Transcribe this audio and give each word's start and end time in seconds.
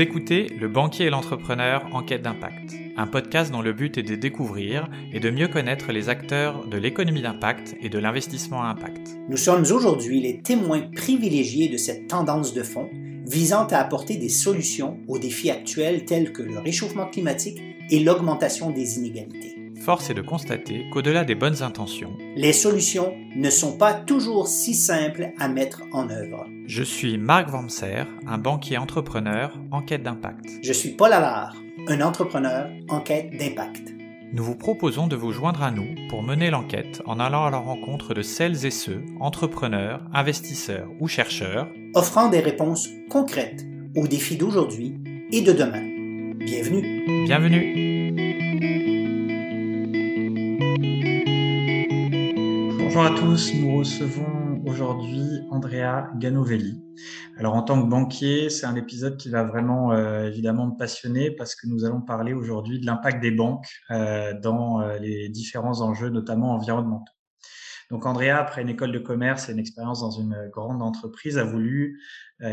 Écoutez 0.00 0.46
Le 0.58 0.66
banquier 0.66 1.04
et 1.04 1.10
l'entrepreneur 1.10 1.84
en 1.92 2.02
quête 2.02 2.22
d'impact, 2.22 2.74
un 2.96 3.06
podcast 3.06 3.52
dont 3.52 3.60
le 3.60 3.74
but 3.74 3.98
est 3.98 4.02
de 4.02 4.14
découvrir 4.14 4.88
et 5.12 5.20
de 5.20 5.28
mieux 5.28 5.46
connaître 5.46 5.92
les 5.92 6.08
acteurs 6.08 6.66
de 6.66 6.78
l'économie 6.78 7.20
d'impact 7.20 7.76
et 7.82 7.90
de 7.90 7.98
l'investissement 7.98 8.62
à 8.62 8.68
impact. 8.68 9.18
Nous 9.28 9.36
sommes 9.36 9.60
aujourd'hui 9.70 10.22
les 10.22 10.40
témoins 10.40 10.88
privilégiés 10.96 11.68
de 11.68 11.76
cette 11.76 12.08
tendance 12.08 12.54
de 12.54 12.62
fond 12.62 12.88
visant 13.26 13.66
à 13.66 13.76
apporter 13.76 14.16
des 14.16 14.30
solutions 14.30 14.96
aux 15.06 15.18
défis 15.18 15.50
actuels 15.50 16.06
tels 16.06 16.32
que 16.32 16.42
le 16.42 16.58
réchauffement 16.60 17.10
climatique 17.10 17.60
et 17.90 18.00
l'augmentation 18.00 18.70
des 18.70 18.96
inégalités. 18.96 19.59
Force 19.80 20.10
est 20.10 20.14
de 20.14 20.20
constater 20.20 20.84
qu'au-delà 20.92 21.24
des 21.24 21.34
bonnes 21.34 21.62
intentions, 21.62 22.12
les 22.36 22.52
solutions 22.52 23.14
ne 23.34 23.48
sont 23.48 23.78
pas 23.78 23.94
toujours 23.94 24.46
si 24.46 24.74
simples 24.74 25.32
à 25.38 25.48
mettre 25.48 25.82
en 25.92 26.10
œuvre. 26.10 26.46
Je 26.66 26.82
suis 26.82 27.16
Marc 27.16 27.48
Vamser, 27.48 28.04
un 28.26 28.36
banquier 28.36 28.76
entrepreneur 28.76 29.58
en 29.70 29.80
quête 29.80 30.02
d'impact. 30.02 30.44
Je 30.62 30.72
suis 30.74 30.90
Paul 30.90 31.14
Allard, 31.14 31.56
un 31.88 32.02
entrepreneur 32.02 32.68
en 32.90 33.00
quête 33.00 33.30
d'impact. 33.38 33.94
Nous 34.34 34.44
vous 34.44 34.54
proposons 34.54 35.06
de 35.06 35.16
vous 35.16 35.32
joindre 35.32 35.62
à 35.62 35.70
nous 35.70 35.94
pour 36.10 36.22
mener 36.22 36.50
l'enquête 36.50 37.00
en 37.06 37.18
allant 37.18 37.46
à 37.46 37.50
la 37.50 37.58
rencontre 37.58 38.12
de 38.12 38.22
celles 38.22 38.66
et 38.66 38.70
ceux, 38.70 39.02
entrepreneurs, 39.18 40.02
investisseurs 40.12 40.88
ou 41.00 41.08
chercheurs, 41.08 41.66
offrant 41.94 42.28
des 42.28 42.40
réponses 42.40 42.86
concrètes 43.08 43.64
aux 43.96 44.06
défis 44.06 44.36
d'aujourd'hui 44.36 45.00
et 45.32 45.40
de 45.40 45.52
demain. 45.52 46.34
Bienvenue. 46.36 47.24
Bienvenue. 47.24 47.89
Bonjour 53.00 53.16
à 53.16 53.18
tous, 53.18 53.54
nous 53.54 53.78
recevons 53.78 54.62
aujourd'hui 54.66 55.40
Andrea 55.50 56.10
Ganovelli. 56.16 56.82
Alors 57.38 57.54
en 57.54 57.62
tant 57.62 57.82
que 57.82 57.88
banquier, 57.88 58.50
c'est 58.50 58.66
un 58.66 58.76
épisode 58.76 59.16
qui 59.16 59.30
va 59.30 59.42
vraiment 59.42 59.92
euh, 59.92 60.26
évidemment 60.26 60.66
me 60.66 60.76
passionner 60.76 61.30
parce 61.30 61.54
que 61.54 61.66
nous 61.66 61.86
allons 61.86 62.02
parler 62.02 62.34
aujourd'hui 62.34 62.78
de 62.78 62.84
l'impact 62.84 63.22
des 63.22 63.30
banques 63.30 63.66
euh, 63.90 64.38
dans 64.38 64.82
euh, 64.82 64.98
les 64.98 65.30
différents 65.30 65.80
enjeux, 65.80 66.10
notamment 66.10 66.52
environnementaux. 66.52 67.14
Donc 67.90 68.04
Andrea, 68.04 68.32
après 68.32 68.60
une 68.60 68.68
école 68.68 68.92
de 68.92 68.98
commerce 68.98 69.48
et 69.48 69.52
une 69.52 69.58
expérience 69.58 70.02
dans 70.02 70.10
une 70.10 70.50
grande 70.52 70.82
entreprise, 70.82 71.38
a 71.38 71.44
voulu 71.44 72.00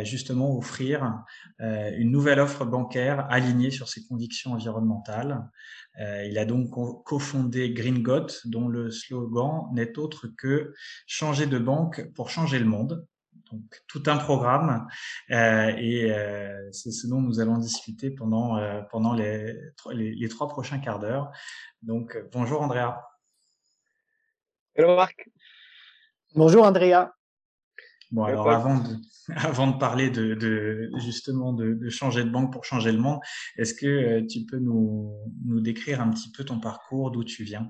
justement 0.03 0.57
offrir 0.57 1.23
une 1.59 2.09
nouvelle 2.09 2.39
offre 2.39 2.65
bancaire 2.65 3.27
alignée 3.29 3.69
sur 3.69 3.87
ses 3.87 4.03
convictions 4.07 4.53
environnementales. 4.53 5.47
Il 5.99 6.37
a 6.37 6.45
donc 6.45 6.69
cofondé 7.03 7.71
Green 7.71 8.03
dont 8.45 8.67
le 8.67 8.91
slogan 8.91 9.67
n'est 9.73 9.97
autre 9.97 10.27
que 10.27 10.73
changer 11.05 11.47
de 11.47 11.59
banque 11.59 12.11
pour 12.13 12.29
changer 12.29 12.59
le 12.59 12.65
monde. 12.65 13.05
Donc 13.51 13.63
tout 13.87 14.03
un 14.07 14.17
programme 14.17 14.87
et 15.29 16.11
c'est 16.71 16.91
ce 16.91 17.07
dont 17.07 17.21
nous 17.21 17.39
allons 17.39 17.57
discuter 17.57 18.11
pendant 18.11 18.59
pendant 18.91 19.13
les, 19.13 19.55
les, 19.91 20.13
les 20.13 20.29
trois 20.29 20.47
prochains 20.47 20.79
quarts 20.79 20.99
d'heure. 20.99 21.31
Donc 21.81 22.17
bonjour 22.31 22.61
Andrea. 22.61 23.01
Hello 24.75 24.95
Marc. 24.95 25.29
Bonjour 26.35 26.65
Andrea. 26.65 27.16
Bon, 28.11 28.23
alors 28.23 28.49
avant 28.49 28.79
de, 28.79 28.95
avant 29.35 29.67
de 29.67 29.77
parler 29.77 30.09
de, 30.09 30.33
de 30.33 30.89
justement 30.99 31.53
de, 31.53 31.73
de, 31.73 31.89
changer 31.89 32.23
de 32.23 32.29
banque 32.29 32.53
pour 32.53 32.63
changer 32.63 32.91
le 32.91 32.99
monde, 32.99 33.19
est-ce 33.57 33.73
que 33.73 33.85
euh, 33.85 34.25
tu 34.25 34.45
peux 34.45 34.59
nous, 34.59 35.13
nous 35.45 35.59
décrire 35.59 36.01
un 36.01 36.09
petit 36.09 36.31
peu 36.31 36.43
ton 36.45 36.59
parcours, 36.59 37.11
d'où 37.11 37.23
tu 37.23 37.43
viens? 37.43 37.69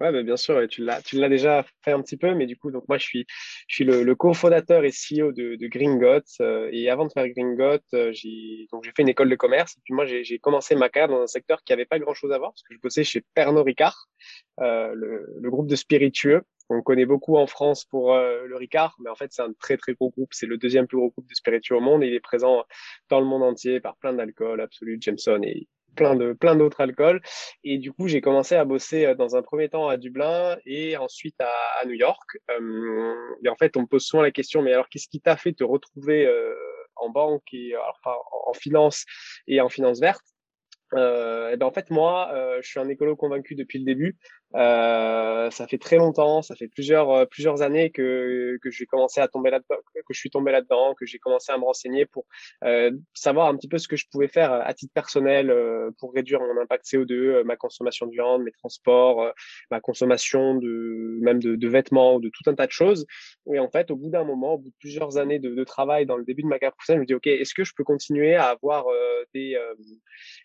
Ouais, 0.00 0.12
bah, 0.12 0.22
bien 0.22 0.36
sûr, 0.36 0.66
tu 0.68 0.84
l'as, 0.84 1.02
tu 1.02 1.16
l'as 1.16 1.28
déjà 1.28 1.64
fait 1.82 1.92
un 1.92 2.02
petit 2.02 2.16
peu, 2.16 2.34
mais 2.34 2.46
du 2.46 2.56
coup, 2.56 2.70
donc 2.70 2.84
moi, 2.88 2.98
je 2.98 3.04
suis, 3.04 3.26
je 3.68 3.74
suis 3.76 3.84
le, 3.84 4.02
le 4.02 4.14
cofondateur 4.14 4.84
et 4.84 4.90
CEO 4.90 5.32
de, 5.32 5.56
de 5.56 5.66
Gringot. 5.66 6.22
Euh, 6.40 6.68
et 6.72 6.90
avant 6.90 7.06
de 7.06 7.12
faire 7.12 7.28
Gringot, 7.28 7.82
euh, 7.94 8.12
j'ai, 8.12 8.66
donc 8.72 8.84
j'ai 8.84 8.92
fait 8.94 9.02
une 9.02 9.08
école 9.08 9.30
de 9.30 9.36
commerce. 9.36 9.76
Et 9.76 9.80
puis 9.84 9.94
moi, 9.94 10.04
j'ai, 10.04 10.38
commencé 10.38 10.74
ma 10.74 10.88
carrière 10.88 11.08
dans 11.16 11.22
un 11.22 11.26
secteur 11.26 11.62
qui 11.64 11.72
avait 11.72 11.84
pas 11.84 11.98
grand 11.98 12.14
chose 12.14 12.32
à 12.32 12.38
voir, 12.38 12.52
parce 12.52 12.62
que 12.62 12.74
je 12.74 12.80
bossais 12.80 13.04
chez 13.04 13.22
Pernod 13.34 13.64
Ricard, 13.64 14.08
euh, 14.60 14.92
le, 14.94 15.26
le, 15.40 15.50
groupe 15.50 15.68
de 15.68 15.76
spiritueux. 15.76 16.42
On 16.72 16.82
connaît 16.82 17.06
beaucoup 17.06 17.36
en 17.36 17.46
France 17.46 17.84
pour 17.84 18.14
euh, 18.14 18.46
le 18.46 18.56
Ricard, 18.56 18.96
mais 19.02 19.10
en 19.10 19.14
fait, 19.14 19.32
c'est 19.32 19.42
un 19.42 19.52
très, 19.52 19.76
très 19.76 19.94
gros 19.94 20.10
groupe. 20.10 20.32
C'est 20.32 20.46
le 20.46 20.56
deuxième 20.56 20.86
plus 20.86 20.96
gros 20.96 21.10
groupe 21.10 21.28
de 21.28 21.34
spiritueux 21.34 21.76
au 21.76 21.80
monde 21.80 22.02
il 22.02 22.14
est 22.14 22.20
présent 22.20 22.64
dans 23.08 23.20
le 23.20 23.26
monde 23.26 23.42
entier 23.42 23.80
par 23.80 23.96
plein 23.96 24.12
d'alcools, 24.12 24.60
Absolut, 24.60 24.98
Jameson 25.00 25.42
et 25.42 25.68
plein 25.94 26.16
de 26.16 26.32
plein 26.32 26.56
d'autres 26.56 26.80
alcools. 26.80 27.20
Et 27.64 27.78
du 27.78 27.92
coup 27.92 28.08
j'ai 28.08 28.20
commencé 28.20 28.54
à 28.54 28.64
bosser 28.64 29.04
euh, 29.06 29.14
dans 29.14 29.36
un 29.36 29.42
premier 29.42 29.68
temps 29.68 29.88
à 29.88 29.96
Dublin 29.96 30.56
et 30.64 30.96
ensuite 30.96 31.40
à, 31.40 31.52
à 31.80 31.86
New 31.86 31.94
York. 31.94 32.38
Euh, 32.50 33.14
et 33.44 33.48
en 33.48 33.56
fait 33.56 33.76
on 33.76 33.82
me 33.82 33.86
pose 33.86 34.04
souvent 34.04 34.22
la 34.22 34.30
question 34.30 34.62
mais 34.62 34.72
alors 34.72 34.88
qu'est-ce 34.88 35.08
qui 35.08 35.20
t'a 35.20 35.36
fait 35.36 35.52
te 35.52 35.64
retrouver 35.64 36.26
euh, 36.26 36.54
en 36.96 37.10
banque 37.10 37.44
et 37.52 37.74
enfin, 37.76 38.16
en 38.46 38.52
finance 38.54 39.04
et 39.46 39.60
en 39.60 39.68
finance 39.68 40.00
verte? 40.00 40.24
Euh, 40.94 41.50
et 41.50 41.56
ben 41.56 41.66
en 41.66 41.72
fait 41.72 41.88
moi 41.90 42.30
euh, 42.34 42.58
je 42.62 42.68
suis 42.68 42.78
un 42.78 42.88
écolo 42.88 43.16
convaincu 43.16 43.54
depuis 43.54 43.78
le 43.78 43.84
début 43.86 44.18
euh, 44.54 45.50
ça 45.50 45.66
fait 45.66 45.78
très 45.78 45.96
longtemps, 45.96 46.42
ça 46.42 46.54
fait 46.54 46.68
plusieurs 46.68 47.10
euh, 47.10 47.24
plusieurs 47.24 47.62
années 47.62 47.90
que 47.90 48.58
que 48.62 48.70
j'ai 48.70 48.86
commencé 48.86 49.20
à 49.20 49.28
tomber 49.28 49.50
là-dedans, 49.50 49.76
que 49.94 50.14
je 50.14 50.18
suis 50.18 50.30
tombé 50.30 50.52
là-dedans, 50.52 50.94
que 50.94 51.06
j'ai 51.06 51.18
commencé 51.18 51.52
à 51.52 51.58
me 51.58 51.64
renseigner 51.64 52.06
pour 52.06 52.26
euh, 52.64 52.90
savoir 53.14 53.48
un 53.48 53.56
petit 53.56 53.68
peu 53.68 53.78
ce 53.78 53.88
que 53.88 53.96
je 53.96 54.06
pouvais 54.10 54.28
faire 54.28 54.52
à 54.52 54.74
titre 54.74 54.92
personnel 54.92 55.50
euh, 55.50 55.90
pour 55.98 56.12
réduire 56.12 56.40
mon 56.40 56.60
impact 56.60 56.84
CO2, 56.86 57.12
euh, 57.12 57.44
ma 57.44 57.56
consommation 57.56 58.06
de 58.06 58.12
viande, 58.12 58.42
mes 58.42 58.52
transports, 58.52 59.32
ma 59.70 59.80
consommation 59.80 60.54
de 60.56 61.18
même 61.20 61.40
de, 61.40 61.56
de, 61.56 61.68
vêtements, 61.68 62.20
de 62.20 62.28
tout 62.28 62.48
un 62.50 62.54
tas 62.54 62.66
de 62.66 62.72
choses. 62.72 63.06
Et 63.52 63.58
en 63.58 63.70
fait, 63.70 63.90
au 63.90 63.96
bout 63.96 64.10
d'un 64.10 64.24
moment, 64.24 64.54
au 64.54 64.58
bout 64.58 64.70
de 64.70 64.76
plusieurs 64.78 65.16
années 65.16 65.38
de, 65.38 65.54
de, 65.54 65.64
travail 65.64 66.06
dans 66.06 66.16
le 66.16 66.24
début 66.24 66.42
de 66.42 66.48
ma 66.48 66.58
carrière 66.58 66.74
professionnelle, 66.74 67.00
je 67.00 67.02
me 67.02 67.06
dis 67.06 67.14
ok, 67.14 67.26
est-ce 67.26 67.54
que 67.54 67.64
je 67.64 67.72
peux 67.74 67.84
continuer 67.84 68.34
à 68.34 68.46
avoir 68.46 68.84
des 69.32 69.56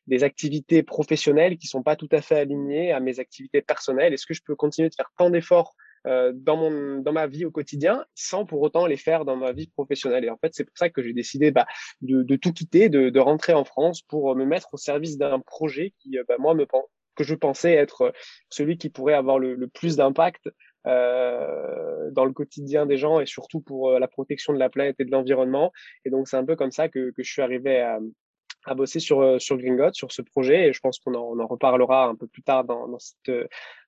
des 0.07 0.23
activités 0.23 0.83
professionnelles 0.83 1.57
qui 1.57 1.67
sont 1.67 1.83
pas 1.83 1.95
tout 1.95 2.07
à 2.11 2.21
fait 2.21 2.39
alignées 2.39 2.91
à 2.91 2.99
mes 2.99 3.19
activités 3.19 3.61
personnelles 3.61 3.96
est-ce 3.99 4.25
que 4.25 4.33
je 4.33 4.41
peux 4.45 4.55
continuer 4.55 4.89
de 4.89 4.95
faire 4.95 5.11
tant 5.17 5.29
d'efforts 5.29 5.75
euh, 6.05 6.31
dans 6.35 6.55
mon 6.57 6.99
dans 6.99 7.11
ma 7.11 7.27
vie 7.27 7.45
au 7.45 7.51
quotidien 7.51 8.05
sans 8.15 8.45
pour 8.45 8.61
autant 8.61 8.85
les 8.85 8.97
faire 8.97 9.25
dans 9.25 9.35
ma 9.35 9.51
vie 9.51 9.67
professionnelle? 9.67 10.25
Et 10.25 10.29
en 10.29 10.37
fait 10.37 10.53
c'est 10.53 10.63
pour 10.63 10.77
ça 10.77 10.89
que 10.89 11.01
j'ai 11.01 11.13
décidé 11.13 11.51
bah, 11.51 11.65
de, 12.01 12.23
de, 12.23 12.35
tout 12.35 12.53
quitter 12.53 12.89
de, 12.89 13.09
de, 13.09 13.19
rentrer 13.19 13.53
en 13.53 13.65
France 13.65 14.01
pour 14.01 14.35
me 14.35 14.45
mettre 14.45 14.73
au 14.73 14.77
service 14.77 15.17
d'un 15.17 15.39
projet 15.39 15.93
qui 15.99 16.17
euh, 16.17 16.23
bah, 16.27 16.35
moi 16.39 16.53
me 16.53 16.65
que 17.17 17.23
je 17.23 17.35
pensais 17.35 17.73
être 17.73 18.13
celui 18.49 18.77
qui 18.77 18.89
pourrait 18.89 19.15
avoir 19.15 19.39
le, 19.39 19.67
plus 19.67 19.97
d'impact 19.97 20.47
euh, 20.85 22.09
dans 22.11 22.23
le 22.23 22.31
quotidien 22.31 22.85
des 22.85 22.97
gens 22.97 23.19
et 23.19 23.25
surtout 23.25 23.59
pour 23.59 23.89
euh, 23.89 23.99
la 23.99 24.07
protection 24.07 24.53
de 24.53 24.59
la 24.59 24.69
planète 24.69 24.95
et 24.99 25.05
de 25.05 25.11
l'environnement. 25.11 25.73
Et 26.05 26.09
donc 26.09 26.29
c'est 26.29 26.37
un 26.37 26.45
peu 26.45 26.55
comme 26.55 26.71
ça 26.71 26.87
que, 26.87 27.11
que 27.11 27.23
je 27.23 27.29
suis 27.29 27.41
arrivé 27.41 27.81
à, 27.81 27.99
à 28.65 28.75
bosser 28.75 28.99
sur 28.99 29.41
sur 29.41 29.57
Gringot, 29.57 29.93
sur 29.93 30.13
ce 30.13 30.21
projet. 30.21 30.69
Et 30.69 30.73
je 30.73 30.79
pense 30.79 30.99
qu'on 30.99 31.15
en, 31.15 31.39
en 31.39 31.47
reparlera 31.47 32.05
un 32.05 32.15
peu 32.15 32.27
plus 32.27 32.43
tard 32.43 32.63
dans 32.63 32.99
cette 32.99 33.31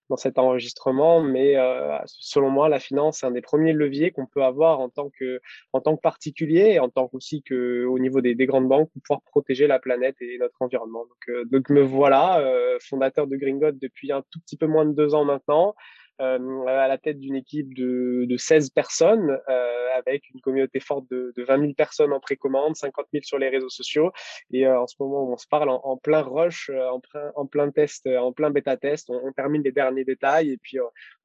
dans 0.10 0.18
cet 0.18 0.40
enregistrement, 0.40 1.22
mais 1.22 1.56
euh, 1.56 1.98
selon 2.06 2.50
moi, 2.50 2.68
la 2.68 2.80
finance, 2.80 3.20
c'est 3.20 3.26
un 3.26 3.32
des 3.32 3.42
premiers 3.42 3.74
leviers 3.74 4.12
qu'on 4.12 4.26
peut 4.26 4.44
avoir 4.44 4.80
en 4.80 4.90
tant 4.90 5.10
que 5.10 5.40
en 5.74 5.82
tant 5.82 5.96
que 5.96 6.02
particulier 6.02 6.72
et 6.74 6.80
en 6.80 6.90
tant 6.90 7.10
aussi 7.14 7.44
que 7.44 7.86
au 7.86 8.00
niveau 8.00 8.22
des, 8.22 8.36
des 8.36 8.46
grandes 8.46 8.68
banques 8.68 8.90
pour 8.92 9.02
pouvoir 9.04 9.22
protéger 9.22 9.68
la 9.68 9.80
planète 9.80 10.16
et 10.22 10.38
notre 10.40 10.62
environnement. 10.62 11.06
Donc, 11.06 11.30
euh, 11.30 11.46
donc 11.46 11.70
me 11.70 11.82
voilà, 11.82 12.40
euh, 12.40 12.78
fondateur 12.82 13.28
de 13.28 13.36
Gringot 13.36 13.72
depuis 13.72 14.12
un 14.12 14.24
tout 14.32 14.40
petit 14.40 14.58
peu 14.58 14.68
moins 14.68 14.86
de 14.86 14.94
deux 14.94 15.14
ans 15.14 15.26
maintenant 15.26 15.76
euh, 16.22 16.66
à 16.66 16.88
la 16.88 16.98
tête 16.98 17.20
d'une 17.20 17.36
équipe 17.36 17.74
de, 17.74 18.26
de 18.28 18.38
16 18.38 18.72
personnes, 18.72 19.38
euh, 19.50 19.80
avec 19.98 20.30
une 20.34 20.42
communauté 20.42 20.80
forte 20.80 21.10
de, 21.10 21.34
de 21.36 21.44
20 21.44 21.60
000 21.60 21.74
personnes 21.74 22.14
en 22.14 22.20
précommande, 22.20 22.76
50 22.76 23.06
000 23.14 23.24
sur 23.24 23.38
les 23.38 23.50
réseaux 23.50 23.70
sociaux. 23.70 24.12
Et 24.52 24.66
euh, 24.66 24.82
en 24.82 24.88
ce 24.88 24.96
moment 25.00 25.24
où 25.24 25.34
on 25.34 25.38
se 25.38 25.48
parle, 25.48 25.70
en, 25.70 25.98
plein 25.98 26.22
rush, 26.22 26.70
euh, 26.70 26.90
en 26.90 27.00
plein, 27.00 27.32
en 27.36 27.46
plein 27.46 27.72
test, 27.72 28.08
euh, 28.08 28.18
en 28.18 28.32
plein 28.32 28.50
bêta 28.50 28.78
test, 28.78 29.10
on, 29.10 29.20
on, 29.24 29.32
termine 29.32 29.64
les 29.64 29.72
derniers 29.72 30.06
détails 30.06 30.52
et 30.52 30.58
puis 30.58 30.78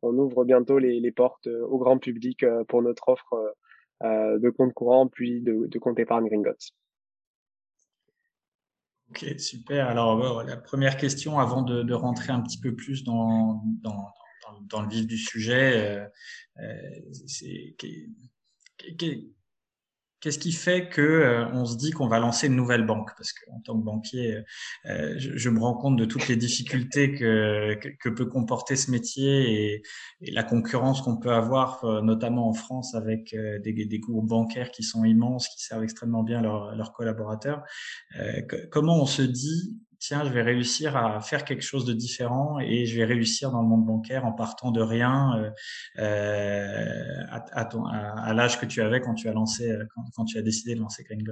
on 0.02 0.16
ouvre 0.16 0.44
bientôt 0.44 0.78
les, 0.78 1.00
les, 1.00 1.12
portes 1.12 1.46
au 1.46 1.78
grand 1.78 1.98
public 1.98 2.44
pour 2.68 2.82
notre 2.82 3.08
offre 3.08 3.54
de 4.02 4.50
compte 4.50 4.72
courant 4.74 5.08
puis 5.08 5.40
de, 5.40 5.66
de 5.66 5.78
compte 5.78 5.98
épargne 5.98 6.28
Gringotts. 6.28 6.72
Ok, 9.10 9.24
super. 9.38 9.88
Alors, 9.88 10.42
la 10.44 10.56
première 10.56 10.96
question, 10.96 11.38
avant 11.38 11.62
de, 11.62 11.82
de, 11.82 11.94
rentrer 11.94 12.32
un 12.32 12.40
petit 12.40 12.58
peu 12.58 12.74
plus 12.74 13.04
dans, 13.04 13.62
dans, 13.82 14.12
dans, 14.68 14.82
le 14.82 14.88
vif 14.88 15.06
du 15.06 15.18
sujet, 15.18 16.08
euh, 16.60 16.62
euh 16.62 17.00
Qu'est-ce 20.20 20.38
qui 20.38 20.52
fait 20.52 20.88
que 20.88 21.02
euh, 21.02 21.46
on 21.52 21.66
se 21.66 21.76
dit 21.76 21.90
qu'on 21.90 22.08
va 22.08 22.18
lancer 22.18 22.46
une 22.46 22.56
nouvelle 22.56 22.86
banque? 22.86 23.10
Parce 23.14 23.34
qu'en 23.34 23.60
tant 23.60 23.78
que 23.78 23.84
banquier, 23.84 24.42
euh, 24.86 25.14
je, 25.18 25.50
me 25.50 25.60
rends 25.60 25.74
compte 25.74 25.98
de 25.98 26.06
toutes 26.06 26.28
les 26.28 26.36
difficultés 26.36 27.12
que, 27.12 28.08
peut 28.08 28.24
comporter 28.24 28.74
ce 28.74 28.90
métier 28.90 29.74
et, 30.22 30.32
la 30.32 30.42
concurrence 30.42 31.02
qu'on 31.02 31.18
peut 31.18 31.34
avoir, 31.34 31.84
notamment 32.02 32.48
en 32.48 32.54
France, 32.54 32.94
avec 32.94 33.36
des, 33.36 33.72
des, 33.84 34.00
bancaires 34.08 34.70
qui 34.70 34.82
sont 34.82 35.04
immenses, 35.04 35.46
qui 35.48 35.62
servent 35.62 35.84
extrêmement 35.84 36.22
bien 36.22 36.40
leurs, 36.40 36.94
collaborateurs. 36.94 37.62
Comment 38.70 39.02
on 39.02 39.06
se 39.06 39.20
dit 39.20 39.78
tiens, 40.06 40.24
je 40.24 40.30
vais 40.30 40.42
réussir 40.42 40.96
à 40.96 41.20
faire 41.20 41.44
quelque 41.44 41.62
chose 41.62 41.84
de 41.84 41.92
différent 41.92 42.58
et 42.60 42.86
je 42.86 42.96
vais 42.96 43.04
réussir 43.04 43.50
dans 43.50 43.62
le 43.62 43.68
monde 43.68 43.84
bancaire 43.86 44.26
en 44.26 44.32
partant 44.32 44.70
de 44.70 44.82
rien 44.82 45.32
euh, 45.38 45.50
euh 45.98 47.24
à, 47.30 48.34
l'âge 48.34 48.60
que 48.60 48.66
tu 48.66 48.82
avais 48.82 49.00
quand 49.00 49.14
tu 49.14 49.28
as 49.28 49.32
lancé, 49.32 49.72
quand, 49.94 50.04
quand, 50.14 50.24
tu 50.24 50.38
as 50.38 50.42
décidé 50.42 50.74
de 50.74 50.80
lancer 50.80 51.04
Green 51.04 51.24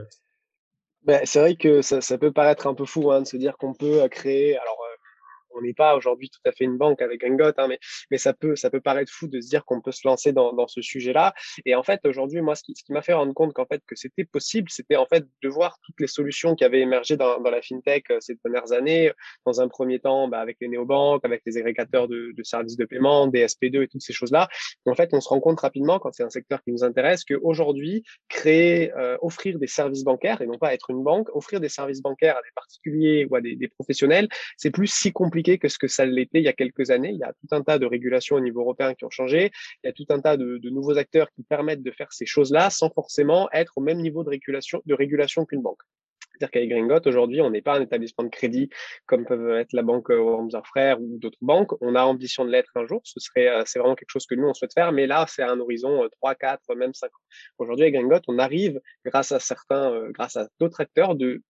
Ben, 1.04 1.20
c'est 1.24 1.40
vrai 1.40 1.56
que 1.56 1.82
ça, 1.82 2.19
peut 2.19 2.32
paraître 2.32 2.66
un 2.66 2.74
peu 2.74 2.86
fou 2.86 3.10
hein, 3.12 3.20
de 3.20 3.26
se 3.26 3.36
dire 3.36 3.56
qu'on 3.58 3.74
peut 3.74 4.08
créer. 4.08 4.58
On 5.54 5.62
n'est 5.62 5.75
pas 5.75 5.96
aujourd'hui 5.96 6.31
tout 6.31 6.40
à 6.46 6.52
fait 6.52 6.64
une 6.64 6.76
banque 6.76 7.02
avec 7.02 7.20
Gringot, 7.20 7.52
hein, 7.58 7.69
mais, 8.10 8.19
ça 8.19 8.32
peut, 8.32 8.54
paraître 8.82 9.12
fou 9.12 9.28
de 9.28 9.40
se 9.40 9.49
dire 9.49 9.64
qu'on 9.64 9.81
peut 9.81 9.93
se 9.93 10.06
lancer 10.06 10.32
dans, 10.32 10.66
ce 10.66 10.81
sujet-là. 10.81 11.34
Et 11.66 11.75
en 11.75 11.82
fait, 11.82 12.00
aujourd'hui, 12.04 12.40
moi, 12.40 12.54
ce 12.54 12.62
qui, 12.62 12.75
m'a 12.90 13.02
fait 13.02 13.12
rendre 13.12 13.32
compte 13.34 13.52
qu'en 13.52 13.66
fait, 13.66 13.82
que 13.87 13.96
c'était 13.96 14.25
possible, 14.25 14.69
c'était 14.70 14.96
en 14.96 15.06
fait 15.06 15.25
de 15.43 15.49
voir 15.49 15.78
toutes 15.84 16.00
les 16.00 16.06
solutions 16.06 16.54
qui 16.54 16.64
avaient 16.64 16.81
émergé 16.81 17.16
dans, 17.16 17.38
la 17.38 17.62
fintech 17.62 18.10
euh, 18.10 18.19
ces 18.20 18.37
dernières 18.44 18.72
années. 18.72 19.12
Dans 19.44 19.60
un 19.60 19.69
premier 19.69 19.99
temps, 19.99 20.28
bah, 20.28 20.40
avec 20.40 20.56
les 20.60 20.69
néobanques, 20.69 21.25
avec 21.25 21.43
les 21.46 21.56
agrégateurs 21.58 22.08
de, 22.08 22.34
services 22.43 22.76
de 22.76 22.84
paiement, 22.84 23.26
des 23.26 23.46
SP2 23.46 23.82
et 23.82 23.88
toutes 23.88 24.02
ces 24.02 24.12
choses-là. 24.12 24.48
En 24.87 24.94
fait, 24.94 25.10
on 25.12 25.20
se 25.20 25.28
rend 25.28 25.40
compte 25.40 25.60
rapidement, 25.60 25.98
quand 25.98 26.12
c'est 26.12 26.25
un 26.25 26.31
secteur 26.31 26.62
qui 26.62 26.72
nous 26.72 26.84
intéresse, 26.84 27.25
qu'aujourd'hui, 27.25 28.02
créer, 28.28 28.93
euh, 28.94 29.16
offrir 29.20 29.58
des 29.58 29.66
services 29.66 30.05
bancaires, 30.05 30.40
et 30.40 30.46
non 30.46 30.58
pas 30.58 30.75
être 30.75 30.90
une 30.90 31.02
banque, 31.02 31.28
offrir 31.34 31.60
des 31.60 31.69
services 31.69 32.02
bancaires 32.02 32.37
à 32.37 32.43
des 32.43 32.52
particuliers 32.55 33.26
ou 33.31 33.37
à 33.37 33.40
des 33.40 33.69
professionnels, 33.69 34.28
c'est 34.56 34.70
plus 34.70 34.87
si 34.87 35.12
compliqué 35.12 35.41
que 35.42 35.68
ce 35.68 35.78
que 35.78 35.88
ça 35.88 36.04
l'était 36.04 36.38
il 36.38 36.44
y 36.44 36.48
a 36.48 36.52
quelques 36.52 36.90
années. 36.90 37.10
Il 37.10 37.18
y 37.18 37.24
a 37.24 37.32
tout 37.32 37.54
un 37.54 37.62
tas 37.62 37.78
de 37.78 37.86
régulations 37.86 38.36
au 38.36 38.40
niveau 38.40 38.60
européen 38.60 38.94
qui 38.94 39.04
ont 39.04 39.10
changé. 39.10 39.50
Il 39.82 39.86
y 39.86 39.90
a 39.90 39.92
tout 39.92 40.06
un 40.10 40.20
tas 40.20 40.36
de, 40.36 40.58
nouveaux 40.70 40.96
acteurs 40.96 41.30
qui 41.32 41.42
permettent 41.42 41.82
de 41.82 41.90
faire 41.90 42.12
ces 42.12 42.26
choses-là 42.26 42.70
sans 42.70 42.90
forcément 42.90 43.48
être 43.52 43.72
au 43.76 43.80
même 43.80 43.98
niveau 43.98 44.24
de 44.24 44.30
régulation, 44.30 44.82
de 44.86 44.94
régulation 44.94 45.44
qu'une 45.44 45.62
banque. 45.62 45.82
C'est-à-dire 46.32 46.50
qu'avec 46.50 46.70
Gringot, 46.70 47.06
aujourd'hui, 47.06 47.40
on 47.40 47.50
n'est 47.50 47.62
pas 47.62 47.76
un 47.76 47.82
établissement 47.82 48.24
de 48.24 48.30
crédit 48.30 48.70
comme 49.06 49.26
peuvent 49.26 49.58
être 49.58 49.72
la 49.74 49.82
banque 49.82 50.10
Hamza 50.10 50.62
Frères 50.64 51.00
ou 51.00 51.18
d'autres 51.18 51.38
banques. 51.42 51.72
On 51.82 51.94
a 51.94 52.02
ambition 52.04 52.44
de 52.44 52.50
l'être 52.50 52.70
un 52.74 52.86
jour. 52.86 53.00
Ce 53.04 53.20
serait, 53.20 53.48
euh, 53.48 53.62
c'est 53.66 53.78
vraiment 53.78 53.94
quelque 53.94 54.10
chose 54.10 54.26
que 54.26 54.34
nous, 54.34 54.48
on 54.48 54.54
souhaite 54.54 54.72
faire. 54.72 54.92
Mais 54.92 55.06
là, 55.06 55.26
c'est 55.28 55.42
à 55.42 55.50
un 55.50 55.60
horizon 55.60 56.08
3, 56.20 56.30
euh, 56.30 56.34
4, 56.40 56.74
même 56.74 56.94
5 56.94 57.06
ans. 57.08 57.20
Aujourd'hui, 57.58 57.84
avec 57.84 57.94
Gringot, 57.94 58.22
on 58.28 58.38
arrive, 58.38 58.80
grâce 59.04 59.30
à 59.30 59.40
certains, 59.40 59.92
euh, 59.92 60.10
grâce 60.10 60.36
à 60.36 60.48
d'autres 60.58 60.80
acteurs, 60.80 61.14
de 61.14 61.42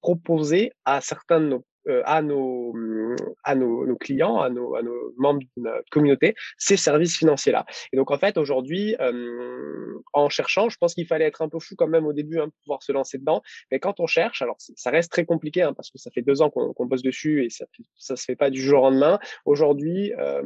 proposer 0.00 0.72
à 0.84 1.00
certains 1.00 1.40
de 1.40 1.46
nos 1.46 1.56
euh, 1.56 1.75
à 2.04 2.22
nos 2.22 2.74
à 3.44 3.54
nos, 3.54 3.86
nos, 3.86 3.96
clients, 3.96 4.40
à 4.40 4.50
nos, 4.50 4.74
à 4.74 4.82
nos 4.82 5.14
membres 5.16 5.40
de 5.56 5.62
notre 5.62 5.88
communauté, 5.90 6.34
ces 6.58 6.76
services 6.76 7.16
financiers-là. 7.16 7.64
Et 7.92 7.96
donc 7.96 8.10
en 8.10 8.18
fait 8.18 8.36
aujourd'hui, 8.38 8.96
euh, 9.00 10.00
en 10.12 10.28
cherchant, 10.28 10.68
je 10.68 10.76
pense 10.78 10.94
qu'il 10.94 11.06
fallait 11.06 11.26
être 11.26 11.42
un 11.42 11.48
peu 11.48 11.58
fou 11.58 11.74
quand 11.76 11.86
même 11.86 12.06
au 12.06 12.12
début 12.12 12.38
hein, 12.38 12.48
pour 12.48 12.62
pouvoir 12.64 12.82
se 12.82 12.92
lancer 12.92 13.18
dedans. 13.18 13.42
Mais 13.70 13.78
quand 13.78 14.00
on 14.00 14.06
cherche, 14.06 14.42
alors 14.42 14.56
ça 14.58 14.90
reste 14.90 15.10
très 15.10 15.24
compliqué 15.24 15.62
hein, 15.62 15.72
parce 15.74 15.90
que 15.90 15.98
ça 15.98 16.10
fait 16.10 16.22
deux 16.22 16.42
ans 16.42 16.50
qu'on 16.50 16.72
qu 16.72 16.86
bosse 16.86 17.02
dessus 17.02 17.44
et 17.44 17.50
ça 17.50 17.66
ça 17.96 18.16
se 18.16 18.24
fait 18.24 18.36
pas 18.36 18.50
du 18.50 18.60
jour 18.60 18.82
au 18.82 18.90
lendemain. 18.90 19.18
Aujourd'hui, 19.44 20.12
euh, 20.18 20.42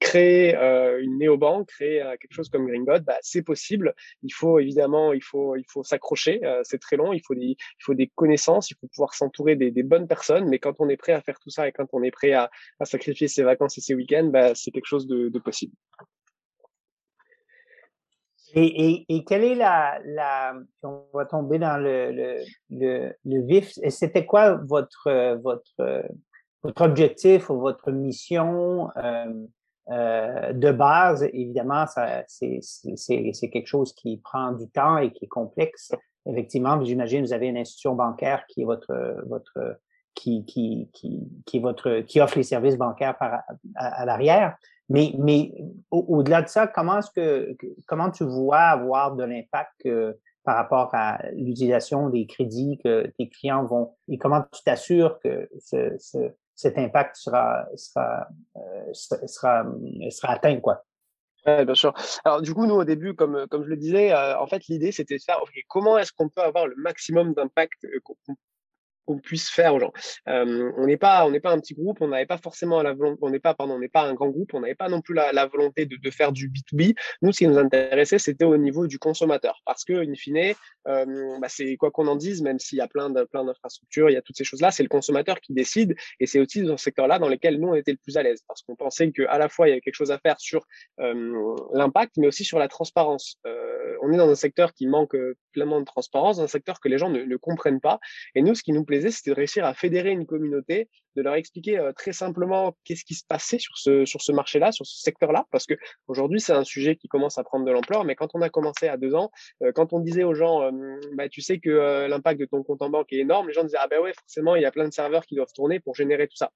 créer 0.00 0.56
euh, 0.56 1.02
une 1.02 1.18
néobanque, 1.18 1.68
créer 1.68 2.02
euh, 2.02 2.16
quelque 2.20 2.32
chose 2.32 2.48
comme 2.48 2.66
Gringot, 2.66 3.00
bah, 3.00 3.18
c'est 3.22 3.42
possible. 3.42 3.94
Il 4.22 4.32
faut 4.32 4.58
évidemment, 4.58 5.12
il 5.12 5.22
faut, 5.22 5.56
il 5.56 5.64
faut 5.68 5.82
s'accrocher. 5.82 6.44
Euh, 6.44 6.60
c'est 6.64 6.78
très 6.78 6.96
long. 6.96 7.12
Il 7.12 7.20
faut 7.20 7.34
des, 7.34 7.56
il 7.56 7.82
faut 7.82 7.94
des 7.94 8.08
connaissances. 8.14 8.70
Il 8.70 8.76
faut 8.80 8.86
pouvoir 8.88 9.14
s'entourer 9.14 9.56
des, 9.56 9.82
bonnes 9.82 10.08
personnes. 10.08 10.48
Mais 10.48 10.58
quand 10.58 10.80
on 10.80 10.88
est 10.88 10.96
prêt 10.96 11.12
à 11.12 11.20
faire 11.20 11.38
tout 11.38 11.50
ça 11.50 11.68
et 11.68 11.72
quand 11.72 11.86
on 11.92 12.02
est 12.02 12.10
prêt 12.10 12.32
à, 12.32 12.50
à 12.80 12.84
sacrifier 12.84 13.28
ses 13.28 13.42
vacances 13.42 13.78
et 13.78 13.80
ses 13.80 13.94
week-ends, 13.94 14.30
bah, 14.32 14.54
c'est 14.54 14.70
quelque 14.70 14.86
chose 14.86 15.06
de, 15.06 15.38
possible. 15.38 15.74
Et, 18.56 18.86
et, 18.86 19.04
et, 19.08 19.24
quelle 19.24 19.42
est 19.42 19.56
la, 19.56 20.00
la, 20.04 20.54
on 20.84 21.04
va 21.12 21.26
tomber 21.26 21.58
dans 21.58 21.76
le, 21.76 22.12
le, 22.12 22.44
le, 22.70 23.12
le 23.24 23.46
vif, 23.46 23.72
c'était 23.88 24.24
quoi 24.24 24.54
votre, 24.54 25.34
votre, 25.42 26.04
votre 26.64 26.82
objectif 26.82 27.50
ou 27.50 27.60
votre 27.60 27.92
mission 27.92 28.90
euh, 28.96 29.46
euh, 29.90 30.52
de 30.52 30.72
base, 30.72 31.24
évidemment, 31.32 31.84
c'est 32.26 33.50
quelque 33.50 33.66
chose 33.66 33.92
qui 33.94 34.16
prend 34.18 34.52
du 34.52 34.68
temps 34.68 34.98
et 34.98 35.12
qui 35.12 35.26
est 35.26 35.28
complexe. 35.28 35.92
Effectivement, 36.26 36.82
j'imagine 36.82 37.24
vous 37.24 37.34
avez 37.34 37.48
une 37.48 37.58
institution 37.58 37.94
bancaire 37.94 38.46
qui 38.48 38.62
est 38.62 38.64
votre 38.64 39.22
votre 39.26 39.78
qui 40.14 40.44
qui 40.46 40.88
qui 40.92 41.56
est 41.56 41.60
votre 41.60 42.00
qui 42.00 42.20
offre 42.20 42.38
les 42.38 42.44
services 42.44 42.78
bancaires 42.78 43.16
à, 43.74 44.06
l'arrière. 44.06 44.56
Mais 44.88 45.12
mais 45.18 45.52
au-delà 45.90 46.42
de 46.42 46.48
ça, 46.48 46.66
comment 46.66 46.98
est-ce 46.98 47.10
que 47.10 47.54
comment 47.86 48.10
tu 48.10 48.24
vois 48.24 48.60
avoir 48.60 49.14
de 49.14 49.24
l'impact 49.24 49.86
par 50.44 50.56
rapport 50.56 50.90
à 50.94 51.18
l'utilisation 51.32 52.10
des 52.10 52.26
crédits 52.26 52.78
que 52.82 53.06
tes 53.18 53.28
clients 53.28 53.64
vont 53.64 53.94
et 54.08 54.18
comment 54.18 54.42
tu 54.52 54.62
t'assures 54.62 55.18
que 55.20 55.48
ce, 55.58 56.32
cet 56.54 56.78
impact 56.78 57.16
sera, 57.16 57.66
sera, 57.76 58.28
euh, 58.56 58.92
sera, 58.92 59.64
sera, 60.10 60.30
atteint, 60.30 60.60
quoi. 60.60 60.84
Bien 61.46 61.74
sûr. 61.74 61.92
Alors 62.24 62.40
du 62.40 62.54
coup, 62.54 62.64
nous 62.66 62.76
au 62.76 62.84
début, 62.84 63.14
comme 63.14 63.46
comme 63.48 63.64
je 63.64 63.68
le 63.68 63.76
disais, 63.76 64.12
euh, 64.12 64.38
en 64.38 64.46
fait, 64.46 64.66
l'idée 64.68 64.92
c'était 64.92 65.18
de 65.18 65.22
faire 65.22 65.40
comment 65.68 65.98
est-ce 65.98 66.10
qu'on 66.10 66.30
peut 66.30 66.40
avoir 66.40 66.66
le 66.66 66.74
maximum 66.76 67.34
d'impact 67.34 67.84
euh, 67.84 68.00
qu'on 68.02 68.14
puisse 69.22 69.50
faire 69.50 69.74
aux 69.74 69.80
gens. 69.80 69.92
Euh, 70.28 70.72
on 70.76 70.86
n'est 70.86 70.96
pas, 70.96 71.26
on 71.26 71.30
n'est 71.30 71.40
pas 71.40 71.50
un 71.50 71.60
petit 71.60 71.74
groupe, 71.74 71.98
on 72.00 72.08
n'avait 72.08 72.26
pas 72.26 72.38
forcément 72.38 72.82
la 72.82 72.92
volonté, 72.92 73.18
on 73.22 73.30
n'est 73.30 73.38
pas, 73.38 73.54
pardon, 73.54 73.74
on 73.74 73.78
n'est 73.78 73.88
pas 73.88 74.02
un 74.02 74.14
grand 74.14 74.28
groupe, 74.28 74.54
on 74.54 74.60
n'avait 74.60 74.74
pas 74.74 74.88
non 74.88 75.00
plus 75.00 75.14
la, 75.14 75.32
la 75.32 75.46
volonté 75.46 75.86
de, 75.86 75.96
de, 75.96 76.10
faire 76.10 76.32
du 76.32 76.48
B2B. 76.48 76.94
Nous, 77.22 77.32
ce 77.32 77.38
qui 77.38 77.48
nous 77.48 77.58
intéressait, 77.58 78.18
c'était 78.18 78.44
au 78.44 78.56
niveau 78.56 78.86
du 78.86 78.98
consommateur, 78.98 79.60
parce 79.64 79.84
que, 79.84 79.92
in 79.92 80.14
fine, 80.14 80.54
euh, 80.88 81.38
bah, 81.40 81.48
c'est 81.48 81.76
quoi 81.76 81.90
qu'on 81.90 82.06
en 82.06 82.16
dise, 82.16 82.42
même 82.42 82.58
s'il 82.58 82.78
y 82.78 82.80
a 82.80 82.88
plein 82.88 83.10
de, 83.10 83.24
plein 83.24 83.44
d'infrastructures, 83.44 84.10
il 84.10 84.14
y 84.14 84.16
a 84.16 84.22
toutes 84.22 84.36
ces 84.36 84.44
choses-là, 84.44 84.70
c'est 84.70 84.82
le 84.82 84.88
consommateur 84.88 85.40
qui 85.40 85.52
décide, 85.52 85.94
et 86.20 86.26
c'est 86.26 86.40
aussi 86.40 86.62
dans 86.62 86.76
ce 86.76 86.84
secteur-là 86.84 87.18
dans 87.18 87.28
lequel 87.28 87.58
nous 87.58 87.68
on 87.68 87.74
était 87.74 87.92
le 87.92 87.98
plus 87.98 88.16
à 88.16 88.22
l'aise, 88.22 88.42
parce 88.46 88.62
qu'on 88.62 88.76
pensait 88.76 89.10
que 89.10 89.22
à 89.28 89.38
la 89.38 89.48
fois 89.48 89.66
il 89.66 89.70
y 89.70 89.72
avait 89.72 89.80
quelque 89.80 89.94
chose 89.94 90.10
à 90.10 90.18
faire 90.18 90.38
sur 90.38 90.66
euh, 91.00 91.56
l'impact, 91.72 92.16
mais 92.16 92.26
aussi 92.26 92.44
sur 92.44 92.58
la 92.58 92.68
transparence. 92.68 93.38
Euh, 93.46 93.96
on 94.02 94.12
est 94.12 94.16
dans 94.16 94.28
un 94.28 94.34
secteur 94.34 94.72
qui 94.74 94.86
manque 94.86 95.16
pleinement 95.52 95.80
de 95.80 95.84
transparence, 95.84 96.38
un 96.38 96.46
secteur 96.46 96.80
que 96.80 96.88
les 96.88 96.98
gens 96.98 97.10
ne, 97.10 97.22
ne 97.22 97.36
comprennent 97.36 97.80
pas, 97.80 97.98
et 98.34 98.42
nous, 98.42 98.54
ce 98.54 98.62
qui 98.62 98.72
nous 98.72 98.84
c'était 99.00 99.30
de 99.30 99.36
réussir 99.36 99.64
à 99.64 99.74
fédérer 99.74 100.10
une 100.10 100.26
communauté, 100.26 100.88
de 101.16 101.22
leur 101.22 101.34
expliquer 101.34 101.78
euh, 101.78 101.92
très 101.92 102.12
simplement 102.12 102.76
qu'est-ce 102.84 103.04
qui 103.04 103.14
se 103.14 103.24
passait 103.26 103.58
sur 103.58 103.76
ce, 103.76 104.04
sur 104.04 104.20
ce 104.20 104.32
marché-là, 104.32 104.72
sur 104.72 104.86
ce 104.86 105.00
secteur-là, 105.00 105.46
parce 105.50 105.66
que 105.66 105.74
aujourd'hui, 106.08 106.40
c'est 106.40 106.52
un 106.52 106.64
sujet 106.64 106.96
qui 106.96 107.08
commence 107.08 107.38
à 107.38 107.44
prendre 107.44 107.64
de 107.64 107.70
l'ampleur, 107.70 108.04
mais 108.04 108.14
quand 108.14 108.28
on 108.34 108.42
a 108.42 108.50
commencé 108.50 108.88
à 108.88 108.96
deux 108.96 109.14
ans, 109.14 109.30
euh, 109.62 109.72
quand 109.72 109.92
on 109.92 110.00
disait 110.00 110.24
aux 110.24 110.34
gens, 110.34 110.62
euh, 110.62 110.70
bah, 111.16 111.28
tu 111.28 111.40
sais 111.40 111.58
que 111.58 112.06
l'impact 112.08 112.40
de 112.40 112.46
ton 112.46 112.62
compte 112.62 112.82
en 112.82 112.90
banque 112.90 113.12
est 113.12 113.18
énorme, 113.18 113.48
les 113.48 113.54
gens 113.54 113.64
disaient, 113.64 113.78
ah 113.80 113.88
ben 113.88 114.00
ouais, 114.00 114.12
forcément, 114.14 114.56
il 114.56 114.62
y 114.62 114.66
a 114.66 114.72
plein 114.72 114.88
de 114.88 114.92
serveurs 114.92 115.26
qui 115.26 115.34
doivent 115.34 115.52
tourner 115.54 115.80
pour 115.80 115.94
générer 115.94 116.26
tout 116.26 116.36
ça 116.36 116.50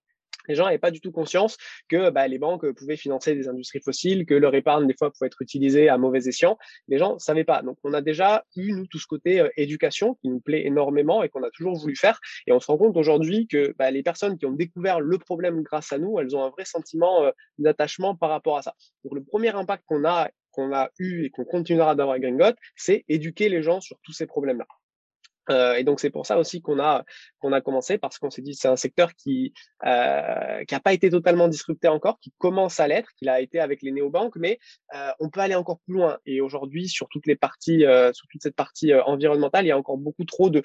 les 0.48 0.54
gens 0.54 0.64
n'avaient 0.64 0.78
pas 0.78 0.90
du 0.90 1.00
tout 1.00 1.12
conscience 1.12 1.56
que 1.88 2.10
bah, 2.10 2.26
les 2.26 2.38
banques 2.38 2.70
pouvaient 2.72 2.96
financer 2.96 3.34
des 3.34 3.48
industries 3.48 3.80
fossiles, 3.80 4.26
que 4.26 4.34
leur 4.34 4.54
épargne 4.54 4.86
des 4.86 4.94
fois 4.94 5.12
pouvait 5.12 5.26
être 5.26 5.42
utilisée 5.42 5.88
à 5.88 5.98
mauvais 5.98 6.26
escient. 6.26 6.58
Les 6.88 6.98
gens 6.98 7.14
ne 7.14 7.18
savaient 7.18 7.44
pas. 7.44 7.62
Donc 7.62 7.78
on 7.84 7.92
a 7.92 8.00
déjà 8.00 8.44
eu 8.56 8.72
nous 8.72 8.86
tout 8.86 8.98
ce 8.98 9.06
côté 9.06 9.40
euh, 9.40 9.48
éducation 9.56 10.14
qui 10.14 10.28
nous 10.28 10.40
plaît 10.40 10.66
énormément 10.66 11.22
et 11.22 11.28
qu'on 11.28 11.42
a 11.42 11.50
toujours 11.50 11.76
voulu 11.76 11.96
faire. 11.96 12.20
Et 12.46 12.52
on 12.52 12.60
se 12.60 12.66
rend 12.66 12.78
compte 12.78 12.96
aujourd'hui 12.96 13.46
que 13.46 13.74
bah, 13.78 13.90
les 13.90 14.02
personnes 14.02 14.38
qui 14.38 14.46
ont 14.46 14.52
découvert 14.52 15.00
le 15.00 15.18
problème 15.18 15.62
grâce 15.62 15.92
à 15.92 15.98
nous, 15.98 16.18
elles 16.18 16.34
ont 16.34 16.44
un 16.44 16.50
vrai 16.50 16.64
sentiment 16.64 17.24
euh, 17.24 17.30
d'attachement 17.58 18.14
par 18.14 18.30
rapport 18.30 18.56
à 18.56 18.62
ça. 18.62 18.74
Donc 19.04 19.14
le 19.14 19.22
premier 19.22 19.54
impact 19.54 19.84
qu'on 19.86 20.04
a 20.04 20.30
qu'on 20.50 20.74
a 20.74 20.90
eu 20.98 21.24
et 21.24 21.30
qu'on 21.30 21.44
continuera 21.44 21.94
d'avoir 21.94 22.16
à 22.16 22.18
Gringot, 22.18 22.56
c'est 22.74 23.04
éduquer 23.08 23.48
les 23.48 23.62
gens 23.62 23.80
sur 23.80 23.98
tous 24.02 24.12
ces 24.12 24.26
problèmes-là. 24.26 24.66
Euh, 25.50 25.74
et 25.74 25.84
donc 25.84 26.00
c'est 26.00 26.10
pour 26.10 26.26
ça 26.26 26.38
aussi 26.38 26.60
qu'on 26.60 26.78
a 26.78 27.04
qu'on 27.38 27.52
a 27.52 27.60
commencé 27.60 27.98
parce 27.98 28.18
qu'on 28.18 28.30
s'est 28.30 28.42
dit 28.42 28.54
c'est 28.54 28.68
un 28.68 28.76
secteur 28.76 29.14
qui 29.14 29.52
euh, 29.86 30.64
qui 30.64 30.78
pas 30.78 30.92
été 30.92 31.10
totalement 31.10 31.48
disrupté 31.48 31.88
encore, 31.88 32.20
qui 32.20 32.32
commence 32.38 32.78
à 32.78 32.86
l'être, 32.86 33.10
qu'il 33.16 33.28
a 33.28 33.40
été 33.40 33.58
avec 33.58 33.82
les 33.82 33.90
néobanques, 33.90 34.36
mais 34.36 34.58
euh, 34.94 35.10
on 35.18 35.28
peut 35.28 35.40
aller 35.40 35.56
encore 35.56 35.80
plus 35.80 35.94
loin. 35.94 36.18
Et 36.24 36.40
aujourd'hui 36.40 36.88
sur 36.88 37.08
toutes 37.08 37.26
les 37.26 37.36
parties, 37.36 37.84
euh, 37.84 38.12
sur 38.12 38.26
toute 38.28 38.42
cette 38.42 38.54
partie 38.54 38.94
environnementale, 38.94 39.64
il 39.64 39.68
y 39.68 39.72
a 39.72 39.78
encore 39.78 39.98
beaucoup 39.98 40.24
trop 40.24 40.50
de 40.50 40.62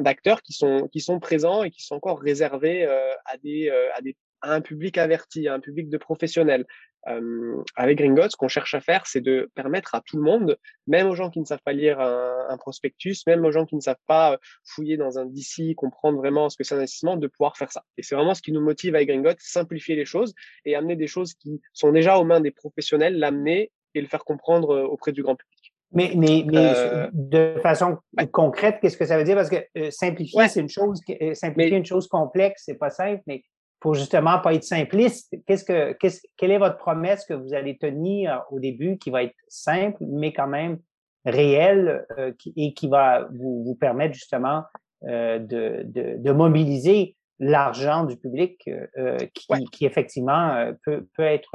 d'acteurs 0.00 0.42
qui 0.42 0.52
sont 0.52 0.88
qui 0.88 1.00
sont 1.00 1.20
présents 1.20 1.62
et 1.62 1.70
qui 1.70 1.82
sont 1.82 1.96
encore 1.96 2.20
réservés 2.20 2.86
à 2.86 3.36
des 3.42 3.70
à 3.94 4.00
des 4.00 4.16
à 4.44 4.52
un 4.52 4.60
public 4.60 4.98
averti, 4.98 5.48
à 5.48 5.54
un 5.54 5.60
public 5.60 5.88
de 5.88 5.96
professionnels. 5.96 6.66
Euh, 7.08 7.62
avec 7.76 7.98
Gringotts, 7.98 8.32
ce 8.32 8.36
qu'on 8.36 8.48
cherche 8.48 8.74
à 8.74 8.80
faire, 8.80 9.06
c'est 9.06 9.20
de 9.20 9.50
permettre 9.54 9.94
à 9.94 10.00
tout 10.00 10.16
le 10.16 10.22
monde, 10.22 10.56
même 10.86 11.08
aux 11.08 11.14
gens 11.14 11.30
qui 11.30 11.40
ne 11.40 11.44
savent 11.44 11.62
pas 11.64 11.72
lire 11.72 12.00
un, 12.00 12.46
un 12.48 12.56
prospectus, 12.56 13.26
même 13.26 13.44
aux 13.44 13.52
gens 13.52 13.66
qui 13.66 13.76
ne 13.76 13.80
savent 13.80 13.96
pas 14.06 14.32
euh, 14.32 14.36
fouiller 14.64 14.96
dans 14.96 15.18
un 15.18 15.26
DC, 15.26 15.74
comprendre 15.76 16.18
vraiment 16.18 16.48
ce 16.48 16.56
que 16.56 16.64
c'est 16.64 16.74
un 16.74 16.78
investissement, 16.78 17.16
de 17.16 17.26
pouvoir 17.26 17.56
faire 17.56 17.70
ça. 17.70 17.84
Et 17.98 18.02
c'est 18.02 18.14
vraiment 18.14 18.34
ce 18.34 18.42
qui 18.42 18.52
nous 18.52 18.62
motive 18.62 18.94
avec 18.94 19.08
Gringotts, 19.08 19.40
simplifier 19.40 19.96
les 19.96 20.04
choses 20.04 20.34
et 20.64 20.74
amener 20.76 20.96
des 20.96 21.06
choses 21.06 21.34
qui 21.34 21.60
sont 21.72 21.92
déjà 21.92 22.18
aux 22.18 22.24
mains 22.24 22.40
des 22.40 22.50
professionnels, 22.50 23.18
l'amener 23.18 23.70
et 23.94 24.00
le 24.00 24.08
faire 24.08 24.24
comprendre 24.24 24.70
euh, 24.70 24.84
auprès 24.84 25.12
du 25.12 25.22
grand 25.22 25.36
public. 25.36 25.72
Mais, 25.92 26.12
mais, 26.16 26.44
mais 26.44 26.72
euh, 26.74 27.08
de 27.12 27.54
façon 27.62 27.98
concrète, 28.32 28.78
qu'est-ce 28.80 28.96
que 28.96 29.04
ça 29.04 29.16
veut 29.16 29.22
dire? 29.22 29.36
Parce 29.36 29.48
que 29.48 29.90
simplifier, 29.90 30.48
c'est 30.48 30.58
une 30.58 30.68
chose, 30.68 31.00
simplifier 31.34 31.76
une 31.76 31.84
chose 31.84 32.08
complexe, 32.08 32.64
c'est 32.66 32.74
pas 32.74 32.90
simple, 32.90 33.22
mais 33.28 33.44
pour 33.84 33.92
justement 33.92 34.38
pas 34.38 34.54
être 34.54 34.64
simpliste, 34.64 35.36
qu'est-ce 35.46 35.62
que, 35.62 35.92
qu'est-ce, 35.92 36.22
quelle 36.38 36.52
est 36.52 36.58
votre 36.58 36.78
promesse 36.78 37.26
que 37.26 37.34
vous 37.34 37.52
allez 37.52 37.76
tenir 37.76 38.42
au 38.50 38.58
début 38.58 38.96
qui 38.96 39.10
va 39.10 39.24
être 39.24 39.34
simple, 39.46 39.98
mais 40.00 40.32
quand 40.32 40.46
même 40.46 40.78
réelle 41.26 42.06
euh, 42.18 42.32
et 42.56 42.72
qui 42.72 42.88
va 42.88 43.28
vous, 43.34 43.62
vous 43.62 43.74
permettre 43.74 44.14
justement 44.14 44.62
euh, 45.06 45.38
de, 45.38 45.82
de, 45.84 46.16
de, 46.16 46.32
mobiliser 46.32 47.14
l'argent 47.38 48.04
du 48.04 48.16
public 48.16 48.70
euh, 48.96 49.18
qui, 49.34 49.48
qui, 49.70 49.84
effectivement 49.84 50.72
peut, 50.86 51.06
peut 51.14 51.22
être 51.22 51.54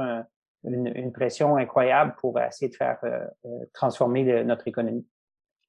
une, 0.62 0.86
une, 0.94 1.10
pression 1.10 1.56
incroyable 1.56 2.14
pour 2.20 2.40
essayer 2.40 2.70
de 2.70 2.76
faire 2.76 3.00
transformer 3.74 4.44
notre 4.44 4.68
économie. 4.68 5.04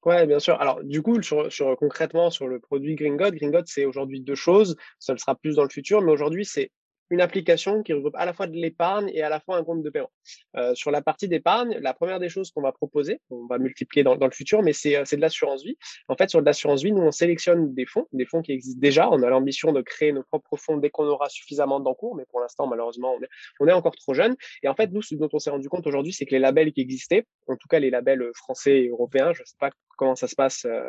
Ouais, 0.04 0.26
bien 0.26 0.40
sûr. 0.40 0.60
Alors, 0.60 0.82
du 0.82 1.00
coup, 1.00 1.22
sur, 1.22 1.52
sur 1.52 1.76
concrètement 1.76 2.30
sur 2.30 2.48
le 2.48 2.58
produit 2.58 2.96
Gringot, 2.96 3.30
Gringot, 3.30 3.62
c'est 3.66 3.84
aujourd'hui 3.84 4.20
deux 4.20 4.34
choses. 4.34 4.76
Ça 4.98 5.12
le 5.12 5.18
sera 5.18 5.36
plus 5.36 5.56
dans 5.56 5.62
le 5.62 5.68
futur, 5.68 6.02
mais 6.02 6.10
aujourd'hui, 6.10 6.44
c'est 6.44 6.72
une 7.12 7.20
application 7.20 7.82
qui 7.82 7.92
regroupe 7.92 8.16
à 8.16 8.24
la 8.24 8.32
fois 8.32 8.46
de 8.46 8.56
l'épargne 8.56 9.10
et 9.12 9.22
à 9.22 9.28
la 9.28 9.38
fois 9.38 9.58
un 9.58 9.64
compte 9.64 9.82
de 9.82 9.90
paiement. 9.90 10.10
Euh, 10.56 10.74
sur 10.74 10.90
la 10.90 11.02
partie 11.02 11.28
d'épargne, 11.28 11.78
la 11.80 11.92
première 11.92 12.18
des 12.18 12.30
choses 12.30 12.50
qu'on 12.50 12.62
va 12.62 12.72
proposer, 12.72 13.20
on 13.28 13.46
va 13.46 13.58
multiplier 13.58 14.02
dans, 14.02 14.14
le 14.14 14.30
futur, 14.30 14.62
mais 14.62 14.72
c'est 14.72 15.04
de 15.04 15.20
l'assurance 15.20 15.62
vie. 15.62 15.76
En 16.08 16.16
fait, 16.16 16.30
sur 16.30 16.40
de 16.40 16.46
l'assurance 16.46 16.82
vie, 16.82 16.90
nous, 16.90 17.02
on 17.02 17.12
sélectionne 17.12 17.74
des 17.74 17.84
fonds, 17.84 18.08
des 18.12 18.24
fonds 18.24 18.40
qui 18.40 18.52
existent 18.52 18.80
déjà. 18.80 19.10
On 19.10 19.22
a 19.22 19.28
l'ambition 19.28 19.72
de 19.72 19.82
créer 19.82 20.12
nos 20.12 20.22
propres 20.22 20.56
fonds 20.56 20.78
dès 20.78 20.88
qu'on 20.88 21.04
aura 21.04 21.28
suffisamment 21.28 21.80
d'encours, 21.80 22.16
mais 22.16 22.24
pour 22.30 22.40
l'instant, 22.40 22.66
malheureusement, 22.66 23.14
on 23.18 23.22
est, 23.22 23.28
on 23.60 23.68
est 23.68 23.72
encore 23.72 23.94
trop 23.94 24.14
jeune. 24.14 24.34
Et 24.62 24.68
en 24.68 24.74
fait, 24.74 24.90
nous, 24.90 25.02
ce 25.02 25.14
dont 25.14 25.28
on 25.34 25.38
s'est 25.38 25.50
rendu 25.50 25.68
compte 25.68 25.86
aujourd'hui, 25.86 26.14
c'est 26.14 26.24
que 26.24 26.32
les 26.32 26.38
labels 26.40 26.72
qui 26.72 26.80
existaient, 26.80 27.26
en 27.46 27.56
tout 27.56 27.68
cas 27.68 27.78
les 27.78 27.90
labels 27.90 28.30
français 28.34 28.84
et 28.84 28.88
européens, 28.88 29.34
je 29.34 29.42
ne 29.42 29.46
sais 29.46 29.56
pas 29.60 29.70
comment 29.96 30.14
ça 30.14 30.28
se 30.28 30.34
passe 30.34 30.64
euh, 30.64 30.88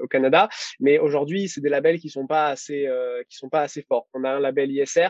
au 0.00 0.06
Canada, 0.06 0.48
mais 0.80 0.98
aujourd'hui, 0.98 1.48
c'est 1.48 1.60
des 1.60 1.68
labels 1.68 1.98
qui 1.98 2.08
sont 2.08 2.26
pas 2.26 2.48
assez, 2.48 2.86
euh, 2.86 3.22
qui 3.28 3.36
sont 3.36 3.48
pas 3.48 3.62
assez 3.62 3.82
forts. 3.82 4.08
On 4.14 4.24
a 4.24 4.30
un 4.30 4.40
label 4.40 4.70
ISR 4.70 5.08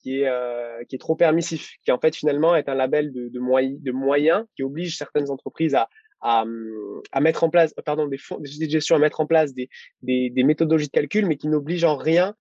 qui 0.00 0.20
est, 0.20 0.28
euh, 0.28 0.84
qui 0.88 0.96
est 0.96 0.98
trop 0.98 1.16
permissif, 1.16 1.76
qui 1.84 1.92
en 1.92 1.98
fait 1.98 2.14
finalement 2.14 2.54
est 2.56 2.68
un 2.68 2.74
label 2.74 3.12
de, 3.12 3.92
moyens, 3.92 4.44
qui 4.54 4.62
oblige 4.62 4.96
certaines 4.96 5.30
entreprises 5.30 5.76
à, 6.20 6.44
mettre 7.20 7.44
en 7.44 7.50
place, 7.50 7.74
pardon, 7.84 8.06
des 8.06 8.18
à 8.90 8.98
mettre 8.98 9.20
en 9.20 9.26
place 9.26 9.54
des, 9.54 9.68
méthodologies 10.44 10.86
de 10.86 10.92
calcul, 10.92 11.26
mais 11.26 11.36
qui 11.36 11.48
n'obligent 11.48 11.84
en 11.84 11.96
rien 11.96 12.34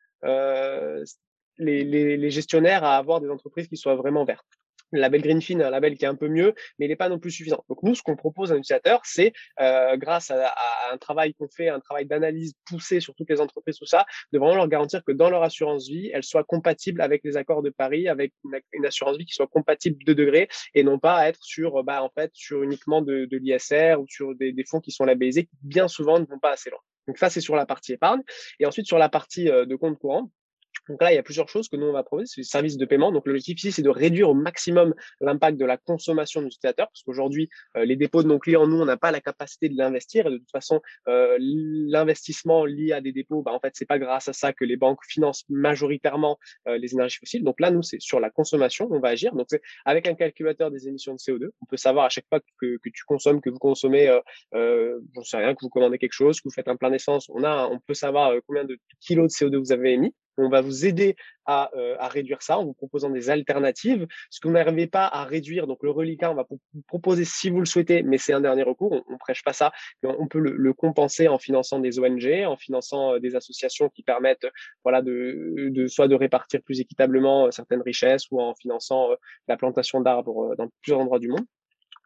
les, 1.57 2.29
gestionnaires 2.29 2.83
à 2.83 2.97
avoir 2.97 3.21
des 3.21 3.29
entreprises 3.29 3.67
qui 3.67 3.77
soient 3.77 3.95
vraiment 3.95 4.25
vertes 4.25 4.45
le 4.93 5.01
label 5.01 5.21
Greenfin 5.21 5.59
un 5.59 5.69
label 5.69 5.97
qui 5.97 6.05
est 6.05 6.07
un 6.07 6.15
peu 6.15 6.27
mieux, 6.27 6.53
mais 6.77 6.85
il 6.85 6.89
n'est 6.89 6.95
pas 6.95 7.09
non 7.09 7.19
plus 7.19 7.31
suffisant. 7.31 7.63
Donc 7.67 7.83
nous, 7.83 7.95
ce 7.95 8.01
qu'on 8.01 8.15
propose 8.15 8.51
à 8.51 8.55
l'utilisateur, 8.55 9.01
c'est 9.03 9.33
euh, 9.59 9.97
grâce 9.97 10.31
à, 10.31 10.53
un 10.91 10.97
travail 10.97 11.33
qu'on 11.33 11.49
fait, 11.49 11.69
un 11.69 11.79
travail 11.79 12.05
d'analyse 12.05 12.53
poussé 12.65 12.99
sur 12.99 13.15
toutes 13.15 13.29
les 13.29 13.41
entreprises, 13.41 13.77
tout 13.77 13.85
ça, 13.85 14.05
de 14.31 14.39
vraiment 14.39 14.55
leur 14.55 14.67
garantir 14.67 15.03
que 15.03 15.11
dans 15.11 15.29
leur 15.29 15.43
assurance 15.43 15.87
vie, 15.87 16.11
elle 16.13 16.23
soit 16.23 16.43
compatible 16.43 17.01
avec 17.01 17.21
les 17.23 17.37
accords 17.37 17.63
de 17.63 17.69
Paris, 17.69 18.07
avec 18.07 18.33
une, 18.73 18.85
assurance 18.85 19.17
vie 19.17 19.25
qui 19.25 19.33
soit 19.33 19.47
compatible 19.47 20.03
de 20.05 20.13
degrés 20.13 20.47
et 20.75 20.83
non 20.83 20.99
pas 20.99 21.27
être 21.27 21.43
sur, 21.43 21.83
bah, 21.83 22.03
en 22.03 22.09
fait, 22.09 22.31
sur 22.33 22.63
uniquement 22.63 23.01
de, 23.01 23.27
l'ISR 23.31 23.95
ou 23.99 24.05
sur 24.07 24.35
des, 24.35 24.51
des 24.51 24.63
fonds 24.63 24.79
qui 24.79 24.91
sont 24.91 25.05
labellisés, 25.05 25.45
qui 25.45 25.57
bien 25.63 25.87
souvent 25.87 26.19
ne 26.19 26.25
vont 26.25 26.39
pas 26.39 26.51
assez 26.51 26.69
loin. 26.69 26.79
Donc 27.07 27.17
ça, 27.17 27.29
c'est 27.29 27.41
sur 27.41 27.55
la 27.55 27.65
partie 27.65 27.93
épargne. 27.93 28.21
Et 28.59 28.65
ensuite, 28.65 28.85
sur 28.85 28.97
la 28.97 29.09
partie 29.09 29.49
euh, 29.49 29.65
de 29.65 29.75
compte 29.75 29.97
courant, 29.97 30.29
donc 30.89 31.01
là, 31.01 31.11
il 31.11 31.15
y 31.15 31.17
a 31.17 31.23
plusieurs 31.23 31.49
choses 31.49 31.69
que 31.69 31.75
nous, 31.75 31.87
on 31.87 31.93
va 31.93 32.03
proposer, 32.03 32.25
c'est 32.27 32.41
les 32.41 32.45
services 32.45 32.77
de 32.77 32.85
paiement. 32.85 33.11
Donc 33.11 33.25
l'objectif 33.25 33.57
ici, 33.59 33.71
c'est 33.71 33.81
de 33.81 33.89
réduire 33.89 34.29
au 34.29 34.33
maximum 34.33 34.93
l'impact 35.21 35.57
de 35.57 35.65
la 35.65 35.77
consommation 35.77 36.41
de 36.41 36.45
l'utilisateur, 36.45 36.87
parce 36.87 37.03
qu'aujourd'hui, 37.03 37.49
euh, 37.77 37.85
les 37.85 37.95
dépôts 37.95 38.23
de 38.23 38.27
nos 38.27 38.39
clients, 38.39 38.67
nous, 38.67 38.81
on 38.81 38.85
n'a 38.85 38.97
pas 38.97 39.11
la 39.11 39.21
capacité 39.21 39.69
de 39.69 39.77
l'investir. 39.77 40.27
Et 40.27 40.31
de 40.31 40.37
toute 40.37 40.51
façon, 40.51 40.81
euh, 41.07 41.37
l'investissement 41.39 42.65
lié 42.65 42.93
à 42.93 43.01
des 43.01 43.11
dépôts, 43.11 43.41
bah, 43.41 43.51
en 43.51 43.59
fait, 43.59 43.71
c'est 43.73 43.85
pas 43.85 43.99
grâce 43.99 44.27
à 44.27 44.33
ça 44.33 44.53
que 44.53 44.65
les 44.65 44.77
banques 44.77 44.99
financent 45.07 45.45
majoritairement 45.49 46.37
euh, 46.67 46.77
les 46.77 46.93
énergies 46.93 47.17
fossiles. 47.19 47.43
Donc 47.43 47.59
là, 47.59 47.71
nous, 47.71 47.81
c'est 47.81 48.01
sur 48.01 48.19
la 48.19 48.29
consommation, 48.29 48.87
on 48.91 48.99
va 48.99 49.09
agir. 49.09 49.33
Donc 49.33 49.47
avec 49.85 50.07
un 50.07 50.15
calculateur 50.15 50.71
des 50.71 50.87
émissions 50.87 51.13
de 51.13 51.19
CO2, 51.19 51.49
on 51.61 51.65
peut 51.65 51.77
savoir 51.77 52.05
à 52.05 52.09
chaque 52.09 52.27
fois 52.29 52.39
que, 52.39 52.77
que 52.77 52.89
tu 52.89 53.03
consommes, 53.05 53.41
que 53.41 53.49
vous 53.49 53.59
consommez, 53.59 54.07
euh, 54.07 54.19
euh, 54.55 54.99
sais 55.23 55.37
rien, 55.37 55.53
que 55.53 55.59
vous 55.61 55.69
commandez 55.69 55.97
quelque 55.97 56.13
chose, 56.13 56.39
que 56.39 56.49
vous 56.49 56.53
faites 56.53 56.67
un 56.67 56.75
plein 56.75 56.91
d'essence, 56.91 57.29
on 57.29 57.43
a, 57.43 57.67
on 57.67 57.79
peut 57.79 57.93
savoir 57.93 58.33
combien 58.47 58.65
de 58.65 58.77
kilos 58.99 59.31
de 59.33 59.45
CO2 59.45 59.57
vous 59.57 59.71
avez 59.71 59.93
émis. 59.93 60.13
On 60.37 60.49
va 60.49 60.61
vous 60.61 60.85
aider 60.85 61.15
à, 61.45 61.69
euh, 61.75 61.95
à, 61.99 62.07
réduire 62.07 62.41
ça 62.41 62.57
en 62.57 62.65
vous 62.65 62.73
proposant 62.73 63.09
des 63.09 63.29
alternatives. 63.29 64.07
Ce 64.29 64.39
que 64.39 64.47
vous 64.47 64.53
n'arrivez 64.53 64.87
pas 64.87 65.05
à 65.05 65.23
réduire, 65.25 65.67
donc 65.67 65.83
le 65.83 65.91
reliquat, 65.91 66.31
on 66.31 66.35
va 66.35 66.45
vous 66.49 66.59
proposer 66.87 67.25
si 67.25 67.49
vous 67.49 67.59
le 67.59 67.65
souhaitez, 67.65 68.03
mais 68.03 68.17
c'est 68.17 68.33
un 68.33 68.41
dernier 68.41 68.63
recours. 68.63 68.91
On, 68.91 69.13
ne 69.13 69.17
prêche 69.17 69.43
pas 69.43 69.53
ça, 69.53 69.71
on 70.03 70.27
peut 70.27 70.39
le, 70.39 70.55
le, 70.55 70.73
compenser 70.73 71.27
en 71.27 71.37
finançant 71.37 71.79
des 71.79 71.99
ONG, 71.99 72.45
en 72.45 72.57
finançant 72.57 73.13
euh, 73.13 73.19
des 73.19 73.35
associations 73.35 73.89
qui 73.89 74.03
permettent, 74.03 74.47
voilà, 74.83 75.01
de, 75.01 75.69
de 75.69 75.87
soit 75.87 76.07
de 76.07 76.15
répartir 76.15 76.61
plus 76.63 76.79
équitablement 76.79 77.47
euh, 77.47 77.51
certaines 77.51 77.81
richesses 77.81 78.31
ou 78.31 78.41
en 78.41 78.55
finançant 78.55 79.09
la 79.47 79.57
plantation 79.57 80.01
d'arbres 80.01 80.55
dans 80.57 80.69
plusieurs 80.81 80.99
endroits 80.99 81.19
du 81.19 81.27
monde. 81.27 81.45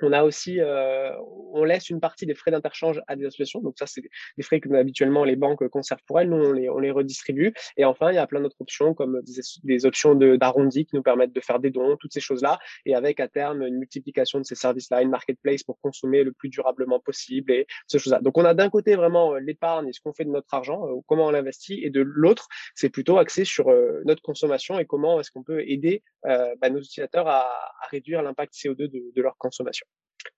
On 0.02 0.14
a 0.14 0.24
aussi, 0.24 0.60
euh, 0.60 1.12
on 1.54 1.64
laisse 1.64 1.90
une 1.90 2.00
partie 2.00 2.26
des 2.26 2.36
frais 2.36 2.52
d'interchange 2.52 3.02
à 3.08 3.16
des 3.16 3.26
associations. 3.26 3.62
Donc 3.62 3.76
ça, 3.78 3.88
c'est 3.88 4.02
des 4.02 4.44
frais 4.44 4.60
que 4.60 4.72
habituellement 4.74 5.24
les 5.24 5.36
banques 5.36 5.68
conservent 5.70 6.04
pour 6.06 6.20
elles. 6.20 6.30
Nous, 6.30 6.38
on 6.38 6.52
les, 6.52 6.70
on 6.70 6.80
les 6.80 6.92
redistribue. 6.92 7.54
Et 7.78 7.86
enfin, 7.86 8.12
il 8.12 8.16
y 8.16 8.20
a 8.20 8.28
plein 8.28 8.42
d'autres 8.42 8.62
options 8.62 8.94
comme 8.94 9.22
des, 9.24 9.42
des 9.64 9.86
options 9.86 10.16
d'arrondi 10.16 10.86
qui 10.86 10.96
nous 10.96 11.04
permettent 11.04 11.34
de 11.34 11.42
faire 11.42 11.60
des 11.60 11.72
dons, 11.72 11.98
toutes 11.98 12.14
ces 12.14 12.20
choses-là. 12.20 12.60
Et 12.86 12.96
avec 12.96 13.20
à 13.20 13.28
terme 13.28 13.64
une 13.64 13.78
multiplication 13.78 14.40
de 14.40 14.44
ces 14.44 14.56
services-là, 14.56 15.02
une 15.02 15.10
marketplace 15.10 15.64
pour 15.64 15.80
consommer 15.80 16.24
le 16.24 16.32
plus 16.32 16.50
durablement 16.50 17.00
possible 17.00 17.52
et 17.52 17.68
ces 17.88 18.00
choses-là. 18.00 18.20
Donc 18.22 18.38
on 18.38 18.46
a 18.46 18.54
d'un 18.54 18.70
côté 18.70 18.96
vraiment 18.96 19.34
euh, 19.34 19.40
l'épargne 19.40 19.88
et 19.88 19.94
ce 19.94 20.02
qu'on 20.02 20.14
fait 20.14 20.26
de 20.26 20.30
notre 20.30 20.54
argent, 20.54 20.88
euh, 20.88 21.00
comment 21.08 21.28
on 21.28 21.32
l'investit, 21.32 21.84
et 21.84 21.90
de 21.90 22.02
l'autre, 22.02 22.48
c'est 22.76 22.90
plutôt 22.90 23.18
axé 23.18 23.46
sur 23.46 23.68
notre 24.06 24.22
consommation 24.22 24.80
et 24.80 24.86
comment 24.86 25.20
est-ce 25.20 25.32
qu'on 25.32 25.44
peut 25.44 25.62
aider 25.68 26.04
bah, 26.24 26.70
nos 26.70 26.80
utilisateurs 26.80 27.28
à, 27.28 27.40
à 27.40 27.88
réduire 27.90 28.22
l'impact 28.22 28.54
CO2 28.54 28.88
de, 28.88 29.12
de 29.16 29.22
leur 29.22 29.38
consommation. 29.38 29.87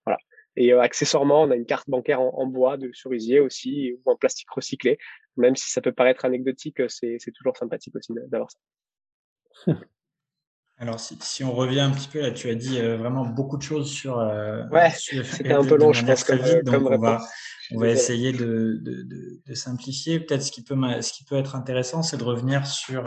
Voilà. 0.04 0.18
Et 0.56 0.72
euh, 0.72 0.80
accessoirement, 0.80 1.42
on 1.42 1.50
a 1.50 1.56
une 1.56 1.66
carte 1.66 1.88
bancaire 1.88 2.20
en, 2.20 2.46
bois 2.46 2.76
de 2.76 2.90
cerisier 2.92 3.40
aussi 3.40 3.92
ou 3.92 4.10
en 4.10 4.16
plastique 4.16 4.50
recyclé. 4.50 4.98
Même 5.36 5.56
si 5.56 5.70
ça 5.70 5.80
peut 5.80 5.92
paraître 5.92 6.24
anecdotique, 6.24 6.80
euh, 6.80 6.88
c'est 6.88 7.32
toujours 7.34 7.56
sympathique 7.56 7.94
aussi 7.96 8.12
d'avoir 8.28 8.50
ça. 8.50 9.72
Alors, 10.78 10.98
si, 10.98 11.18
si, 11.20 11.44
on 11.44 11.52
revient 11.52 11.80
un 11.80 11.90
petit 11.90 12.08
peu 12.08 12.20
là, 12.20 12.30
tu 12.30 12.48
as 12.48 12.54
dit 12.54 12.80
euh, 12.80 12.96
vraiment 12.96 13.26
beaucoup 13.26 13.58
de 13.58 13.62
choses 13.62 13.90
sur. 13.90 14.18
Euh, 14.18 14.66
ouais, 14.68 14.90
c'était 14.96 15.52
un 15.52 15.62
peu 15.62 15.76
long, 15.76 15.92
je 15.92 16.06
pense, 16.06 16.24
comme, 16.24 16.38
donc 16.38 16.90
on 16.90 16.98
va, 16.98 17.20
on 17.72 17.78
va 17.78 17.88
essayer 17.88 18.32
de, 18.32 18.78
de, 18.80 19.02
de, 19.02 19.42
de 19.44 19.54
simplifier. 19.54 20.20
Peut-être 20.20 20.42
ce 20.42 20.50
qui 20.50 20.64
peut, 20.64 20.74
ce 21.02 21.12
qui 21.12 21.24
peut 21.24 21.36
être 21.36 21.54
intéressant, 21.54 22.02
c'est 22.02 22.16
de 22.16 22.24
revenir 22.24 22.66
sur 22.66 23.04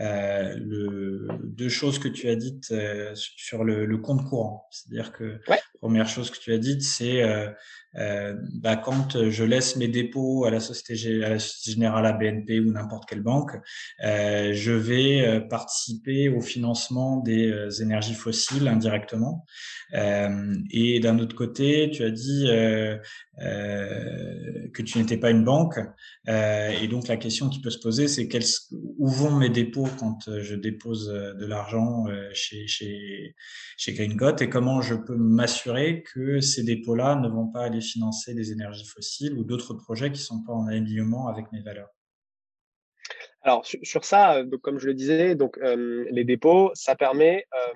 euh, 0.00 0.54
le, 0.58 1.28
deux 1.44 1.68
choses 1.68 1.98
que 1.98 2.08
tu 2.08 2.28
as 2.28 2.36
dites 2.36 2.70
euh, 2.72 3.12
sur 3.14 3.64
le, 3.64 3.98
compte 3.98 4.24
courant. 4.28 4.66
C'est-à-dire 4.70 5.12
que 5.12 5.40
ouais. 5.48 5.60
Première 5.82 6.08
chose 6.08 6.30
que 6.30 6.38
tu 6.38 6.52
as 6.52 6.58
dites, 6.58 6.82
c'est 6.82 7.22
euh, 7.22 7.48
euh, 7.96 8.34
bah, 8.54 8.76
quand 8.76 9.28
je 9.30 9.44
laisse 9.44 9.76
mes 9.76 9.88
dépôts 9.88 10.44
à 10.44 10.50
la 10.50 10.60
Société, 10.60 11.24
à 11.24 11.30
la 11.30 11.38
Société 11.38 11.72
Générale, 11.74 12.06
à 12.06 12.12
BNP 12.12 12.60
ou 12.60 12.72
n'importe 12.72 13.08
quelle 13.08 13.22
banque, 13.22 13.52
euh, 14.04 14.52
je 14.54 14.72
vais 14.72 15.26
euh, 15.26 15.40
participer 15.40 16.28
au 16.28 16.40
financement 16.40 17.18
des 17.18 17.50
euh, 17.50 17.70
énergies 17.82 18.14
fossiles 18.14 18.68
indirectement. 18.68 19.44
Et 20.70 21.00
d'un 21.00 21.18
autre 21.18 21.36
côté, 21.36 21.90
tu 21.92 22.02
as 22.02 22.10
dit 22.10 22.46
que 23.38 24.82
tu 24.82 24.98
n'étais 24.98 25.18
pas 25.18 25.30
une 25.30 25.44
banque. 25.44 25.78
et 26.26 26.88
donc 26.88 27.08
la 27.08 27.18
question 27.18 27.50
qui 27.50 27.60
peut 27.60 27.68
se 27.68 27.78
poser, 27.78 28.08
c'est 28.08 28.26
où 28.72 29.08
vont 29.08 29.36
mes 29.36 29.50
dépôts 29.50 29.88
quand 29.98 30.18
je 30.40 30.54
dépose 30.54 31.08
de 31.08 31.44
l'argent 31.44 32.06
chez, 32.32 32.66
chez, 32.66 33.34
chez 33.76 33.92
Green 33.92 34.18
et 34.40 34.48
comment 34.48 34.80
je 34.80 34.94
peux 34.94 35.16
m'assurer 35.16 35.71
que 36.04 36.40
ces 36.40 36.62
dépôts-là 36.62 37.16
ne 37.16 37.28
vont 37.28 37.48
pas 37.48 37.64
aller 37.64 37.80
financer 37.80 38.34
des 38.34 38.52
énergies 38.52 38.86
fossiles 38.86 39.34
ou 39.34 39.44
d'autres 39.44 39.74
projets 39.74 40.10
qui 40.10 40.20
ne 40.20 40.24
sont 40.24 40.42
pas 40.44 40.52
en 40.52 40.66
alignement 40.66 41.28
avec 41.28 41.50
mes 41.52 41.62
valeurs. 41.62 41.90
Alors 43.42 43.66
sur, 43.66 44.04
ça, 44.04 44.36
euh, 44.36 44.58
comme 44.62 44.78
je 44.78 44.86
le 44.86 44.94
disais, 44.94 45.34
donc 45.34 45.58
euh, 45.58 46.06
les 46.10 46.24
dépôts, 46.24 46.70
ça 46.74 46.94
permet 46.94 47.44
euh, 47.54 47.72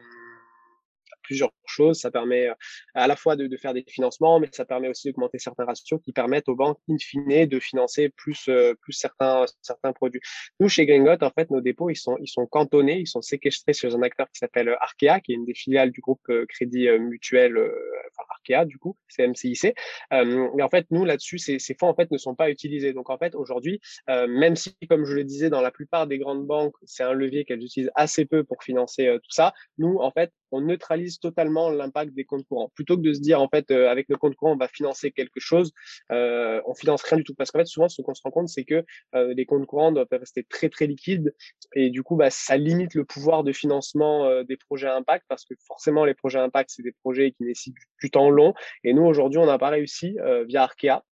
plusieurs 1.23 1.51
choses. 1.69 2.01
Ça 2.01 2.11
permet 2.11 2.49
euh, 2.49 2.55
à 2.95 3.07
la 3.07 3.17
fois 3.17 3.37
de, 3.37 3.57
faire 3.57 3.75
des 3.75 3.85
financements, 3.87 4.41
mais 4.41 4.49
ça 4.53 4.65
permet 4.65 4.89
aussi 4.89 5.09
d'augmenter 5.09 5.39
certains 5.39 5.65
ratios 5.65 6.01
qui 6.03 6.13
permettent 6.13 6.49
aux 6.49 6.57
banques, 6.57 6.79
in 6.91 6.97
fine, 6.99 7.47
de 7.47 7.61
financer 7.61 8.11
plus, 8.11 8.49
euh, 8.49 8.75
plus 8.81 8.93
certains, 8.93 9.45
certains 9.63 9.93
produits. 9.93 10.21
Nous, 10.61 10.69
chez 10.69 10.87
Gringot, 10.87 11.23
en 11.23 11.31
fait, 11.31 11.51
nos 11.51 11.61
dépôts, 11.61 11.91
ils 11.91 11.97
sont, 11.97 12.17
ils 12.21 12.29
sont 12.29 12.47
cantonnés, 12.47 13.01
ils 13.01 13.07
sont 13.07 13.23
séquestrés 13.23 13.73
chez 13.73 13.95
un 13.95 14.03
acteur 14.03 14.27
qui 14.31 14.39
s'appelle 14.39 14.77
Arkea, 14.81 15.21
qui 15.21 15.33
est 15.33 15.35
une 15.35 15.45
des 15.45 15.55
filiales 15.55 15.91
du 15.91 16.01
groupe 16.01 16.21
euh, 16.29 16.47
Crédit 16.49 16.89
Mutuel, 16.99 17.57
enfin 17.59 18.27
Arkea, 18.31 18.65
du 18.65 18.79
coup, 18.79 18.97
c'est 19.09 19.27
MCIC. 19.27 19.75
Euh, 20.13 20.49
mais 20.55 20.63
en 20.63 20.69
fait, 20.69 20.87
nous, 20.91 21.05
là-dessus, 21.05 21.39
ces, 21.39 21.59
fonds, 21.79 21.89
en 21.89 21.95
fait, 21.95 22.11
ne 22.11 22.19
sont 22.19 22.35
pas 22.35 22.51
utilisés. 22.51 22.93
Donc, 22.93 23.11
en 23.11 23.19
fait, 23.19 23.35
aujourd'hui, 23.35 23.81
euh, 24.09 24.27
même 24.27 24.57
si, 24.57 24.77
comme 24.89 25.05
je 25.05 25.15
le 25.15 25.25
disais, 25.25 25.51
dans 25.51 25.61
la 25.61 25.71
plupart 25.71 26.07
des 26.07 26.19
grandes 26.19 26.47
banques, 26.47 26.75
c'est 26.85 27.03
un 27.03 27.13
levier 27.13 27.45
qu'elles 27.45 27.63
utilisent 27.63 27.91
assez 27.95 28.25
peu 28.25 28.45
pour 28.45 28.63
financer 28.63 29.17
tout 29.23 29.31
ça, 29.31 29.53
nous, 29.79 29.99
en 29.99 30.11
fait, 30.11 30.33
on 30.53 30.61
neutralise 30.61 31.19
totalement 31.19 31.56
l'impact 31.71 32.15
des 32.15 32.25
comptes 32.25 32.47
courants. 32.47 32.71
Plutôt 32.75 32.97
que 32.97 33.03
de 33.03 33.13
se 33.13 33.21
dire, 33.21 33.41
en 33.41 33.49
fait, 33.49 33.71
euh, 33.71 33.89
avec 33.89 34.09
nos 34.09 34.17
comptes 34.17 34.37
courants, 34.37 34.53
on 34.53 34.57
va 34.57 34.69
financer 34.69 35.11
quelque 35.11 35.41
chose, 35.41 35.73
euh, 36.13 36.61
on 36.67 36.75
finance 36.75 37.03
rien 37.03 37.19
du 37.19 37.25
tout. 37.25 37.35
Parce 37.35 37.51
qu'en 37.51 37.59
fait, 37.59 37.67
souvent, 37.67 37.89
ce 37.89 38.03
qu'on 38.03 38.15
se 38.15 38.23
rend 38.23 38.31
compte, 38.31 38.49
c'est 38.49 38.65
que 38.65 38.85
euh, 39.15 39.35
les 39.35 39.47
comptes 39.47 39.67
courants 39.67 39.93
doivent 39.93 40.07
rester 40.13 40.45
très, 40.45 40.69
très 40.69 40.87
liquides. 40.87 41.35
Et 41.75 41.91
du 41.91 42.03
coup, 42.03 42.17
bah, 42.17 42.31
ça 42.31 42.57
limite 42.57 42.95
le 42.95 43.05
pouvoir 43.05 43.45
de 43.45 43.53
financement 43.53 44.27
euh, 44.27 44.45
des 44.45 44.57
projets 44.57 44.89
impact 44.89 45.25
parce 45.29 45.45
que 45.45 45.55
forcément, 45.67 46.05
les 46.05 46.15
projets 46.15 46.39
impact, 46.39 46.71
c'est 46.73 46.83
des 46.83 46.95
projets 47.03 47.33
qui 47.33 47.45
nécessitent 47.45 47.77
du 48.03 48.11
temps 48.11 48.31
long. 48.31 48.55
Et 48.85 48.93
nous, 48.93 49.05
aujourd'hui, 49.05 49.39
on 49.39 49.47
n'a 49.47 49.59
pas 49.59 49.71
réussi, 49.71 50.17
via 50.47 50.63
Arkea, 50.63 51.03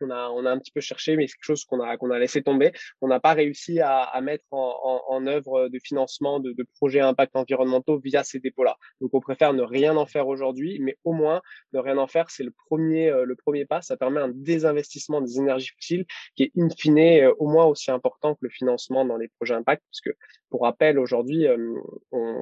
On 0.00 0.10
a, 0.10 0.28
on 0.28 0.44
a 0.46 0.50
un 0.50 0.58
petit 0.58 0.72
peu 0.72 0.80
cherché, 0.80 1.16
mais 1.16 1.26
c'est 1.26 1.34
quelque 1.34 1.44
chose 1.44 1.64
qu'on 1.64 1.80
a, 1.80 1.96
qu'on 1.96 2.10
a 2.10 2.18
laissé 2.18 2.42
tomber. 2.42 2.72
On 3.00 3.08
n'a 3.08 3.20
pas 3.20 3.32
réussi 3.34 3.80
à, 3.80 4.00
à 4.02 4.20
mettre 4.20 4.44
en, 4.50 4.74
en, 4.82 5.14
en, 5.14 5.26
œuvre 5.26 5.68
de 5.68 5.78
financement 5.82 6.40
de, 6.40 6.52
de 6.52 6.66
projets 6.76 7.00
à 7.00 7.08
impact 7.08 7.36
environnementaux 7.36 7.98
via 7.98 8.24
ces 8.24 8.38
dépôts-là. 8.38 8.76
Donc, 9.00 9.14
on 9.14 9.20
préfère 9.20 9.52
ne 9.52 9.62
rien 9.62 9.96
en 9.96 10.06
faire 10.06 10.28
aujourd'hui, 10.28 10.78
mais 10.80 10.96
au 11.04 11.12
moins 11.12 11.40
ne 11.72 11.78
rien 11.78 11.98
en 11.98 12.06
faire, 12.06 12.30
c'est 12.30 12.44
le 12.44 12.52
premier, 12.66 13.10
le 13.10 13.34
premier 13.36 13.64
pas. 13.64 13.82
Ça 13.82 13.96
permet 13.96 14.20
un 14.20 14.28
désinvestissement 14.28 15.20
des 15.20 15.38
énergies 15.38 15.70
fossiles 15.76 16.06
qui 16.36 16.44
est 16.44 16.52
in 16.56 16.68
fine 16.70 16.98
au 17.38 17.48
moins 17.48 17.66
aussi 17.66 17.90
important 17.90 18.34
que 18.34 18.40
le 18.42 18.48
financement 18.50 19.04
dans 19.04 19.16
les 19.16 19.28
projets 19.28 19.54
impact, 19.54 19.82
parce 19.90 20.00
que 20.00 20.10
pour 20.50 20.62
rappel, 20.62 20.98
aujourd'hui, 20.98 21.46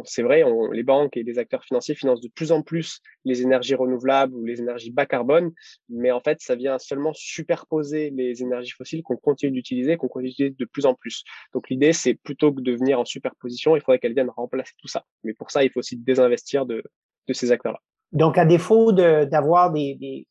c'est 0.05 0.23
vrai, 0.23 0.45
on, 0.45 0.71
les 0.71 0.85
banques 0.85 1.17
et 1.17 1.23
les 1.23 1.39
acteurs 1.39 1.65
financiers 1.65 1.95
financent 1.95 2.21
de 2.21 2.29
plus 2.29 2.53
en 2.53 2.63
plus 2.63 3.01
les 3.25 3.43
énergies 3.43 3.75
renouvelables 3.75 4.35
ou 4.35 4.45
les 4.45 4.61
énergies 4.61 4.93
bas 4.93 5.07
carbone, 5.07 5.53
mais 5.89 6.13
en 6.13 6.21
fait, 6.21 6.41
ça 6.41 6.55
vient 6.55 6.79
seulement 6.79 7.13
superposer 7.47 8.11
les 8.11 8.43
énergies 8.43 8.73
fossiles 8.73 9.03
qu'on 9.03 9.17
continue 9.17 9.53
d'utiliser, 9.53 9.97
qu'on 9.97 10.09
continue 10.09 10.31
d'utiliser 10.31 10.57
de 10.59 10.65
plus 10.65 10.85
en 10.85 10.95
plus. 10.95 11.23
Donc 11.55 11.71
l'idée, 11.71 11.93
c'est 11.93 12.15
plutôt 12.15 12.53
que 12.53 12.61
de 12.61 12.73
venir 12.73 12.99
en 12.99 13.05
superposition, 13.05 13.77
il 13.77 13.81
faudrait 13.81 13.99
qu'elles 13.99 14.15
viennent 14.15 14.31
remplacer 14.31 14.73
tout 14.81 14.89
ça. 14.89 15.05
Mais 15.23 15.33
pour 15.33 15.51
ça, 15.51 15.63
il 15.63 15.71
faut 15.71 15.79
aussi 15.79 15.97
désinvestir 15.97 16.67
de, 16.67 16.83
ces 17.33 17.53
acteurs-là. 17.53 17.81
Donc, 18.13 18.39
à 18.39 18.45
défaut 18.45 18.93
d'avoir 18.93 19.73
des, 19.73 20.29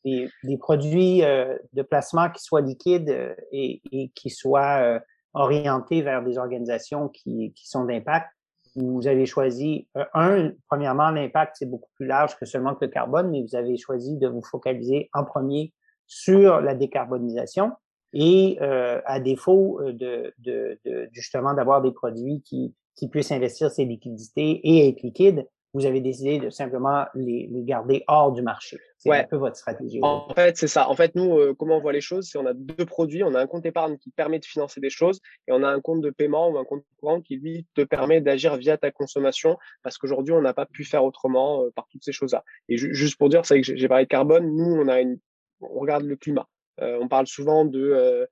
produits 0.60 1.24
euh, 1.24 1.58
de 1.74 1.82
placement 1.82 2.30
qui 2.30 2.42
soient 2.42 2.62
liquides 2.62 3.10
euh, 3.10 3.36
et, 3.52 3.82
qui 4.16 4.30
soient 4.30 4.82
euh, 4.82 5.00
orientés 5.34 6.02
vers 6.02 6.24
des 6.24 6.38
organisations 6.38 7.10
qui, 7.10 7.54
sont 7.56 7.84
d'impact, 7.84 8.30
vous 8.78 9.08
avez 9.08 9.26
choisi, 9.26 9.88
un, 10.14 10.52
premièrement, 10.70 11.10
l'impact, 11.10 11.56
c'est 11.60 11.70
beaucoup 11.70 11.90
plus 11.96 12.06
large 12.06 12.38
que 12.38 12.46
seulement 12.46 12.76
le 12.80 12.88
carbone, 12.88 13.30
mais 13.30 13.42
vous 13.42 13.56
avez 13.56 13.78
choisi 13.78 14.18
de 14.18 14.28
vous 14.28 14.42
focaliser 14.42 15.10
en 15.14 15.24
premier 15.24 15.74
sur 16.08 16.62
la 16.62 16.76
décarbonisation 16.76 17.72
et 18.14 18.58
euh, 18.62 19.02
à 19.06 19.20
défaut 19.20 19.80
euh, 19.82 19.94
de, 19.94 20.34
de, 20.40 20.80
de 20.86 21.10
justement 21.12 21.54
d'avoir 21.54 21.82
des 21.82 21.92
produits 21.92 22.42
qui, 22.44 22.74
qui 22.96 23.10
puissent 23.10 23.32
investir 23.32 23.72
ces 23.72 23.86
liquidités 23.86 24.62
et 24.64 24.88
être 24.88 25.02
liquides, 25.02 25.46
vous 25.76 25.86
avez 25.86 26.00
décidé 26.00 26.40
de 26.40 26.50
simplement 26.50 27.04
les, 27.16 27.50
les 27.52 27.64
garder 27.64 28.06
hors 28.08 28.32
du 28.32 28.42
marché. 28.42 28.78
C'est 28.98 29.12
un 29.12 29.26
peu 29.26 29.36
votre 29.36 29.58
stratégie. 29.58 30.00
En 30.02 30.34
fait, 30.34 30.56
c'est 30.56 30.70
ça. 30.70 30.90
En 30.90 30.96
fait, 30.96 31.14
nous, 31.16 31.38
euh, 31.38 31.54
comment 31.54 31.78
on 31.78 31.82
voit 31.82 31.92
les 31.92 32.00
choses, 32.00 32.30
c'est 32.32 32.38
on 32.38 32.46
a 32.46 32.54
deux 32.54 32.86
produits. 32.86 33.24
On 33.24 33.36
a 33.36 33.42
un 33.42 33.46
compte 33.46 33.66
épargne 33.66 33.98
qui 33.98 34.10
permet 34.10 34.40
de 34.40 34.46
financer 34.46 34.80
des 34.80 34.90
choses 34.90 35.20
et 35.50 35.52
on 35.52 35.64
a 35.64 35.68
un 35.68 35.82
compte 35.82 36.00
de 36.00 36.12
paiement 36.12 36.50
ou 36.50 36.58
un 36.58 36.64
compte 36.64 36.86
courant 36.98 37.20
qui, 37.20 37.36
lui, 37.36 37.68
te 37.76 37.82
permet 37.82 38.22
d'agir 38.22 38.56
via 38.56 38.78
ta 38.78 38.90
consommation 38.90 39.58
parce 39.84 39.98
qu'aujourd'hui, 39.98 40.34
on 40.34 40.42
n'a 40.42 40.54
pas 40.54 40.66
pu 40.66 40.86
faire 40.86 41.04
autrement 41.04 41.64
euh, 41.64 41.72
par 41.76 41.88
toutes 41.92 42.06
ces 42.06 42.14
choses-là. 42.14 42.46
Et 42.70 42.78
juste 42.78 43.18
pour 43.18 43.28
dire, 43.28 43.46
c'est 43.46 43.60
que 43.60 43.76
j'ai 43.76 43.88
parlé 43.90 44.06
de 44.06 44.10
carbone. 44.10 44.56
Nous, 44.56 44.76
on 44.82 44.88
a 44.88 45.02
une, 45.02 45.20
on 45.62 45.80
regarde 45.80 46.04
le 46.04 46.16
climat. 46.16 46.48
Euh, 46.82 46.98
on 47.02 47.08
parle 47.08 47.28
souvent 47.28 47.66
de 47.66 48.28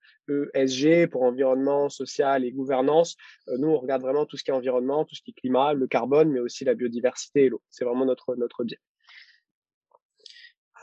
ESG 0.54 0.86
euh, 0.86 1.06
e 1.06 1.08
pour 1.08 1.24
environnement, 1.24 1.90
social 1.90 2.44
et 2.44 2.52
gouvernance. 2.52 3.16
Euh, 3.48 3.58
nous, 3.58 3.70
on 3.70 3.80
regarde 3.80 4.02
vraiment 4.02 4.26
tout 4.26 4.38
ce 4.38 4.44
qui 4.44 4.52
est 4.52 4.54
environnement, 4.54 5.06
tout 5.06 5.16
ce 5.16 5.22
qui 5.22 5.32
est 5.32 5.40
climat, 5.40 5.74
le 5.74 5.88
carbone, 5.88 6.30
mais 6.30 6.40
aussi 6.40 6.66
la 6.66 6.76
biodiversité 6.76 7.46
et 7.46 7.50
l'eau. 7.50 7.62
C'est 7.70 7.86
vraiment 7.86 8.06
notre, 8.06 8.36
notre 8.36 8.64
biais. 8.64 8.80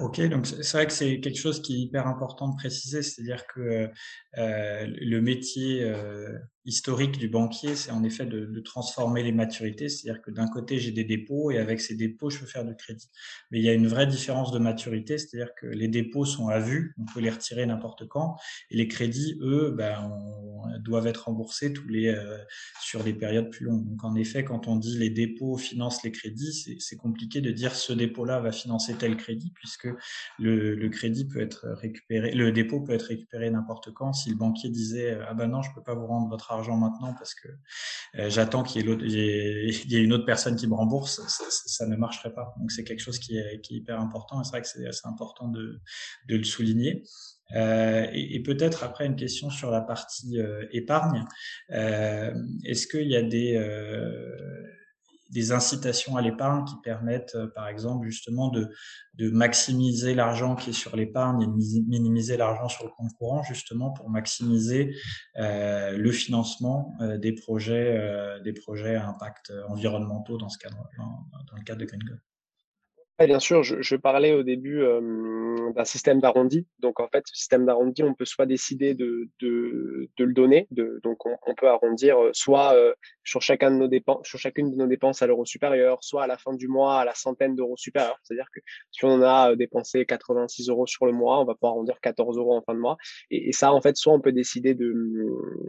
Ok, 0.01 0.19
donc 0.31 0.47
c'est 0.47 0.73
vrai 0.73 0.87
que 0.87 0.93
c'est 0.95 1.21
quelque 1.21 1.39
chose 1.39 1.61
qui 1.61 1.75
est 1.75 1.79
hyper 1.79 2.07
important 2.07 2.49
de 2.49 2.57
préciser, 2.57 3.03
c'est-à-dire 3.03 3.47
que 3.47 3.91
euh, 4.39 4.87
le 4.87 5.21
métier 5.21 5.83
euh, 5.83 6.39
historique 6.65 7.19
du 7.19 7.29
banquier, 7.29 7.75
c'est 7.75 7.91
en 7.91 8.03
effet 8.05 8.25
de, 8.25 8.47
de, 8.47 8.61
transformer 8.61 9.23
les 9.23 9.33
maturités. 9.33 9.89
C'est-à-dire 9.89 10.23
que 10.23 10.31
d'un 10.31 10.47
côté, 10.47 10.79
j'ai 10.79 10.93
des 10.93 11.05
dépôts 11.05 11.51
et 11.51 11.59
avec 11.59 11.81
ces 11.81 11.97
dépôts, 11.97 12.31
je 12.31 12.39
peux 12.39 12.47
faire 12.47 12.65
du 12.65 12.75
crédit. 12.77 13.11
Mais 13.51 13.59
il 13.59 13.65
y 13.65 13.69
a 13.69 13.73
une 13.73 13.89
vraie 13.89 14.07
différence 14.07 14.53
de 14.53 14.59
maturité, 14.59 15.19
c'est-à-dire 15.19 15.53
que 15.55 15.67
les 15.67 15.89
dépôts 15.89 16.25
sont 16.25 16.49
à 16.49 16.61
vue, 16.61 16.95
on 16.99 17.05
peut 17.13 17.21
les 17.21 17.31
retirer 17.31 17.67
n'importe 17.67 18.07
quand, 18.09 18.37
et 18.71 18.77
les 18.77 18.89
crédits, 18.89 19.39
eux, 19.43 19.75
ben, 19.77 20.11
on, 20.11 20.79
doivent 20.81 21.09
être 21.09 21.25
remboursés 21.25 21.73
tous 21.73 21.89
les 21.89 22.09
euh, 22.09 22.39
sur 22.81 23.05
des 23.05 23.13
périodes 23.13 23.51
plus 23.51 23.67
longues. 23.67 23.85
Donc 23.85 24.05
en 24.05 24.15
effet, 24.15 24.45
quand 24.45 24.69
on 24.69 24.77
dit 24.77 24.97
les 24.99 25.11
dépôts 25.11 25.57
financent 25.57 26.03
les 26.05 26.13
crédits, 26.13 26.79
c'est 26.79 26.97
compliqué 26.97 27.41
de 27.41 27.51
dire 27.51 27.75
ce 27.75 27.93
dépôt-là 27.93 28.41
va 28.41 28.53
financer 28.53 28.95
tel 28.95 29.17
crédit, 29.17 29.53
puisque 29.55 29.90
le, 30.39 30.75
le 30.75 30.89
crédit 30.89 31.27
peut 31.27 31.41
être 31.41 31.69
récupéré, 31.69 32.33
le 32.33 32.53
dépôt 32.53 32.81
peut 32.81 32.93
être 32.93 33.07
récupéré 33.07 33.51
n'importe 33.51 33.93
quand. 33.93 34.13
Si 34.13 34.31
le 34.31 34.37
banquier 34.37 34.71
disait 34.71 35.19
ah 35.29 35.35
ben 35.35 35.49
non 35.49 35.63
je 35.63 35.71
peux 35.75 35.83
pas 35.83 35.95
vous 35.95 36.07
rendre 36.07 36.29
votre 36.29 36.53
argent 36.53 36.77
maintenant 36.77 37.15
parce 37.15 37.35
que 37.35 37.49
euh, 38.17 38.31
j'attends 38.31 38.63
qu'il 38.63 38.89
y, 38.89 38.91
y, 39.89 39.97
ait 39.97 40.03
une 40.03 40.13
autre 40.13 40.27
personne 40.27 40.57
qui 40.57 40.67
me 40.67 40.75
rembourse 40.75 41.21
ça, 41.27 41.87
ne 41.87 41.97
marcherait 41.97 42.35
pas. 42.35 42.55
Donc 42.59 42.71
c'est 42.71 42.85
quelque 42.85 43.01
chose 43.01 43.19
qui 43.19 43.39
est, 43.39 43.61
qui 43.61 43.75
est, 43.75 43.79
hyper 43.79 44.01
important 44.01 44.41
et 44.41 44.45
c'est 44.45 44.51
vrai 44.51 44.63
que 44.63 44.69
c'est 44.69 44.87
assez 44.87 45.07
important 45.07 45.49
de, 45.49 45.81
de 46.29 46.37
le 46.37 46.45
souligner. 46.45 47.03
Euh, 47.57 48.07
et, 48.13 48.37
et 48.37 48.43
peut-être 48.43 48.85
après 48.85 49.07
une 49.07 49.17
question 49.17 49.51
sur 49.51 49.71
la 49.71 49.81
partie 49.81 50.39
euh, 50.39 50.67
épargne. 50.73 51.25
Euh, 51.71 52.33
est-ce 52.65 52.87
qu'il 52.87 53.09
y 53.09 53.17
a 53.17 53.23
des 53.23 53.57
euh, 53.57 54.67
des 55.31 55.53
incitations 55.53 56.17
à 56.17 56.23
l'épargne 56.23 56.65
qui 56.65 56.75
permettent, 56.83 57.35
euh, 57.35 57.47
par 57.55 57.69
exemple, 57.69 58.07
justement 58.07 58.49
de, 58.51 58.69
maximiser 59.33 60.15
l'argent 60.15 60.57
qui 60.57 60.71
est 60.71 60.73
sur 60.73 60.97
l'épargne 60.97 61.43
et 61.43 61.47
minimiser 61.47 62.39
l'argent 62.39 62.69
sur 62.69 62.85
le 62.85 62.91
compte 62.97 63.13
courant, 63.19 63.43
justement 63.43 63.91
pour 63.91 64.09
maximiser 64.09 64.97
euh, 65.37 65.95
le 65.95 66.11
financement 66.11 66.95
euh, 67.03 67.19
des 67.19 67.35
projets, 67.35 68.01
des 68.43 68.55
projets 68.55 68.95
à 68.95 69.07
impact 69.07 69.53
environnementaux 69.69 70.39
dans 70.39 70.49
ce 70.49 70.57
cadre, 70.57 70.89
dans, 70.97 71.55
le 71.55 71.63
cadre 71.65 71.81
de 71.81 71.85
Green 71.85 72.03
bien 73.27 73.39
sûr, 73.39 73.63
je, 73.63 73.97
parlais 73.97 74.33
au 74.33 74.43
début 74.43 74.83
d'un 75.75 75.85
système 75.85 76.21
d'arrondi. 76.21 76.67
Donc, 76.79 77.01
en 77.01 77.09
fait, 77.09 77.25
ce 77.27 77.37
système 77.37 77.67
d'arrondi, 77.67 78.03
on 78.03 78.15
peut 78.15 78.25
soit 78.25 78.47
décider 78.47 78.95
de, 78.95 79.29
le 79.41 80.33
donner. 80.33 80.69
Donc, 80.71 81.27
on, 81.27 81.55
peut 81.55 81.69
arrondir 81.69 82.17
soit 82.33 82.75
sur, 83.25 83.43
chacune 83.43 83.79
de 83.79 84.77
nos 84.77 84.87
dépenses 84.87 85.23
à 85.23 85.27
l'euro 85.27 85.45
supérieur, 85.45 86.03
soit 86.03 86.25
à 86.25 86.27
la 86.27 86.39
fin 86.39 86.55
du 86.55 86.69
mois 86.69 87.01
à 87.01 87.05
la 87.05 87.15
centaine 87.15 87.55
d'euros 87.57 87.77
supérieurs. 87.77 88.19
C'est-à-dire 88.23 88.49
que 88.55 88.61
si 88.91 89.05
on 89.05 89.23
a 89.23 89.55
dépensé 89.55 90.07
86 90.07 90.69
euros 90.71 90.87
sur 90.87 91.07
le 91.07 91.13
mois, 91.13 91.41
on 91.41 91.45
va 91.45 91.55
pouvoir 91.55 91.73
arrondir 91.73 92.01
14 92.01 92.39
euros 92.39 92.57
en 92.57 92.63
fin 92.63 92.75
de 92.75 92.81
mois. 92.81 92.97
Et, 93.31 93.53
ça, 93.53 93.73
en 93.73 93.81
fait, 93.81 93.97
soit 93.97 94.15
on 94.15 94.21
peut 94.21 94.33
décider 94.33 94.75
de, 94.75 94.95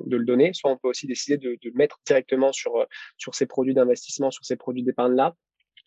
de 0.05 0.17
le 0.17 0.23
donner, 0.25 0.51
soit 0.53 0.71
on 0.71 0.77
peut 0.77 0.87
aussi 0.89 1.07
décider 1.07 1.37
de, 1.37 1.57
de 1.61 1.71
mettre 1.75 1.99
directement 2.05 2.51
sur 2.53 2.87
ces 3.33 3.45
produits 3.45 3.73
d'investissement, 3.73 4.31
sur 4.31 4.45
ces 4.45 4.55
produits 4.55 4.83
d'épargne-là 4.83 5.35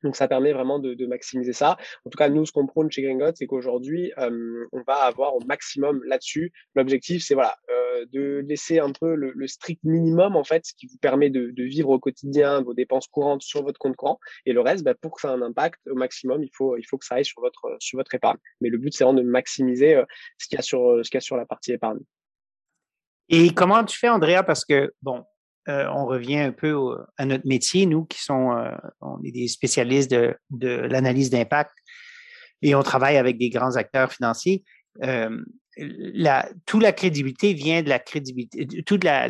donc 0.05 0.17
ça 0.17 0.29
permet 0.29 0.53
vraiment 0.53 0.79
de, 0.79 0.95
de, 0.95 1.07
maximiser 1.07 1.53
ça. 1.53 1.77
En 2.05 2.11
tout 2.11 2.19
cas, 2.19 2.29
nous, 2.29 2.45
ce 2.47 2.53
qu'on 2.53 2.67
prône 2.67 2.91
chez 2.91 3.03
Gringot, 3.03 3.33
c'est 3.35 3.47
qu'aujourd'hui, 3.47 4.13
euh, 4.19 4.67
on 4.73 4.83
va 4.83 4.95
avoir 4.97 5.35
au 5.35 5.41
maximum 5.41 6.03
là-dessus. 6.05 6.53
L'objectif, 6.75 7.25
c'est 7.25 7.35
voilà, 7.35 7.57
euh, 7.71 8.05
de 8.13 8.45
laisser 8.47 8.79
un 8.79 8.93
peu 8.93 9.15
le, 9.15 9.33
le, 9.35 9.47
strict 9.47 9.83
minimum 9.85 10.37
en 10.37 10.45
fait, 10.45 10.67
ce 10.67 10.75
qui 10.75 10.87
vous 10.87 10.99
permet 10.99 11.31
de, 11.31 11.51
de, 11.51 11.65
vivre 11.65 11.89
au 11.89 11.99
quotidien 11.99 12.61
vos 12.63 12.75
dépenses 12.75 13.09
courantes 13.09 13.43
sur 13.43 13.63
votre 13.63 13.79
compte 13.79 13.97
courant. 13.97 14.19
Et 14.47 14.53
le 14.53 14.61
reste, 14.61 14.85
bah, 14.85 14.95
pour 14.95 15.15
que 15.15 15.23
ça 15.23 15.29
ait 15.29 15.33
un 15.33 15.43
impact 15.43 15.81
au 15.89 15.95
maximum, 15.95 16.43
il 16.43 16.51
faut 16.53 16.77
il 16.77 16.85
faut 16.85 16.99
que 16.99 17.07
ça 17.07 17.17
aille 17.17 17.25
sur 17.25 17.41
votre 17.41 17.77
sur 17.81 17.99
votre 17.99 18.15
épargne. 18.15 18.39
Mais 18.61 18.69
le 18.69 18.79
but, 18.79 18.95
c'est 18.95 19.05
vraiment 19.05 19.19
de 19.19 19.27
maximiser 19.27 19.95
euh, 19.97 20.05
ce 20.39 20.49
qu'il 20.49 20.57
y 20.57 20.59
a 20.59 20.63
sur 20.63 21.01
ce 21.03 21.11
qu'il 21.11 21.17
y 21.17 21.19
a 21.19 21.23
sur 21.23 21.37
la 21.37 21.47
partie 21.47 21.73
épargne. 21.73 22.01
Et 23.31 23.55
comment 23.55 23.83
tu 23.85 23.99
fais, 23.99 24.11
Andrea? 24.11 24.43
Parce 24.43 24.67
que 24.67 24.93
bon, 25.01 25.25
euh, 25.69 25.87
on 25.95 26.05
revient 26.05 26.39
un 26.39 26.53
peu 26.53 26.99
à 27.17 27.25
notre 27.25 27.47
métier, 27.47 27.87
nous 27.87 28.05
qui 28.05 28.21
sont, 28.21 28.53
euh, 28.53 28.71
des 29.21 29.49
spécialistes 29.49 30.11
de, 30.11 30.37
l'analyse 30.69 31.31
d'impact 31.31 31.73
et 32.61 32.75
on 32.75 32.83
travaille 32.83 33.17
avec 33.17 33.39
des 33.39 33.51
grands 33.51 33.77
acteurs 33.77 34.13
financiers. 34.13 34.63
Euh, 35.03 35.43
la, 35.77 36.47
crédibilité 36.93 37.53
vient 37.53 37.83
de 37.83 37.89
la 37.89 37.99
crédibilité, 37.99 38.67
toute 38.85 39.05
la, 39.05 39.29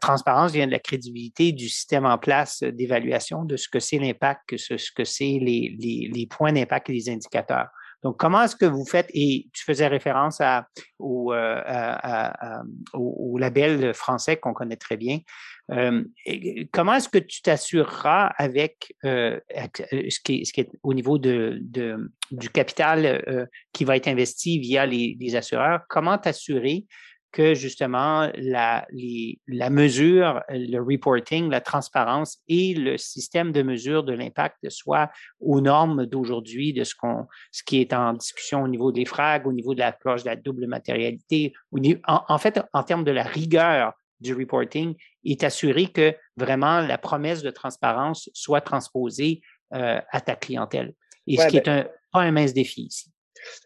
transparence 0.00 0.52
vient 0.52 0.66
de 0.66 0.72
la 0.72 0.78
crédibilité 0.78 1.52
du 1.52 1.68
système 1.68 2.04
en 2.04 2.18
place 2.18 2.62
d'évaluation 2.62 3.44
de 3.44 3.56
ce 3.56 3.68
que 3.68 3.80
c'est 3.80 3.98
l'impact, 3.98 4.56
ce, 4.56 4.76
ce 4.76 4.90
que 4.92 5.04
c'est 5.04 5.38
les 5.40 6.28
points 6.28 6.52
d'impact 6.52 6.90
et 6.90 6.92
les 6.92 7.08
indicateurs. 7.08 7.68
Donc, 8.06 8.18
comment 8.18 8.44
est-ce 8.44 8.54
que 8.54 8.66
vous 8.66 8.86
faites, 8.86 9.10
et 9.14 9.48
tu 9.52 9.64
faisais 9.64 9.88
référence 9.88 10.40
euh, 10.40 10.60
au, 11.00 11.34
label 13.36 13.92
français 13.94 14.36
qu'on 14.36 14.54
connaît 14.54 14.76
très 14.76 14.96
bien, 14.96 15.18
euh, 15.72 16.04
comment 16.72 16.94
est-ce 16.94 17.08
que 17.08 17.18
tu 17.18 17.42
t'assureras 17.42 18.26
avec 18.38 18.94
euh, 19.04 19.40
ce, 19.50 20.20
qui 20.20 20.44
est, 20.56 20.70
au 20.84 20.94
niveau 20.94 21.18
du 21.18 22.50
capital 22.54 23.48
qui 23.72 23.84
va 23.84 23.96
être 23.96 24.06
investi 24.06 24.60
via 24.60 24.86
les 24.86 25.34
assureurs, 25.34 25.80
comment 25.88 26.16
t'assurer 26.16 26.86
que 27.36 27.52
justement 27.52 28.30
la, 28.34 28.86
les, 28.90 29.38
la 29.46 29.68
mesure, 29.68 30.42
le 30.48 30.78
reporting, 30.78 31.50
la 31.50 31.60
transparence 31.60 32.38
et 32.48 32.72
le 32.72 32.96
système 32.96 33.52
de 33.52 33.60
mesure 33.60 34.04
de 34.04 34.14
l'impact 34.14 34.70
soient 34.70 35.10
aux 35.38 35.60
normes 35.60 36.06
d'aujourd'hui, 36.06 36.72
de 36.72 36.82
ce, 36.82 36.94
qu'on, 36.94 37.26
ce 37.52 37.62
qui 37.62 37.82
est 37.82 37.92
en 37.92 38.14
discussion 38.14 38.62
au 38.62 38.68
niveau 38.68 38.90
des 38.90 39.04
frags, 39.04 39.46
au 39.46 39.52
niveau 39.52 39.74
de 39.74 39.80
la 39.80 39.92
cloche 39.92 40.22
de 40.22 40.30
la 40.30 40.36
double 40.36 40.66
matérialité, 40.66 41.52
en, 42.06 42.22
en 42.26 42.38
fait, 42.38 42.58
en 42.72 42.82
termes 42.82 43.04
de 43.04 43.12
la 43.12 43.24
rigueur 43.24 43.92
du 44.20 44.32
reporting, 44.32 44.94
est 45.22 45.44
assuré 45.44 45.88
que 45.88 46.14
vraiment 46.38 46.80
la 46.80 46.96
promesse 46.96 47.42
de 47.42 47.50
transparence 47.50 48.30
soit 48.32 48.62
transposée 48.62 49.42
euh, 49.74 50.00
à 50.10 50.20
ta 50.22 50.36
clientèle. 50.36 50.94
Et 51.26 51.36
ce 51.36 51.48
qui 51.48 51.58
est 51.58 51.66
ben 51.66 51.80
un, 51.80 51.88
pas 52.12 52.22
un 52.22 52.30
mince 52.30 52.54
défi 52.54 52.84
ici. 52.84 53.12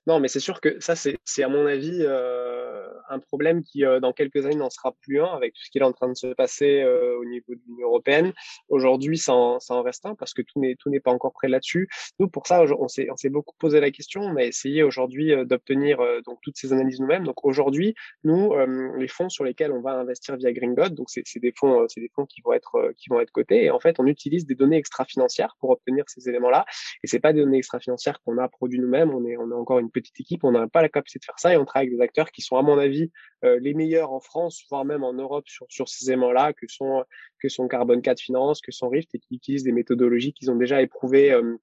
Non, 0.07 0.21
mais 0.21 0.29
c'est 0.29 0.41
sûr 0.41 0.61
que 0.61 0.79
ça, 0.81 0.95
c'est 0.97 1.43
à 1.43 1.49
mon 1.49 1.67
avis 1.67 1.99
euh, 2.01 2.89
un 3.09 3.19
problème 3.19 3.63
qui, 3.63 3.85
euh, 3.85 4.01
dans 4.01 4.13
quelques 4.13 4.45
années, 4.47 4.57
n'en 4.57 4.71
sera 4.71 4.93
plus 5.01 5.21
un 5.21 5.27
avec 5.27 5.55
tout 5.55 5.63
ce 5.65 5.71
qui 5.71 5.79
est 5.79 5.83
en 5.83 5.93
train 5.93 6.09
de 6.09 6.17
se 6.17 6.29
passer 6.29 6.81
euh, 6.83 7.19
au 7.19 7.25
niveau 7.25 7.55
de 7.55 7.61
l'Union 7.67 7.89
européenne. 7.89 8.33
Aujourd'hui, 8.69 9.19
ça, 9.19 9.33
ça 9.61 9.75
en 9.75 9.83
reste 9.83 10.07
un 10.07 10.15
parce 10.15 10.35
que 10.35 10.43
tout 10.43 10.61
n'est 10.91 11.01
pas 11.01 11.11
encore 11.11 11.33
prêt 11.33 11.49
là-dessus. 11.49 11.89
Nous, 12.19 12.29
pour 12.29 12.47
ça, 12.47 12.65
on 12.79 12.89
s'est 12.89 13.29
beaucoup 13.29 13.55
posé 13.59 13.81
la 13.81 13.91
question. 13.91 14.23
On 14.23 14.37
a 14.37 14.45
essayé 14.45 14.83
aujourd'hui 14.83 15.35
d'obtenir 15.47 15.99
donc 16.25 16.39
toutes 16.43 16.57
ces 16.57 16.73
analyses 16.73 17.01
nous-mêmes. 17.01 17.25
Donc 17.25 17.45
aujourd'hui, 17.45 17.95
nous, 18.25 18.55
les 18.97 19.09
fonds 19.09 19.29
sur 19.29 19.45
lesquels 19.45 19.73
on 19.73 19.81
va 19.81 19.93
investir 19.93 20.37
via 20.37 20.53
Gringot, 20.53 20.91
donc 20.91 21.09
c'est 21.11 21.39
des 21.39 21.53
fonds, 21.57 21.87
c'est 21.89 22.01
des 22.01 22.11
fonds 22.15 22.27
qui 22.27 22.41
vont 22.43 22.53
être 22.53 22.93
qui 22.97 23.09
vont 23.09 23.21
être 23.21 23.31
cotés. 23.31 23.65
Et 23.65 23.71
en 23.71 23.81
fait, 23.81 23.97
on 23.99 24.07
utilise 24.07 24.47
des 24.47 24.55
données 24.55 24.77
extra-financières 24.77 25.57
pour 25.61 25.71
obtenir 25.71 26.05
ces 26.09 26.29
éléments-là. 26.29 26.65
Et 27.03 27.07
c'est 27.07 27.21
pas 27.21 27.33
des 27.33 27.41
données 27.41 27.59
extra-financières 27.59 28.21
qu'on 28.21 28.39
a 28.39 28.49
produit 28.49 28.79
nous-mêmes. 28.79 29.13
On 29.15 29.25
est 29.27 29.37
on 29.37 29.51
est 29.51 29.55
une 29.79 29.91
petite 29.91 30.19
équipe, 30.21 30.45
on 30.45 30.53
n'a 30.53 30.67
pas 30.67 30.83
la 30.83 30.89
capacité 30.89 31.19
de 31.21 31.25
faire 31.25 31.39
ça 31.39 31.53
et 31.53 31.57
on 31.57 31.65
travaille 31.65 31.89
avec 31.89 31.99
des 31.99 32.03
acteurs 32.03 32.31
qui 32.31 32.43
sont, 32.43 32.57
à 32.57 32.63
mon 32.63 32.79
avis, 32.79 33.11
euh, 33.45 33.59
les 33.61 33.75
meilleurs 33.75 34.13
en 34.13 34.21
France, 34.21 34.65
voire 34.69 34.85
même 34.85 35.05
en 35.05 35.13
Europe 35.13 35.47
sur, 35.47 35.89
ces 35.89 36.11
éléments-là, 36.11 36.53
que 36.53 36.67
sont, 36.69 37.05
que 37.39 37.49
sont 37.49 37.69
Carbon 37.69 38.01
4 38.01 38.21
Finance, 38.21 38.61
que 38.61 38.73
sont 38.73 38.89
Rift 38.89 39.15
et 39.15 39.19
qui 39.19 39.37
utilisent 39.37 39.65
des 39.65 39.73
méthodologies 39.73 40.33
qu'ils 40.33 40.51
ont 40.51 40.57
déjà 40.57 40.83
éprouvées, 40.83 41.33
euh, 41.33 41.57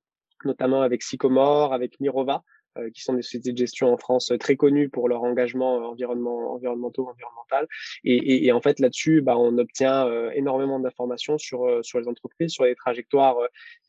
notamment 0.45 0.81
avec 0.81 1.03
Sycomore, 1.03 1.73
avec 1.73 1.99
Mirova, 1.99 2.43
qui 2.93 3.01
sont 3.01 3.13
des 3.13 3.21
sociétés 3.21 3.51
de 3.51 3.57
gestion 3.57 3.91
en 3.91 3.97
France 3.97 4.31
très 4.39 4.55
connues 4.55 4.89
pour 4.89 5.09
leur 5.09 5.23
engagement 5.23 5.89
environnement, 5.89 6.53
environnementaux, 6.53 7.07
environnemental. 7.07 7.67
Et, 8.03 8.51
en 8.51 8.61
fait, 8.61 8.79
là-dessus, 8.79 9.21
bah, 9.21 9.37
on 9.37 9.57
obtient 9.57 10.07
euh, 10.07 10.31
énormément 10.31 10.79
d'informations 10.79 11.37
sur, 11.37 11.65
euh, 11.65 11.81
les 11.95 12.07
entreprises, 12.07 12.51
sur 12.51 12.65
les 12.65 12.75
trajectoires 12.75 13.37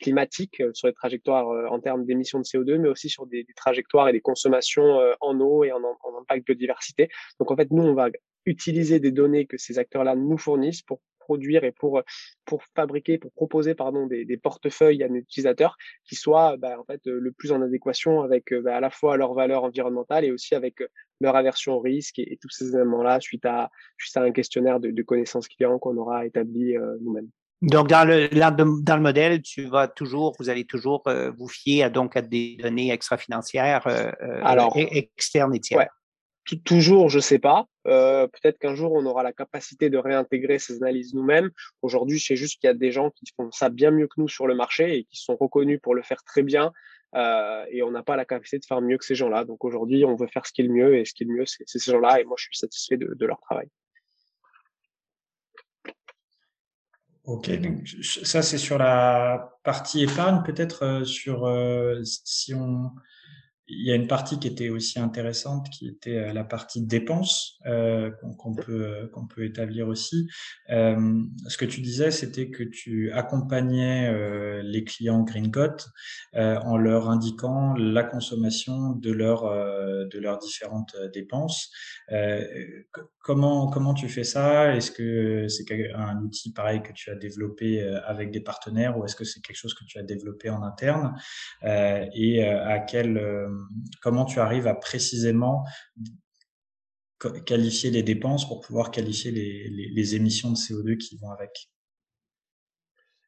climatiques, 0.00 0.62
sur 0.72 0.88
les 0.88 0.94
trajectoires 0.94 1.72
en 1.72 1.80
termes 1.80 2.04
d'émissions 2.04 2.38
de 2.38 2.44
CO2, 2.44 2.78
mais 2.78 2.88
aussi 2.88 3.08
sur 3.08 3.26
des, 3.26 3.44
des 3.44 3.54
trajectoires 3.54 4.08
et 4.08 4.12
des 4.12 4.20
consommations 4.20 4.98
en 5.20 5.40
eau 5.40 5.64
et 5.64 5.72
en, 5.72 5.82
en 5.82 6.18
impact 6.20 6.46
biodiversité. 6.46 7.08
Donc, 7.38 7.50
en 7.50 7.56
fait, 7.56 7.70
nous, 7.70 7.82
on 7.82 7.94
va 7.94 8.08
utiliser 8.46 8.98
des 8.98 9.12
données 9.12 9.46
que 9.46 9.58
ces 9.58 9.78
acteurs-là 9.78 10.16
nous 10.16 10.38
fournissent 10.38 10.82
pour 10.82 11.00
produire 11.28 11.64
et 11.64 11.72
pour, 11.72 12.02
pour 12.46 12.62
fabriquer, 12.74 13.18
pour 13.18 13.32
proposer 13.32 13.74
pardon, 13.74 14.06
des, 14.06 14.24
des 14.24 14.38
portefeuilles 14.38 15.02
à 15.02 15.08
nos 15.08 15.16
utilisateurs 15.16 15.76
qui 16.04 16.14
soient 16.14 16.56
bah, 16.56 16.80
en 16.80 16.84
fait, 16.84 17.02
le 17.04 17.30
plus 17.32 17.52
en 17.52 17.60
adéquation 17.60 18.22
avec 18.22 18.54
bah, 18.54 18.76
à 18.76 18.80
la 18.80 18.90
fois 18.90 19.18
leurs 19.18 19.34
valeurs 19.34 19.64
environnementales 19.64 20.24
et 20.24 20.32
aussi 20.32 20.54
avec 20.54 20.82
leur 21.20 21.36
aversion 21.36 21.74
au 21.74 21.80
risque 21.80 22.18
et, 22.18 22.38
tous 22.40 22.50
ces 22.50 22.74
éléments-là 22.74 23.20
suite 23.20 23.44
à, 23.44 23.70
suite 23.98 24.16
à 24.16 24.22
un 24.22 24.32
questionnaire 24.32 24.80
de, 24.80 24.90
de 24.90 25.02
connaissances 25.02 25.48
clients 25.48 25.78
qu'on 25.78 25.96
aura 25.96 26.24
établi 26.24 26.76
euh, 26.76 26.96
nous-mêmes. 27.02 27.28
Donc, 27.60 27.88
dans 27.88 28.06
le, 28.06 28.28
dans 28.82 28.96
le 28.96 29.02
modèle, 29.02 29.42
tu 29.42 29.64
vas 29.66 29.88
toujours, 29.88 30.36
vous 30.38 30.48
allez 30.48 30.64
toujours 30.64 31.02
euh, 31.08 31.32
vous 31.36 31.48
fier 31.48 31.82
à, 31.82 31.90
donc, 31.90 32.16
à 32.16 32.22
des 32.22 32.56
données 32.62 32.92
extra-financières 32.92 33.84
euh, 33.88 34.12
Alors, 34.44 34.76
externes 34.76 35.54
et 35.54 35.60
tiers 35.60 35.88
toujours, 36.56 37.08
je 37.08 37.18
sais 37.18 37.38
pas. 37.38 37.66
Euh, 37.86 38.26
peut-être 38.26 38.58
qu'un 38.58 38.74
jour, 38.74 38.92
on 38.92 39.04
aura 39.06 39.22
la 39.22 39.32
capacité 39.32 39.90
de 39.90 39.98
réintégrer 39.98 40.58
ces 40.58 40.76
analyses 40.76 41.14
nous-mêmes. 41.14 41.50
Aujourd'hui, 41.82 42.18
sais 42.20 42.36
juste 42.36 42.60
qu'il 42.60 42.68
y 42.68 42.70
a 42.70 42.74
des 42.74 42.92
gens 42.92 43.10
qui 43.10 43.26
font 43.36 43.50
ça 43.50 43.68
bien 43.68 43.90
mieux 43.90 44.06
que 44.06 44.14
nous 44.18 44.28
sur 44.28 44.46
le 44.46 44.54
marché 44.54 44.98
et 44.98 45.04
qui 45.04 45.16
sont 45.16 45.36
reconnus 45.36 45.80
pour 45.82 45.94
le 45.94 46.02
faire 46.02 46.22
très 46.24 46.42
bien. 46.42 46.72
Euh, 47.14 47.64
et 47.70 47.82
on 47.82 47.90
n'a 47.90 48.02
pas 48.02 48.16
la 48.16 48.24
capacité 48.24 48.58
de 48.58 48.64
faire 48.64 48.80
mieux 48.80 48.98
que 48.98 49.04
ces 49.04 49.14
gens-là. 49.14 49.44
Donc 49.44 49.64
aujourd'hui, 49.64 50.04
on 50.04 50.16
veut 50.16 50.26
faire 50.26 50.46
ce 50.46 50.52
qui 50.52 50.62
est 50.62 50.64
le 50.64 50.72
mieux 50.72 50.96
et 50.96 51.04
ce 51.04 51.14
qui 51.14 51.24
est 51.24 51.26
le 51.26 51.34
mieux, 51.34 51.46
c'est 51.46 51.66
ces 51.66 51.90
gens-là. 51.90 52.20
Et 52.20 52.24
moi, 52.24 52.36
je 52.38 52.44
suis 52.44 52.56
satisfait 52.56 52.96
de, 52.96 53.26
leur 53.26 53.40
travail. 53.40 53.68
Ok, 57.24 57.50
ça 58.02 58.40
c'est 58.40 58.56
sur 58.56 58.78
la 58.78 59.58
partie 59.62 60.02
épargne, 60.02 60.42
peut-être 60.46 60.82
euh, 60.82 61.04
sur 61.04 61.46
si 62.02 62.54
on 62.54 62.90
il 63.68 63.86
y 63.86 63.92
a 63.92 63.94
une 63.94 64.06
partie 64.06 64.38
qui 64.38 64.48
était 64.48 64.70
aussi 64.70 64.98
intéressante, 64.98 65.68
qui 65.70 65.88
était 65.88 66.16
euh, 66.16 66.32
la 66.32 66.44
partie 66.44 66.80
dépenses 66.80 67.58
euh, 67.66 68.10
qu'on 68.38 68.54
peut 68.54 68.86
euh, 68.86 69.08
qu'on 69.08 69.26
peut 69.26 69.44
établir 69.44 69.88
aussi. 69.88 70.28
Euh, 70.70 71.22
ce 71.48 71.56
que 71.58 71.66
tu 71.66 71.80
disais, 71.80 72.10
c'était 72.10 72.48
que 72.50 72.62
tu 72.62 73.12
accompagnais 73.12 74.08
euh, 74.08 74.62
les 74.62 74.84
clients 74.84 75.22
Gringot 75.22 75.76
euh, 76.34 76.56
en 76.60 76.78
leur 76.78 77.10
indiquant 77.10 77.74
la 77.74 78.04
consommation 78.04 78.92
de 78.92 79.12
leurs 79.12 79.44
de 79.44 80.18
leurs 80.18 80.38
différentes 80.38 80.96
dépenses. 81.12 81.70
comment 83.20 83.68
comment 83.68 83.94
tu 83.94 84.08
fais 84.08 84.24
ça? 84.24 84.74
Est-ce 84.74 84.90
que 84.90 85.46
c'est 85.48 85.64
un 85.94 86.22
outil 86.22 86.52
pareil 86.52 86.82
que 86.82 86.92
tu 86.92 87.10
as 87.10 87.14
développé 87.14 87.82
avec 88.06 88.30
des 88.30 88.40
partenaires 88.40 88.96
ou 88.96 89.04
est-ce 89.04 89.16
que 89.16 89.24
c'est 89.24 89.40
quelque 89.40 89.56
chose 89.56 89.74
que 89.74 89.84
tu 89.84 89.98
as 89.98 90.02
développé 90.02 90.48
en 90.50 90.62
interne? 90.62 91.14
Et 91.62 92.44
à 92.44 92.78
quel 92.78 93.18
comment 94.02 94.24
tu 94.24 94.40
arrives 94.40 94.66
à 94.66 94.74
précisément 94.74 95.64
qualifier 97.46 97.90
les 97.90 98.02
dépenses 98.02 98.46
pour 98.46 98.60
pouvoir 98.60 98.90
qualifier 98.90 99.30
les, 99.30 100.14
émissions 100.14 100.50
de 100.50 100.56
CO2 100.56 100.96
qui 100.96 101.16
vont 101.18 101.30
avec? 101.30 101.70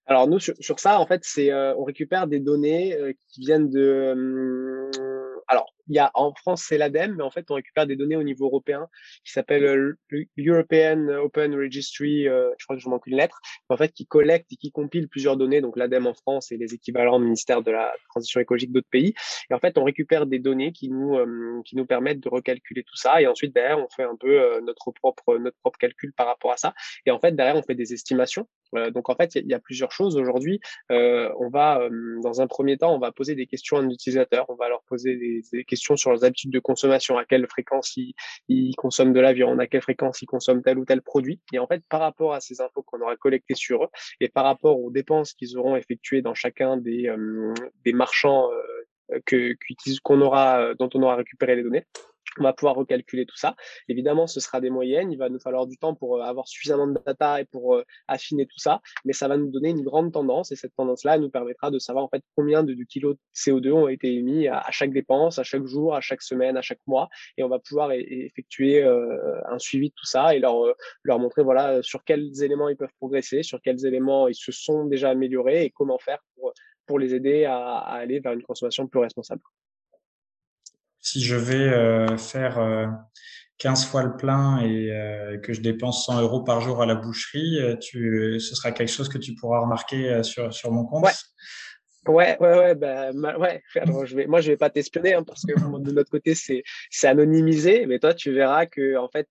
Alors 0.06 0.26
nous, 0.28 0.38
sur, 0.38 0.80
ça, 0.80 0.98
en 0.98 1.06
fait, 1.06 1.22
euh, 1.38 1.74
on 1.78 1.84
récupère 1.84 2.26
des 2.26 2.40
données 2.40 2.94
euh, 2.94 3.12
qui 3.28 3.42
viennent 3.42 3.70
de... 3.70 4.12
Hum, 4.12 5.40
alors, 5.46 5.72
il 5.90 5.96
y 5.96 5.98
a 5.98 6.10
en 6.14 6.32
France 6.34 6.64
c'est 6.66 6.78
l'ADEME, 6.78 7.16
mais 7.16 7.22
en 7.24 7.30
fait 7.30 7.50
on 7.50 7.54
récupère 7.54 7.86
des 7.86 7.96
données 7.96 8.16
au 8.16 8.22
niveau 8.22 8.46
européen 8.46 8.88
qui 9.24 9.32
s'appelle 9.32 9.64
euh, 9.64 10.24
l'European 10.36 11.08
Open 11.22 11.54
Registry, 11.54 12.28
euh, 12.28 12.50
je 12.58 12.64
crois 12.64 12.76
que 12.76 12.82
je 12.82 12.88
manque 12.88 13.06
une 13.06 13.16
lettre, 13.16 13.40
en 13.68 13.76
fait 13.76 13.92
qui 13.92 14.06
collecte 14.06 14.52
et 14.52 14.56
qui 14.56 14.70
compile 14.70 15.08
plusieurs 15.08 15.36
données, 15.36 15.60
donc 15.60 15.76
l'ADEME 15.76 16.06
en 16.06 16.14
France 16.14 16.52
et 16.52 16.56
les 16.56 16.74
équivalents 16.74 17.18
ministère 17.18 17.62
de 17.62 17.72
la 17.72 17.92
transition 18.10 18.40
écologique 18.40 18.72
d'autres 18.72 18.88
pays. 18.88 19.14
Et 19.50 19.54
en 19.54 19.58
fait 19.58 19.76
on 19.78 19.84
récupère 19.84 20.26
des 20.26 20.38
données 20.38 20.72
qui 20.72 20.88
nous 20.88 21.16
euh, 21.16 21.60
qui 21.64 21.76
nous 21.76 21.86
permettent 21.86 22.20
de 22.20 22.28
recalculer 22.28 22.84
tout 22.84 22.96
ça 22.96 23.20
et 23.20 23.26
ensuite 23.26 23.52
derrière 23.52 23.78
on 23.78 23.88
fait 23.88 24.04
un 24.04 24.16
peu 24.16 24.60
notre 24.60 24.92
propre 24.92 25.38
notre 25.38 25.56
propre 25.58 25.78
calcul 25.78 26.12
par 26.12 26.26
rapport 26.26 26.52
à 26.52 26.56
ça. 26.56 26.72
Et 27.04 27.10
en 27.10 27.18
fait 27.18 27.34
derrière 27.34 27.56
on 27.56 27.62
fait 27.62 27.74
des 27.74 27.92
estimations. 27.92 28.46
donc 28.94 29.08
en 29.08 29.16
fait 29.16 29.34
il 29.34 29.48
y, 29.48 29.54
a 29.54 29.58
plusieurs 29.58 29.90
choses 29.90 30.16
aujourd'hui. 30.16 30.60
on 30.88 31.48
va 31.52 31.88
dans 32.22 32.40
un 32.40 32.46
premier 32.46 32.76
temps 32.78 32.94
on 32.94 33.00
va 33.00 33.10
poser 33.10 33.34
des 33.34 33.46
questions 33.46 33.76
à 33.78 33.82
nos 33.82 33.90
utilisateurs, 33.90 34.46
on 34.48 34.54
va 34.54 34.68
leur 34.68 34.82
poser 34.84 35.16
des, 35.16 35.42
des 35.52 35.64
questions 35.64 35.79
sur 35.80 36.10
leurs 36.10 36.24
habitudes 36.24 36.52
de 36.52 36.58
consommation, 36.58 37.18
à 37.18 37.24
quelle 37.24 37.46
fréquence 37.48 37.96
ils, 37.96 38.74
consomment 38.76 39.12
de 39.12 39.20
l'avion, 39.20 39.58
à 39.58 39.66
quelle 39.66 39.82
fréquence 39.82 40.22
ils 40.22 40.26
consomment 40.26 40.62
tel 40.62 40.78
ou 40.78 40.84
tel 40.84 41.02
produit. 41.02 41.40
Et 41.52 41.58
en 41.58 41.66
fait, 41.66 41.82
par 41.88 42.00
rapport 42.00 42.34
à 42.34 42.40
ces 42.40 42.60
infos 42.60 42.82
qu'on 42.82 43.00
aura 43.00 43.16
collectées 43.16 43.54
sur 43.54 43.84
eux 43.84 43.88
et 44.20 44.28
par 44.28 44.44
rapport 44.44 44.80
aux 44.80 44.90
dépenses 44.90 45.34
qu'ils 45.34 45.56
auront 45.56 45.76
effectuées 45.76 46.22
dans 46.22 46.34
chacun 46.34 46.76
des, 46.76 47.08
euh, 47.08 47.54
marchands 47.92 48.50
euh, 48.52 49.22
euh, 49.32 50.74
dont 50.78 50.90
on 50.94 51.02
aura 51.02 51.16
récupéré 51.16 51.56
les 51.56 51.62
données, 51.62 51.84
on 52.38 52.42
va 52.44 52.52
pouvoir 52.52 52.76
recalculer 52.76 53.26
tout 53.26 53.36
ça. 53.36 53.56
Évidemment, 53.88 54.26
ce 54.26 54.40
sera 54.40 54.60
des 54.60 54.70
moyennes. 54.70 55.12
Il 55.12 55.18
va 55.18 55.28
nous 55.28 55.40
falloir 55.40 55.66
du 55.66 55.76
temps 55.76 55.94
pour 55.94 56.18
euh, 56.18 56.22
avoir 56.22 56.46
suffisamment 56.46 56.86
de 56.86 56.98
data 57.04 57.40
et 57.40 57.44
pour 57.44 57.74
euh, 57.74 57.84
affiner 58.08 58.46
tout 58.46 58.58
ça. 58.58 58.80
Mais 59.04 59.12
ça 59.12 59.28
va 59.28 59.36
nous 59.36 59.50
donner 59.50 59.70
une 59.70 59.82
grande 59.82 60.12
tendance 60.12 60.52
et 60.52 60.56
cette 60.56 60.74
tendance-là 60.76 61.18
nous 61.18 61.30
permettra 61.30 61.70
de 61.70 61.78
savoir 61.78 62.04
en 62.04 62.08
fait 62.08 62.22
combien 62.36 62.62
de, 62.62 62.74
kilos 62.88 63.16
de 63.16 63.20
CO2 63.34 63.72
ont 63.72 63.88
été 63.88 64.14
émis 64.14 64.48
à, 64.48 64.64
chaque 64.70 64.92
dépense, 64.92 65.38
à 65.38 65.42
chaque 65.42 65.64
jour, 65.64 65.94
à 65.94 66.00
chaque 66.00 66.22
semaine, 66.22 66.56
à 66.56 66.62
chaque 66.62 66.80
mois. 66.86 67.08
Et 67.36 67.42
on 67.42 67.48
va 67.48 67.58
pouvoir 67.58 67.92
effectuer 67.92 68.82
euh, 68.82 69.40
un 69.48 69.58
suivi 69.58 69.88
de 69.88 69.94
tout 69.94 70.06
ça 70.06 70.34
et 70.34 70.38
leur, 70.38 70.56
leur 71.02 71.18
montrer 71.18 71.42
voilà 71.42 71.82
sur 71.82 72.04
quels 72.04 72.42
éléments 72.42 72.68
ils 72.68 72.76
peuvent 72.76 72.94
progresser, 72.98 73.42
sur 73.42 73.60
quels 73.60 73.84
éléments 73.86 74.28
ils 74.28 74.34
se 74.34 74.52
sont 74.52 74.84
déjà 74.84 75.10
améliorés 75.10 75.64
et 75.64 75.70
comment 75.70 75.98
faire 75.98 76.18
pour, 76.34 76.52
pour 76.86 76.98
les 76.98 77.14
aider 77.14 77.44
à, 77.44 77.58
à 77.78 77.96
aller 77.96 78.20
vers 78.20 78.32
une 78.32 78.42
consommation 78.42 78.86
plus 78.86 79.00
responsable 79.00 79.42
si 81.00 81.22
je 81.22 81.36
vais 81.36 81.54
euh, 81.54 82.16
faire 82.16 82.58
15 83.58 83.82
euh, 83.82 83.86
fois 83.86 84.02
le 84.02 84.16
plein 84.16 84.60
et 84.60 84.90
euh, 84.90 85.38
que 85.38 85.52
je 85.52 85.60
dépense 85.60 86.06
100 86.06 86.20
euros 86.20 86.42
par 86.42 86.60
jour 86.60 86.82
à 86.82 86.86
la 86.86 86.94
boucherie, 86.94 87.58
tu, 87.80 88.38
ce 88.40 88.54
sera 88.54 88.72
quelque 88.72 88.92
chose 88.92 89.08
que 89.08 89.18
tu 89.18 89.34
pourras 89.34 89.60
remarquer 89.60 90.22
sur, 90.22 90.52
sur 90.52 90.70
mon 90.72 90.84
compte. 90.84 91.04
Ouais. 91.04 91.12
Ouais, 92.08 92.38
ouais, 92.40 92.58
ouais, 92.58 92.74
bah, 92.74 93.10
ouais. 93.12 93.62
Je 93.74 94.16
vais, 94.16 94.26
moi, 94.26 94.40
je 94.40 94.50
vais 94.50 94.56
pas 94.56 94.70
t'espionner 94.70 95.12
hein, 95.12 95.22
parce 95.22 95.42
que 95.44 95.52
de 95.52 95.92
notre 95.92 96.10
côté, 96.10 96.34
c'est, 96.34 96.62
c'est 96.90 97.08
anonymisé, 97.08 97.84
mais 97.84 97.98
toi, 97.98 98.14
tu 98.14 98.32
verras 98.32 98.64
que, 98.64 98.96
en 98.96 99.08
fait, 99.10 99.28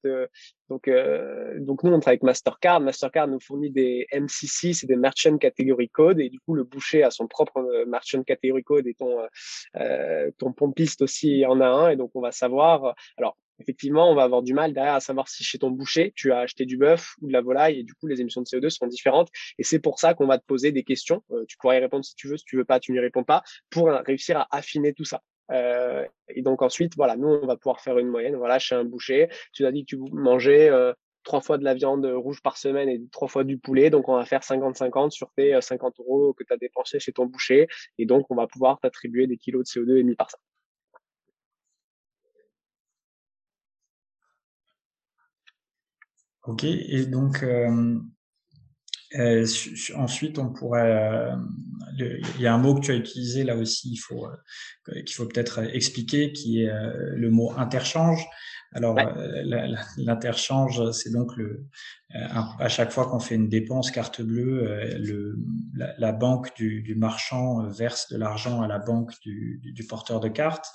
donc, 0.70 0.88
euh, 0.88 1.60
donc 1.60 1.84
nous, 1.84 1.92
on 1.92 2.00
travaille 2.00 2.16
avec 2.16 2.24
Mastercard. 2.24 2.80
Mastercard 2.80 3.28
nous 3.28 3.40
fournit 3.40 3.72
des 3.72 4.08
MCC, 4.14 4.74
c'est 4.74 4.88
des 4.88 4.96
Merchant 4.96 5.38
Category 5.38 5.90
Code, 5.90 6.20
et 6.20 6.30
du 6.30 6.40
coup, 6.40 6.54
le 6.54 6.64
boucher 6.64 7.04
a 7.04 7.12
son 7.12 7.28
propre 7.28 7.86
Merchant 7.88 8.24
Category 8.24 8.64
Code 8.64 8.88
et 8.88 8.94
ton 8.94 9.18
euh, 9.78 10.32
ton 10.38 10.54
pompiste 10.54 11.02
aussi 11.02 11.46
en 11.46 11.60
a 11.60 11.68
un, 11.68 11.90
et 11.90 11.96
donc 11.96 12.12
on 12.14 12.22
va 12.22 12.32
savoir. 12.32 12.96
Alors, 13.18 13.36
effectivement, 13.60 14.10
on 14.10 14.16
va 14.16 14.24
avoir 14.24 14.44
du 14.44 14.54
mal 14.54 14.74
derrière 14.74 14.94
à 14.94 15.00
savoir 15.00 15.28
si 15.28 15.44
chez 15.44 15.58
ton 15.58 15.72
boucher, 15.72 16.14
tu 16.16 16.32
as 16.32 16.40
acheté 16.40 16.66
du 16.66 16.78
bœuf 16.78 17.16
ou 17.22 17.28
de 17.28 17.34
la 17.34 17.42
volaille 17.42 17.80
et 17.80 17.84
du 17.84 17.94
coup, 17.94 18.08
les 18.08 18.22
émissions 18.22 18.42
de 18.42 18.48
CO2 18.48 18.70
sont 18.70 18.88
différentes. 18.88 19.30
Et 19.58 19.64
c'est 19.64 19.80
pour 19.80 20.00
ça 20.00 20.14
qu'on 20.14 20.28
va 20.28 20.38
te 20.38 20.46
poser 20.46 20.72
des 20.72 20.84
questions. 20.84 21.24
Euh, 21.32 21.46
tu 21.48 21.58
pourras 21.58 21.76
y 21.76 21.80
répondre 21.80 22.06
si 22.06 22.16
tu 22.16 22.28
veux, 22.28 22.38
si 22.38 22.46
tu 22.46 22.58
veux 22.58 22.66
pas, 22.66 22.80
tu 22.80 22.92
n'y 22.92 23.00
réponds 23.00 23.24
pas 23.24 23.44
pour 23.70 23.88
réussir 23.90 24.38
à 24.38 24.48
affiner 24.52 24.94
tout 24.94 25.06
ça. 25.06 25.22
Euh, 25.52 26.06
et 26.28 26.42
donc 26.42 26.62
ensuite, 26.62 26.96
voilà, 26.96 27.16
nous, 27.16 27.28
on 27.28 27.48
va 27.48 27.56
pouvoir 27.58 27.82
faire 27.82 27.98
une 27.98 28.08
moyenne. 28.08 28.36
Voilà, 28.36 28.60
chez 28.60 28.76
un 28.76 28.84
boucher, 28.86 29.30
tu 29.54 29.66
as 29.66 29.72
dit 29.72 29.86
que 29.86 29.96
tu 29.96 29.98
mangeais 30.12 30.70
euh, 30.70 30.94
trois 31.24 31.42
fois 31.42 31.58
de 31.58 31.64
la 31.64 31.74
viande 31.74 32.06
rouge 32.06 32.42
par 32.42 32.58
semaine 32.58 32.90
et 32.90 33.02
trois 33.12 33.28
fois 33.28 33.44
du 33.44 33.58
poulet. 33.58 33.90
Donc, 33.90 34.10
on 34.10 34.16
va 34.16 34.26
faire 34.26 34.42
50-50 34.42 35.12
sur 35.12 35.32
tes 35.36 35.56
euh, 35.56 35.62
50 35.62 36.00
euros 36.00 36.34
que 36.34 36.44
tu 36.44 36.54
as 36.54 36.58
dépensé 36.58 37.00
chez 37.00 37.12
ton 37.14 37.26
boucher. 37.26 37.68
Et 37.98 38.06
donc, 38.06 38.26
on 38.30 38.36
va 38.36 38.48
pouvoir 38.48 38.80
t'attribuer 38.80 39.28
des 39.28 39.38
kilos 39.38 39.64
de 39.64 39.82
CO2 39.82 39.98
émis 39.98 40.16
par 40.16 40.30
ça. 40.30 40.38
Ok, 46.44 46.64
et 46.64 47.06
donc, 47.06 47.44
ensuite, 49.96 50.38
on 50.40 50.50
pourrait. 50.50 50.92
Euh, 50.92 51.36
il 52.00 52.42
y 52.42 52.48
a 52.48 52.54
un 52.54 52.58
mot 52.58 52.76
que 52.76 52.82
tu 52.82 52.92
as 52.92 52.96
utilisé 52.96 53.44
là 53.44 53.56
aussi, 53.56 53.92
il 53.92 53.98
faut 53.98 54.26
euh, 54.26 55.02
qu'il 55.02 55.16
faut 55.16 55.26
peut-être 55.26 55.60
expliquer, 55.74 56.32
qui 56.32 56.64
est 56.64 56.70
euh, 56.70 57.16
le 57.16 57.30
mot 57.30 57.52
interchange. 57.58 58.26
Alors, 58.72 59.00
l'interchange, 59.98 60.92
c'est 60.92 61.12
donc 61.12 61.36
le 61.38 61.66
à 62.12 62.70
chaque 62.70 62.92
fois 62.92 63.08
qu'on 63.08 63.20
fait 63.20 63.34
une 63.34 63.50
dépense 63.50 63.90
carte 63.90 64.22
bleue, 64.22 64.98
le, 65.00 65.40
la, 65.74 65.96
la, 65.98 66.12
banque 66.12 66.56
du, 66.56 66.84
du, 66.84 66.94
marchand 66.94 67.68
verse 67.68 68.10
de 68.12 68.18
l'argent 68.18 68.62
à 68.62 68.68
la 68.68 68.78
banque 68.78 69.12
du, 69.24 69.60
du, 69.64 69.74
du 69.74 69.84
porteur 69.88 70.20
de 70.20 70.28
carte. 70.28 70.68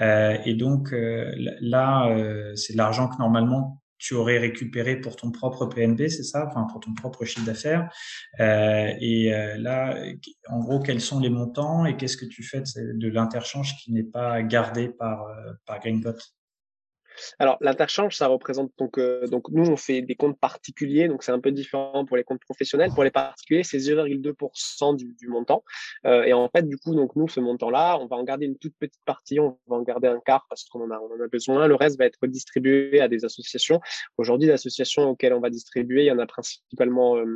et 0.00 0.54
donc 0.54 0.88
là, 0.94 2.54
c'est 2.56 2.72
de 2.72 2.78
l'argent 2.78 3.08
que 3.08 3.18
normalement 3.18 3.83
tu 4.04 4.12
aurais 4.12 4.36
récupéré 4.36 5.00
pour 5.00 5.16
ton 5.16 5.30
propre 5.30 5.64
PNB, 5.64 6.08
c'est 6.08 6.24
ça, 6.24 6.46
enfin 6.46 6.66
pour 6.70 6.80
ton 6.80 6.92
propre 6.92 7.24
chiffre 7.24 7.46
d'affaires. 7.46 7.90
Euh, 8.38 8.92
et 9.00 9.34
euh, 9.34 9.56
là, 9.56 9.96
en 10.50 10.58
gros, 10.58 10.78
quels 10.80 11.00
sont 11.00 11.20
les 11.20 11.30
montants 11.30 11.86
et 11.86 11.96
qu'est-ce 11.96 12.18
que 12.18 12.26
tu 12.26 12.42
fais 12.42 12.60
de, 12.60 13.08
l'interchange 13.08 13.76
qui 13.78 13.92
n'est 13.92 14.04
pas 14.04 14.42
gardé 14.42 14.90
par 14.90 15.22
euh, 15.22 15.52
par 15.64 15.80
Greenbot? 15.80 16.18
Alors, 17.38 17.56
l'interchange, 17.60 18.16
ça 18.16 18.26
représente 18.26 18.72
donc, 18.78 18.98
euh, 18.98 19.26
donc 19.26 19.48
nous, 19.50 19.68
on 19.70 19.76
fait 19.76 20.02
des 20.02 20.14
comptes 20.14 20.38
particuliers, 20.38 21.08
donc 21.08 21.22
c'est 21.22 21.32
un 21.32 21.40
peu 21.40 21.52
différent 21.52 22.04
pour 22.04 22.16
les 22.16 22.24
comptes 22.24 22.40
professionnels. 22.40 22.90
Pour 22.94 23.04
les 23.04 23.10
particuliers, 23.10 23.62
c'est 23.62 23.78
0,2% 23.78 24.96
du, 24.96 25.14
du, 25.14 25.28
montant. 25.28 25.64
Euh, 26.06 26.24
et 26.24 26.32
en 26.32 26.48
fait, 26.48 26.66
du 26.66 26.76
coup, 26.76 26.94
donc 26.94 27.16
nous, 27.16 27.28
ce 27.28 27.40
montant-là, 27.40 27.98
on 28.00 28.06
va 28.06 28.16
en 28.16 28.24
garder 28.24 28.46
une 28.46 28.58
toute 28.58 28.74
petite 28.78 29.02
partie, 29.04 29.40
on 29.40 29.58
va 29.66 29.76
en 29.76 29.82
garder 29.82 30.08
un 30.08 30.20
quart 30.24 30.46
parce 30.48 30.64
qu'on 30.64 30.82
en 30.82 30.90
a, 30.90 30.98
on 30.98 31.14
en 31.14 31.24
a 31.24 31.28
besoin. 31.28 31.66
Le 31.66 31.74
reste 31.74 31.98
va 31.98 32.06
être 32.06 32.26
distribué 32.26 33.00
à 33.00 33.08
des 33.08 33.24
associations. 33.24 33.80
Aujourd'hui, 34.18 34.48
les 34.48 34.54
associations 34.54 35.10
auxquelles 35.10 35.34
on 35.34 35.40
va 35.40 35.50
distribuer, 35.50 36.02
il 36.02 36.06
y 36.06 36.12
en 36.12 36.18
a 36.18 36.26
principalement, 36.26 37.16
euh, 37.16 37.26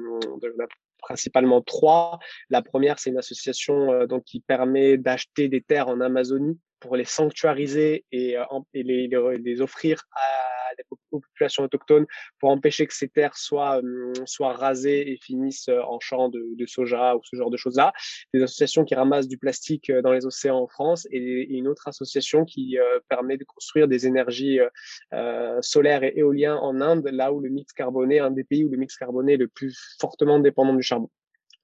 principalement 0.99 1.63
trois. 1.63 2.19
La 2.51 2.63
première, 2.63 2.99
c'est 2.99 3.11
une 3.11 3.19
association 3.19 3.93
euh, 3.93 4.07
donc 4.07 4.25
qui 4.25 4.41
permet 4.41 4.97
d'acheter 4.97 5.49
des 5.49 5.61
terres 5.61 5.89
en 5.89 6.01
Amazonie 6.01 6.59
pour 6.81 6.97
les 6.97 7.05
sanctuariser 7.05 8.05
et, 8.13 8.37
euh, 8.37 8.45
les, 8.75 9.61
offrir 9.61 10.03
à 10.13 10.75
des 10.77 10.85
populations 11.11 11.65
autochtones 11.65 12.07
pour 12.39 12.51
empêcher 12.51 12.87
que 12.87 12.95
ces 12.95 13.09
terres 13.09 13.37
soient, 13.37 13.83
euh, 13.83 14.13
soient 14.27 14.53
rasées 14.53 15.11
et 15.11 15.19
finissent 15.23 15.69
euh, 15.69 15.81
en 15.83 15.99
champs 16.01 16.29
de, 16.29 16.67
soja 16.67 17.17
ou 17.17 17.21
ce 17.25 17.37
genre 17.37 17.51
de 17.51 17.57
choses-là. 17.57 17.93
Des 18.35 18.43
associations 18.43 18.85
qui 18.85 18.95
ramassent 18.95 19.29
du 19.29 19.39
plastique 19.39 19.91
dans 19.91 20.13
les 20.13 20.27
océans 20.27 20.59
en 20.59 20.69
France 20.69 21.07
et, 21.11 21.49
une 21.49 21.67
autre 21.67 21.89
association 21.89 22.45
qui 22.45 22.77
permet 23.09 23.37
de 23.37 23.45
construire 23.45 23.89
des 23.89 24.07
énergies 24.07 24.61
solaires 25.61 26.05
et 26.05 26.13
éoliennes 26.17 26.53
en 26.53 26.81
Inde, 26.81 27.09
là 27.11 27.33
où 27.33 27.41
le 27.41 27.49
mix 27.49 27.73
carboné, 27.73 28.21
un 28.21 28.31
des 28.31 28.45
pays 28.45 28.65
où 28.65 28.69
le 28.69 28.77
mix 28.77 28.97
carboné 28.97 29.35
est 29.35 29.39
le 29.39 29.49
plus 29.49 29.97
fortement 29.99 30.39
dépendant 30.39 30.75
du 30.75 30.83
charbon. 30.83 31.11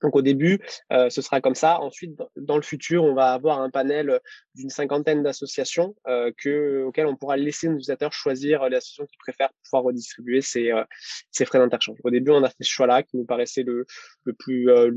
Donc 0.05 0.15
au 0.17 0.23
début, 0.23 0.61
euh, 0.93 1.09
ce 1.09 1.23
sera 1.23 1.41
comme 1.41 1.55
ça. 1.55 1.81
Ensuite, 1.81 2.17
dans 2.37 2.57
le 2.57 2.63
futur, 2.63 3.03
on 3.05 3.15
va 3.15 3.33
avoir 3.33 3.61
un 3.61 3.71
panel 3.71 4.21
d'une 4.55 4.69
cinquantaine 4.69 5.23
d'associations 5.23 5.97
euh, 6.07 6.31
que, 6.37 6.85
auxquelles 6.85 7.07
on 7.07 7.17
pourra 7.17 7.39
laisser 7.39 7.69
nos 7.69 7.75
utilisateurs 7.75 8.13
choisir 8.13 8.69
les 8.69 8.77
associations 8.77 9.07
qui 9.07 9.17
préfèrent 9.17 9.53
pouvoir 9.65 9.85
redistribuer 9.85 10.43
ces, 10.43 10.71
euh, 10.71 10.85
frais 11.47 11.59
d'interchange. 11.59 11.99
Au 12.05 12.11
début, 12.11 12.33
on 12.33 12.43
a 12.45 12.51
fait 12.51 12.63
ce 12.63 12.69
choix-là 12.69 13.03
qui 13.03 13.17
nous 13.17 13.25
paraissait 13.25 13.63
le, 13.63 13.87
plus, 14.39 14.71
euh, 14.71 14.91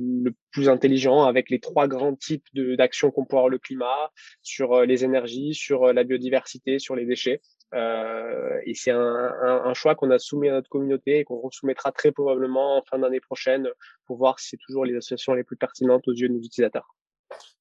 intelligent 0.67 1.23
avec 1.23 1.49
les 1.49 1.59
trois 1.59 1.87
grands 1.87 2.15
types 2.15 2.45
d'actions 2.53 3.11
qu'on 3.11 3.25
peut 3.25 3.37
avoir 3.37 3.49
le 3.49 3.59
climat, 3.59 4.11
sur 4.41 4.73
euh, 4.73 4.85
les 4.85 5.05
énergies, 5.05 5.53
sur 5.53 5.93
la 5.93 6.03
biodiversité, 6.03 6.79
sur 6.79 6.95
les 6.95 7.05
déchets. 7.05 7.41
Euh, 7.73 8.60
et 8.65 8.73
c'est 8.73 8.91
un, 8.91 9.73
choix 9.73 9.95
qu'on 9.95 10.10
a 10.12 10.19
soumis 10.19 10.49
à 10.49 10.53
notre 10.53 10.69
communauté 10.69 11.19
et 11.19 11.23
qu'on 11.23 11.49
soumettra 11.51 11.91
très 11.91 12.12
probablement 12.12 12.77
en 12.77 12.82
fin 12.84 12.99
d'année 12.99 13.19
prochaine 13.19 13.67
pour 14.06 14.17
voir 14.17 14.39
si 14.39 14.49
c'est 14.49 14.58
toujours 14.65 14.86
les 14.86 14.95
associations 14.95 15.34
les 15.34 15.43
plus 15.43 15.58
pertinentes 15.58 16.08
aux 16.08 16.13
yeux 16.13 16.30
de 16.30 16.34
nos 16.34 16.39
utilisateurs. 16.39 16.95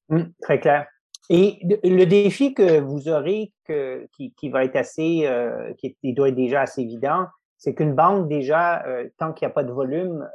Mmh, 0.08 0.22
très 0.40 0.60
clair. 0.60 0.86
Et 1.28 1.58
le 1.82 2.04
défi 2.04 2.54
que 2.54 2.78
vous 2.78 3.08
aurez, 3.08 3.52
qui, 3.66 4.48
va 4.48 4.64
être 4.64 4.76
assez, 4.76 5.26
euh, 5.26 5.72
qui, 5.74 6.12
doit 6.12 6.28
être 6.28 6.36
déjà 6.36 6.62
assez 6.62 6.82
évident, 6.82 7.26
c'est 7.58 7.74
qu'une 7.74 7.94
banque 7.94 8.28
déjà, 8.28 8.86
euh, 8.86 9.08
tant 9.18 9.32
qu'il 9.32 9.46
n'y 9.46 9.50
a 9.50 9.54
pas 9.54 9.64
de 9.64 9.72
volume, 9.72 10.28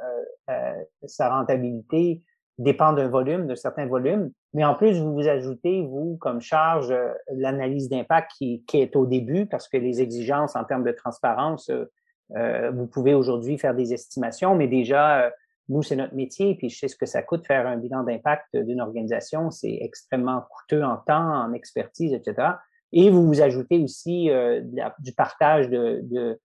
sa 1.06 1.30
rentabilité 1.30 2.20
dépend 2.58 2.92
d'un 2.92 3.08
volume, 3.08 3.46
d'un 3.46 3.56
certain 3.56 3.86
volume. 3.86 4.30
Mais 4.54 4.64
en 4.64 4.74
plus, 4.74 5.00
vous 5.00 5.14
vous 5.14 5.28
ajoutez, 5.28 5.82
vous, 5.82 6.16
comme 6.20 6.40
charge, 6.40 6.90
euh, 6.90 7.12
l'analyse 7.32 7.88
d'impact 7.88 8.32
qui, 8.36 8.62
est 8.74 8.96
au 8.96 9.06
début, 9.06 9.46
parce 9.46 9.68
que 9.68 9.76
les 9.76 10.00
exigences 10.00 10.56
en 10.56 10.64
termes 10.64 10.84
de 10.84 10.92
transparence, 10.92 11.70
euh, 11.70 11.84
euh 12.36 12.70
vous 12.70 12.86
pouvez 12.86 13.14
aujourd'hui 13.14 13.58
faire 13.58 13.74
des 13.74 13.92
estimations, 13.92 14.54
mais 14.54 14.68
déjà, 14.68 15.30
nous, 15.68 15.82
c'est 15.82 15.96
notre 15.96 16.14
métier, 16.14 16.54
puis 16.54 16.68
je 16.68 16.78
sais 16.78 16.88
ce 16.88 16.96
que 16.96 17.06
ça 17.06 17.22
coûte 17.22 17.46
faire 17.46 17.66
un 17.66 17.76
bilan 17.76 18.02
d'impact 18.02 18.56
d'une 18.56 18.80
organisation. 18.80 19.50
C'est 19.50 19.78
extrêmement 19.80 20.42
coûteux 20.50 20.82
en 20.82 20.96
temps, 20.96 21.44
en 21.44 21.52
expertise, 21.52 22.12
etc. 22.12 22.48
Et 22.92 23.08
vous 23.10 23.26
vous 23.26 23.40
ajoutez 23.40 23.78
aussi 23.82 24.28
du 24.98 25.12
partage 25.12 25.70
de, 25.70 26.38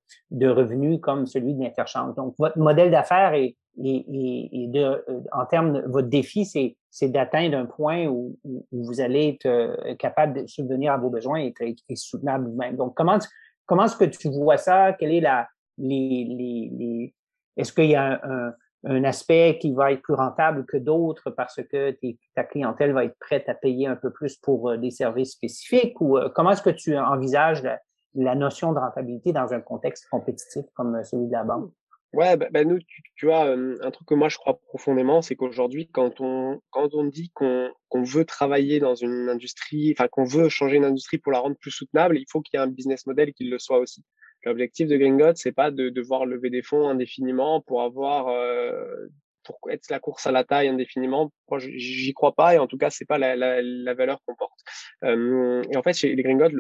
revenus 0.48 1.00
comme 1.02 1.26
celui 1.26 1.54
de 1.56 1.62
l'interchange. 1.62 2.16
Donc, 2.16 2.36
votre 2.38 2.58
modèle 2.58 2.92
d'affaires 2.92 3.34
est, 3.34 3.58
et, 3.84 4.64
et, 4.64 4.68
de, 4.68 4.80
euh, 4.80 5.22
en 5.32 5.46
termes 5.46 5.74
de 5.74 5.82
votre 5.88 6.08
défi, 6.08 6.46
c'est, 6.46 6.76
d'atteindre 7.10 7.58
un 7.58 7.66
point 7.66 8.08
où, 8.08 8.38
où, 8.44 8.66
vous 8.72 9.02
allez 9.02 9.30
être 9.30 9.46
euh, 9.46 9.96
capable 9.96 10.42
de 10.42 10.48
subvenir 10.48 10.94
à 10.94 10.98
vos 10.98 11.10
besoins 11.10 11.40
et 11.40 11.54
être, 11.60 11.84
soutenable 11.96 12.50
vous-même. 12.50 12.76
Donc, 12.76 12.96
comment, 12.96 13.20
comment 13.66 13.86
est-ce 13.86 13.98
que 13.98 14.06
tu 14.06 14.30
vois 14.30 14.58
ça? 14.58 14.94
Quelle 14.94 15.12
est 15.12 15.22
la, 15.22 15.48
les, 15.78 16.26
les, 16.28 16.72
les 16.74 17.16
est-ce 17.56 17.72
qu'il 17.72 17.86
y 17.86 17.96
a 17.96 18.20
un, 18.24 18.54
un, 18.84 19.04
aspect 19.04 19.58
qui 19.60 19.74
va 19.74 19.92
être 19.92 20.02
plus 20.02 20.14
rentable 20.14 20.66
que 20.66 20.78
d'autres 20.78 21.30
parce 21.32 21.62
que 21.72 21.96
ta 22.36 22.44
clientèle 22.44 22.94
va 22.94 23.06
être 23.06 23.18
prête 23.20 23.48
à 23.50 23.54
payer 23.54 23.88
un 23.88 23.96
peu 23.96 24.12
plus 24.12 24.38
pour 24.38 24.70
euh, 24.70 24.78
des 24.78 24.92
services 24.92 25.34
spécifiques? 25.34 26.00
Ou 26.02 26.18
comment 26.34 26.52
est-ce 26.52 26.64
que 26.64 26.72
tu 26.72 26.98
envisages 26.98 27.62
la, 27.62 27.80
la 28.16 28.34
notion 28.34 28.74
de 28.74 28.80
rentabilité 28.80 29.34
dans 29.34 29.54
un 29.54 29.62
contexte 29.62 30.08
compétitif 30.10 30.66
comme 30.74 31.04
celui 31.04 31.28
de 31.28 31.34
la 31.34 31.44
banque? 31.44 31.72
Ouais, 32.14 32.38
bah, 32.38 32.48
bah, 32.52 32.64
nous, 32.64 32.80
tu, 33.16 33.26
vois, 33.26 33.50
un 33.52 33.92
truc 33.92 34.08
que 34.08 34.14
moi 34.14 34.30
je 34.30 34.38
crois 34.38 34.60
profondément, 34.60 35.22
c'est 35.22 35.36
qu'aujourd'hui, 35.36 35.90
quand 35.90 36.22
on, 36.22 36.62
quand 36.70 36.94
on 36.94 37.04
dit 37.04 37.30
qu'on 37.34 37.70
qu'on 37.90 38.04
veut 38.04 38.26
travailler 38.26 38.80
dans 38.80 38.96
une 38.96 39.30
industrie, 39.30 39.94
enfin 39.96 40.08
qu'on 40.08 40.24
veut 40.24 40.50
changer 40.50 40.78
une 40.78 40.86
industrie 40.86 41.18
pour 41.18 41.32
la 41.32 41.40
rendre 41.40 41.58
plus 41.58 41.72
soutenable, 41.72 42.18
il 42.18 42.26
faut 42.30 42.42
qu'il 42.42 42.58
y 42.58 42.62
ait 42.62 42.66
un 42.66 42.72
business 42.72 43.06
model 43.06 43.34
qui 43.34 43.46
le 43.46 43.60
soit 43.60 43.80
aussi. 43.80 44.04
L'objectif 44.44 44.88
de 44.88 44.98
Gringot, 44.98 45.36
c'est 45.36 45.52
pas 45.52 45.72
de 45.72 45.90
devoir 45.90 46.26
lever 46.26 46.50
des 46.50 46.62
fonds 46.62 46.88
indéfiniment 46.88 47.62
pour 47.62 47.82
avoir 47.82 48.30
euh, 48.30 49.08
pour 49.44 49.60
être 49.70 49.90
la 49.90 50.00
course 50.00 50.28
à 50.28 50.32
la 50.32 50.44
taille 50.44 50.68
indéfiniment. 50.70 51.32
Moi, 51.50 51.60
j'y 51.60 52.14
crois 52.14 52.34
pas 52.36 52.56
et 52.56 52.58
en 52.58 52.68
tout 52.68 52.78
cas, 52.78 52.90
c'est 52.90 53.06
pas 53.06 53.18
la, 53.18 53.36
la, 53.36 53.62
la 53.62 53.94
valeur 53.94 54.20
qu'on 54.26 54.36
porte. 54.36 54.60
Euh, 55.04 55.62
et 55.72 55.78
en 55.78 55.84
fait, 55.84 55.94
chez 55.94 56.16
les 56.16 56.24
Gringottes, 56.24 56.54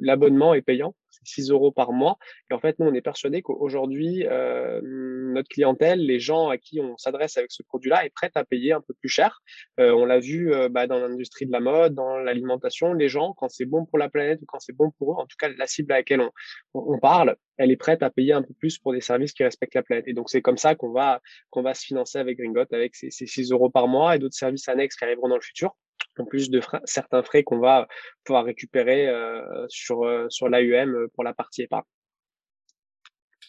l'abonnement 0.00 0.54
est 0.54 0.62
payant, 0.62 0.94
c'est 1.12 1.26
6 1.26 1.50
euros 1.50 1.70
par 1.70 1.92
mois. 1.92 2.18
Et 2.50 2.54
en 2.54 2.58
fait, 2.58 2.78
nous, 2.78 2.86
on 2.86 2.94
est 2.94 3.02
persuadé 3.02 3.42
qu'aujourd'hui, 3.42 4.26
euh, 4.26 4.80
notre 4.82 5.48
clientèle, 5.48 6.00
les 6.00 6.18
gens 6.18 6.48
à 6.48 6.58
qui 6.58 6.80
on 6.80 6.96
s'adresse 6.96 7.36
avec 7.36 7.52
ce 7.52 7.62
produit-là, 7.62 8.04
est 8.04 8.10
prête 8.10 8.32
à 8.36 8.44
payer 8.44 8.72
un 8.72 8.80
peu 8.80 8.94
plus 8.94 9.08
cher. 9.08 9.42
Euh, 9.78 9.92
on 9.92 10.04
l'a 10.04 10.18
vu 10.18 10.52
euh, 10.52 10.68
bah, 10.68 10.86
dans 10.86 10.98
l'industrie 10.98 11.46
de 11.46 11.52
la 11.52 11.60
mode, 11.60 11.94
dans 11.94 12.18
l'alimentation, 12.18 12.92
les 12.94 13.08
gens, 13.08 13.34
quand 13.34 13.48
c'est 13.48 13.66
bon 13.66 13.84
pour 13.84 13.98
la 13.98 14.08
planète 14.08 14.40
ou 14.42 14.46
quand 14.46 14.60
c'est 14.60 14.76
bon 14.76 14.90
pour 14.90 15.12
eux, 15.12 15.16
en 15.16 15.26
tout 15.26 15.36
cas 15.38 15.48
la 15.56 15.66
cible 15.66 15.92
à 15.92 15.96
laquelle 15.96 16.20
on, 16.20 16.30
on 16.74 16.98
parle, 16.98 17.36
elle 17.58 17.70
est 17.70 17.76
prête 17.76 18.02
à 18.02 18.10
payer 18.10 18.32
un 18.32 18.42
peu 18.42 18.54
plus 18.54 18.78
pour 18.78 18.92
des 18.92 19.00
services 19.00 19.32
qui 19.32 19.44
respectent 19.44 19.74
la 19.74 19.82
planète. 19.82 20.08
Et 20.08 20.14
donc 20.14 20.30
c'est 20.30 20.42
comme 20.42 20.58
ça 20.58 20.74
qu'on 20.74 20.92
va 20.92 21.20
qu'on 21.50 21.62
va 21.62 21.74
se 21.74 21.84
financer 21.84 22.18
avec 22.18 22.38
Gringot, 22.38 22.64
avec 22.72 22.96
ces, 22.96 23.10
ces 23.10 23.26
6 23.26 23.52
euros 23.52 23.70
par 23.70 23.88
mois 23.88 24.16
et 24.16 24.18
d'autres 24.18 24.34
services 24.34 24.68
annexes 24.68 24.96
qui 24.96 25.04
arriveront 25.04 25.28
dans 25.28 25.36
le 25.36 25.42
futur 25.42 25.76
en 26.18 26.24
plus 26.24 26.50
de 26.50 26.60
certains 26.84 27.22
frais 27.22 27.42
qu'on 27.42 27.58
va 27.58 27.88
pouvoir 28.24 28.44
récupérer 28.44 29.08
euh, 29.08 29.66
sur, 29.68 30.04
euh, 30.04 30.26
sur 30.28 30.48
l'AUM 30.48 30.94
euh, 30.94 31.08
pour 31.14 31.24
la 31.24 31.34
partie 31.34 31.62
épargne. 31.62 31.84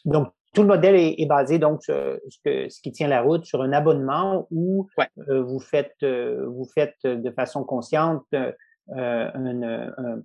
Donc, 0.05 0.29
tout 0.53 0.61
le 0.61 0.67
modèle 0.67 0.95
est, 0.95 1.15
est 1.17 1.25
basé 1.25 1.59
donc 1.59 1.83
sur 1.83 1.95
ce, 2.29 2.37
que, 2.45 2.69
ce, 2.69 2.79
qui 2.81 2.91
tient 2.91 3.07
la 3.07 3.21
route 3.21 3.45
sur 3.45 3.61
un 3.61 3.73
abonnement 3.73 4.47
où 4.51 4.87
ouais. 4.97 5.07
euh, 5.29 5.41
vous 5.41 5.59
faites 5.59 5.95
euh, 6.03 6.45
vous 6.47 6.65
faites 6.65 7.05
de 7.05 7.31
façon 7.31 7.63
consciente 7.63 8.25
euh, 8.33 8.51
un, 8.95 10.21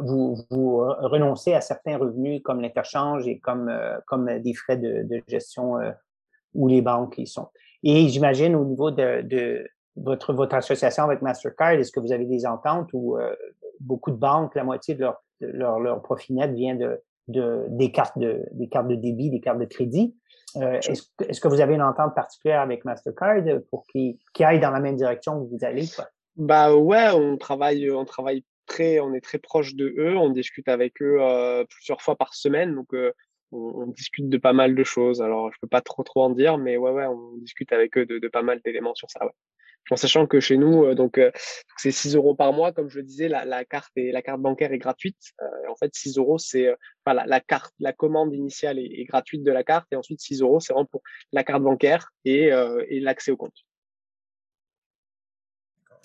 vous, 0.00 0.36
vous 0.50 0.78
renoncez 0.78 1.54
à 1.54 1.60
certains 1.60 1.98
revenus 1.98 2.40
comme 2.44 2.60
l'interchange 2.60 3.26
et 3.26 3.40
comme 3.40 3.70
comme 4.06 4.38
des 4.38 4.54
frais 4.54 4.76
de, 4.76 5.02
de 5.02 5.22
gestion 5.26 5.74
où 6.54 6.68
les 6.68 6.80
banques 6.80 7.18
y 7.18 7.26
sont. 7.26 7.48
Et 7.82 8.08
j'imagine 8.08 8.54
au 8.54 8.64
niveau 8.64 8.90
de, 8.90 9.22
de 9.22 9.66
votre, 9.96 10.32
votre 10.32 10.54
association 10.54 11.04
avec 11.04 11.22
Mastercard, 11.22 11.72
est-ce 11.72 11.92
que 11.92 12.00
vous 12.00 12.12
avez 12.12 12.24
des 12.24 12.46
ententes 12.46 12.90
où 12.92 13.16
euh, 13.16 13.34
beaucoup 13.80 14.10
de 14.10 14.16
banques, 14.16 14.54
la 14.54 14.64
moitié 14.64 14.94
de 14.94 15.00
leur, 15.00 15.22
leur, 15.40 15.80
leur 15.80 16.02
profit 16.02 16.32
net 16.34 16.52
vient 16.52 16.74
de, 16.74 17.00
de, 17.28 17.66
des, 17.68 17.92
cartes 17.92 18.18
de, 18.18 18.44
des 18.52 18.68
cartes 18.68 18.88
de 18.88 18.96
débit, 18.96 19.30
des 19.30 19.40
cartes 19.40 19.58
de 19.58 19.64
crédit? 19.64 20.16
Euh, 20.56 20.78
est-ce, 20.80 21.40
que 21.40 21.48
vous 21.48 21.60
avez 21.60 21.74
une 21.74 21.82
entente 21.82 22.14
particulière 22.14 22.60
avec 22.60 22.84
Mastercard 22.84 23.42
pour 23.70 23.86
qu'ils 23.86 24.18
qu 24.34 24.44
aillent 24.44 24.60
dans 24.60 24.70
la 24.70 24.80
même 24.80 24.96
direction 24.96 25.44
que 25.44 25.50
vous 25.50 25.64
allez? 25.64 25.86
Quoi? 25.94 26.06
Bah 26.36 26.74
ouais, 26.74 27.10
on 27.12 27.36
travaille, 27.36 27.90
on 27.90 28.04
travaille 28.04 28.44
très, 28.66 29.00
on 29.00 29.14
est 29.14 29.20
très 29.20 29.38
proche 29.38 29.74
de 29.74 29.94
eux, 29.98 30.16
on 30.16 30.30
discute 30.30 30.68
avec 30.68 31.00
eux 31.02 31.18
euh, 31.20 31.64
plusieurs 31.68 32.02
fois 32.02 32.16
par 32.16 32.34
semaine, 32.34 32.74
donc 32.74 32.92
euh, 32.94 33.12
on, 33.52 33.86
discute 33.88 34.28
de 34.28 34.38
pas 34.38 34.52
mal 34.52 34.74
de 34.74 34.84
choses. 34.84 35.22
Alors, 35.22 35.52
je 35.52 35.58
peux 35.60 35.68
pas 35.68 35.80
trop 35.80 36.02
trop 36.02 36.22
en 36.22 36.30
dire, 36.30 36.58
mais 36.58 36.76
ouais, 36.76 36.90
ouais, 36.90 37.06
on 37.06 37.36
discute 37.36 37.72
avec 37.72 37.96
eux 37.96 38.06
de, 38.06 38.18
de 38.18 38.28
pas 38.28 38.42
mal 38.42 38.60
d'éléments 38.64 38.94
sur 38.94 39.10
ça. 39.10 39.24
Ouais. 39.24 39.32
En 39.90 39.96
sachant 39.96 40.26
que 40.26 40.40
chez 40.40 40.56
nous, 40.56 40.84
euh, 40.84 40.94
donc 40.94 41.20
c'est 41.76 41.90
6 41.90 42.16
euros 42.16 42.34
par 42.34 42.52
mois, 42.52 42.72
comme 42.72 42.88
je 42.88 42.98
le 42.98 43.04
disais, 43.04 43.28
la, 43.28 43.44
la 43.44 43.64
carte 43.64 43.92
et 43.96 44.12
la 44.12 44.22
carte 44.22 44.40
bancaire 44.40 44.72
est 44.72 44.78
gratuite. 44.78 45.32
en 45.68 45.76
fait, 45.76 45.94
6 45.94 46.18
euros, 46.18 46.38
c'est 46.38 46.70
enfin, 47.04 47.14
la, 47.14 47.26
la, 47.26 47.40
carte, 47.40 47.74
la 47.78 47.92
commande 47.92 48.34
initiale 48.34 48.78
est, 48.78 49.00
est, 49.00 49.04
gratuite 49.04 49.42
de 49.42 49.52
la 49.52 49.64
carte, 49.64 49.86
et 49.92 49.96
ensuite 49.96 50.20
6 50.20 50.40
euros, 50.42 50.60
c'est 50.60 50.72
vraiment 50.72 50.86
pour 50.86 51.02
la 51.32 51.44
carte 51.44 51.62
bancaire 51.62 52.10
et, 52.24 52.50
et 52.88 53.00
l'accès 53.00 53.30
au 53.30 53.36
compte. 53.36 53.64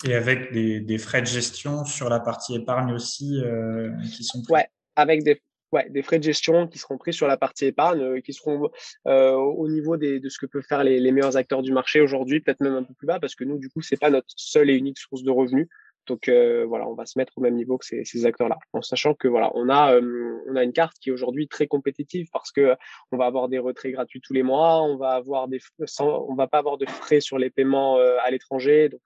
Et 0.04 0.14
avec 0.14 0.52
des, 0.52 0.80
des, 0.80 0.98
frais 0.98 1.20
de 1.20 1.26
gestion 1.26 1.84
sur 1.84 2.08
la 2.08 2.20
partie 2.20 2.54
épargne 2.54 2.92
aussi 2.92 3.38
euh, 3.44 3.90
qui 4.16 4.24
sont 4.24 4.42
pris? 4.42 4.54
Ouais, 4.54 4.68
avec 4.96 5.22
des, 5.22 5.42
ouais, 5.72 5.88
des 5.90 6.02
frais 6.02 6.18
de 6.18 6.24
gestion 6.24 6.66
qui 6.66 6.78
seront 6.78 6.98
pris 6.98 7.12
sur 7.12 7.26
la 7.26 7.36
partie 7.36 7.66
épargne, 7.66 8.00
euh, 8.00 8.20
qui 8.20 8.32
seront 8.32 8.70
euh, 9.06 9.32
au 9.32 9.68
niveau 9.68 9.96
des, 9.96 10.20
de 10.20 10.28
ce 10.28 10.38
que 10.38 10.46
peuvent 10.46 10.66
faire 10.66 10.84
les, 10.84 11.00
les 11.00 11.12
meilleurs 11.12 11.36
acteurs 11.36 11.62
du 11.62 11.72
marché 11.72 12.00
aujourd'hui, 12.00 12.40
peut-être 12.40 12.60
même 12.60 12.74
un 12.74 12.82
peu 12.82 12.94
plus 12.94 13.06
bas, 13.06 13.20
parce 13.20 13.34
que 13.34 13.44
nous, 13.44 13.58
du 13.58 13.68
coup, 13.68 13.80
c'est 13.82 13.98
pas 13.98 14.10
notre 14.10 14.28
seule 14.36 14.70
et 14.70 14.74
unique 14.74 14.98
source 14.98 15.22
de 15.22 15.30
revenus. 15.30 15.68
Donc 16.06 16.28
euh, 16.28 16.64
voilà, 16.66 16.88
on 16.88 16.94
va 16.94 17.04
se 17.04 17.18
mettre 17.18 17.34
au 17.36 17.40
même 17.42 17.54
niveau 17.54 17.76
que 17.76 17.84
ces, 17.84 18.04
ces 18.04 18.24
acteurs-là, 18.24 18.58
en 18.72 18.80
sachant 18.82 19.14
que 19.14 19.28
voilà, 19.28 19.52
on 19.54 19.68
a 19.68 19.94
euh, 19.94 20.38
on 20.48 20.56
a 20.56 20.64
une 20.64 20.72
carte 20.72 20.98
qui 20.98 21.10
est 21.10 21.12
aujourd'hui 21.12 21.46
très 21.46 21.66
compétitive 21.66 22.28
parce 22.32 22.50
que 22.50 22.74
on 23.12 23.18
va 23.18 23.26
avoir 23.26 23.48
des 23.48 23.58
retraits 23.58 23.92
gratuits 23.92 24.20
tous 24.20 24.32
les 24.32 24.42
mois, 24.42 24.82
on 24.82 24.96
va 24.96 25.10
avoir 25.10 25.46
des 25.46 25.60
sans, 25.84 26.24
on 26.26 26.34
va 26.34 26.48
pas 26.48 26.58
avoir 26.58 26.78
de 26.78 26.86
frais 26.86 27.20
sur 27.20 27.38
les 27.38 27.50
paiements 27.50 27.98
à 27.98 28.30
l'étranger, 28.30 28.88
donc 28.88 29.02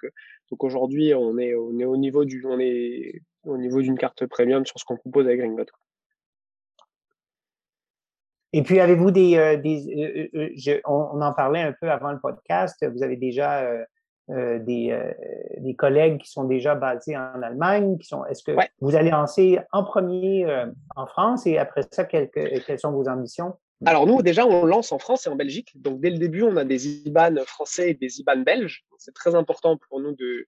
donc 0.50 0.62
aujourd'hui, 0.62 1.14
on 1.14 1.38
est, 1.38 1.54
on 1.54 1.78
est 1.78 1.84
au 1.84 1.96
niveau 1.96 2.24
du, 2.24 2.44
on 2.46 2.58
est 2.58 3.22
au 3.44 3.56
niveau 3.56 3.80
d'une 3.80 3.98
carte 3.98 4.26
premium 4.26 4.64
sur 4.66 4.78
ce 4.78 4.84
qu'on 4.84 4.96
propose 4.96 5.26
avec 5.26 5.40
Ringbot. 5.40 5.64
Et 8.56 8.62
puis, 8.62 8.78
avez-vous 8.78 9.10
des, 9.10 9.36
euh, 9.36 9.56
des 9.56 10.30
euh, 10.32 10.48
euh, 10.68 10.80
on, 10.86 11.20
en 11.20 11.32
parlait 11.32 11.60
un 11.60 11.72
peu 11.72 11.90
avant 11.90 12.12
le 12.12 12.20
podcast. 12.20 12.86
Vous 12.88 13.02
avez 13.02 13.16
déjà 13.16 13.68
des, 14.28 14.96
des 15.58 15.74
collègues 15.74 16.18
qui 16.20 16.30
sont 16.30 16.44
déjà 16.44 16.76
basés 16.76 17.16
en 17.16 17.42
Allemagne. 17.42 17.98
Qui 17.98 18.06
sont, 18.06 18.24
est-ce 18.26 18.44
que 18.44 18.52
vous 18.80 18.94
allez 18.94 19.10
lancer 19.10 19.58
en 19.72 19.82
premier 19.82 20.46
en 20.94 21.06
France? 21.08 21.48
Et 21.48 21.58
après 21.58 21.82
ça, 21.90 22.04
quelles, 22.04 22.30
quelles 22.30 22.78
sont 22.78 22.92
vos 22.92 23.08
ambitions? 23.08 23.54
Alors 23.86 24.06
nous, 24.06 24.22
déjà, 24.22 24.46
on 24.46 24.64
lance 24.64 24.92
en 24.92 25.00
France 25.00 25.26
et 25.26 25.30
en 25.30 25.34
Belgique. 25.34 25.72
Donc 25.74 26.00
dès 26.00 26.10
le 26.10 26.18
début, 26.18 26.42
on 26.42 26.56
a 26.56 26.64
des 26.64 27.06
IBAN 27.08 27.34
français 27.44 27.90
et 27.90 27.94
des 27.94 28.20
IBAN 28.20 28.38
belges. 28.38 28.84
C'est 28.98 29.14
très 29.14 29.34
important 29.34 29.76
pour 29.88 30.00
nous 30.00 30.14
de 30.14 30.46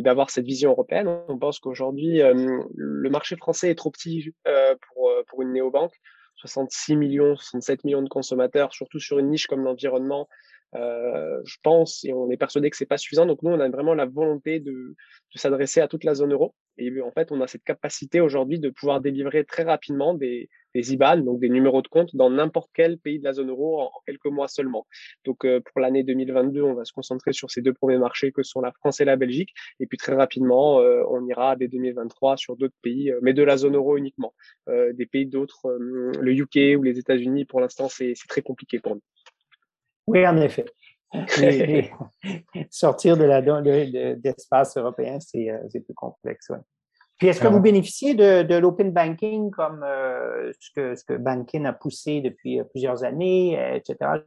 d'avoir 0.00 0.30
cette 0.30 0.46
vision 0.46 0.72
européenne. 0.72 1.08
On 1.28 1.38
pense 1.38 1.60
qu'aujourd'hui, 1.60 2.20
euh, 2.22 2.60
le 2.74 3.08
marché 3.08 3.36
français 3.36 3.70
est 3.70 3.76
trop 3.76 3.92
petit 3.92 4.34
euh, 4.48 4.74
pour, 4.88 5.12
pour 5.28 5.42
une 5.42 5.52
néobanque. 5.52 5.94
66 6.36 6.96
millions, 6.96 7.36
67 7.36 7.84
millions 7.84 8.02
de 8.02 8.08
consommateurs, 8.08 8.72
surtout 8.72 9.00
sur 9.00 9.18
une 9.18 9.30
niche 9.30 9.46
comme 9.46 9.64
l'environnement. 9.64 10.28
Euh, 10.74 11.40
je 11.44 11.56
pense 11.62 12.04
et 12.04 12.12
on 12.12 12.30
est 12.30 12.36
persuadé 12.36 12.70
que 12.70 12.76
c'est 12.76 12.86
pas 12.86 12.98
suffisant. 12.98 13.26
Donc 13.26 13.42
nous, 13.42 13.50
on 13.50 13.60
a 13.60 13.68
vraiment 13.68 13.94
la 13.94 14.06
volonté 14.06 14.60
de, 14.60 14.72
de 14.72 15.38
s'adresser 15.38 15.80
à 15.80 15.88
toute 15.88 16.04
la 16.04 16.14
zone 16.14 16.32
euro. 16.32 16.54
Et 16.78 17.00
en 17.00 17.10
fait, 17.10 17.32
on 17.32 17.40
a 17.40 17.46
cette 17.46 17.64
capacité 17.64 18.20
aujourd'hui 18.20 18.58
de 18.58 18.68
pouvoir 18.68 19.00
délivrer 19.00 19.44
très 19.44 19.62
rapidement 19.62 20.12
des, 20.12 20.50
des 20.74 20.92
IBAN, 20.92 21.18
donc 21.18 21.40
des 21.40 21.48
numéros 21.48 21.80
de 21.80 21.88
compte, 21.88 22.14
dans 22.14 22.28
n'importe 22.28 22.70
quel 22.74 22.98
pays 22.98 23.18
de 23.18 23.24
la 23.24 23.32
zone 23.32 23.48
euro 23.48 23.80
en, 23.80 23.90
quelques 24.06 24.26
mois 24.26 24.46
seulement. 24.46 24.86
Donc 25.24 25.44
euh, 25.44 25.60
pour 25.60 25.80
l'année 25.80 26.04
2022, 26.04 26.60
on 26.62 26.74
va 26.74 26.84
se 26.84 26.92
concentrer 26.92 27.32
sur 27.32 27.50
ces 27.50 27.62
deux 27.62 27.72
premiers 27.72 27.96
marchés 27.96 28.30
que 28.30 28.42
sont 28.42 28.60
la 28.60 28.72
France 28.72 29.00
et 29.00 29.06
la 29.06 29.16
Belgique. 29.16 29.54
Et 29.80 29.86
puis 29.86 29.96
très 29.96 30.14
rapidement, 30.14 30.80
euh, 30.80 31.02
on 31.08 31.26
ira 31.26 31.56
dès 31.56 31.68
2023 31.68 32.36
sur 32.36 32.56
d'autres 32.56 32.76
pays, 32.82 33.10
euh, 33.10 33.18
mais 33.22 33.32
de 33.32 33.42
la 33.42 33.56
zone 33.56 33.74
euro 33.74 33.96
uniquement. 33.96 34.34
des 34.68 35.06
pays 35.06 35.26
d'autres, 35.26 35.76
le 35.78 36.32
UK 36.32 36.78
ou 36.78 36.82
les 36.82 36.98
États-Unis, 36.98 37.44
pour 37.44 37.60
l'instant, 37.60 37.88
c'est 37.88 38.14
très 38.28 38.42
compliqué 38.42 38.78
pour 38.78 38.96
nous. 38.96 39.02
Oui, 40.06 40.26
en 40.26 40.36
effet. 40.38 40.66
sortir 42.70 43.16
de 43.16 43.24
la 43.24 43.40
d'espace 44.16 44.76
européen, 44.76 45.18
c'est 45.20 45.80
plus 45.80 45.94
complexe. 45.94 46.48
Ouais. 46.50 46.58
Puis 47.18 47.28
est-ce 47.28 47.40
que 47.40 47.48
vous 47.48 47.60
bénéficiez 47.60 48.14
de, 48.14 48.42
de 48.42 48.54
l'open 48.56 48.92
banking 48.92 49.50
comme 49.50 49.82
euh, 49.82 50.52
ce, 50.60 50.70
que, 50.74 50.94
ce 50.94 51.04
que 51.04 51.14
Banking 51.14 51.64
a 51.64 51.72
poussé 51.72 52.20
depuis 52.20 52.60
euh, 52.60 52.64
plusieurs 52.64 53.04
années, 53.04 53.58
euh, 53.58 53.76
etc. 53.76 54.20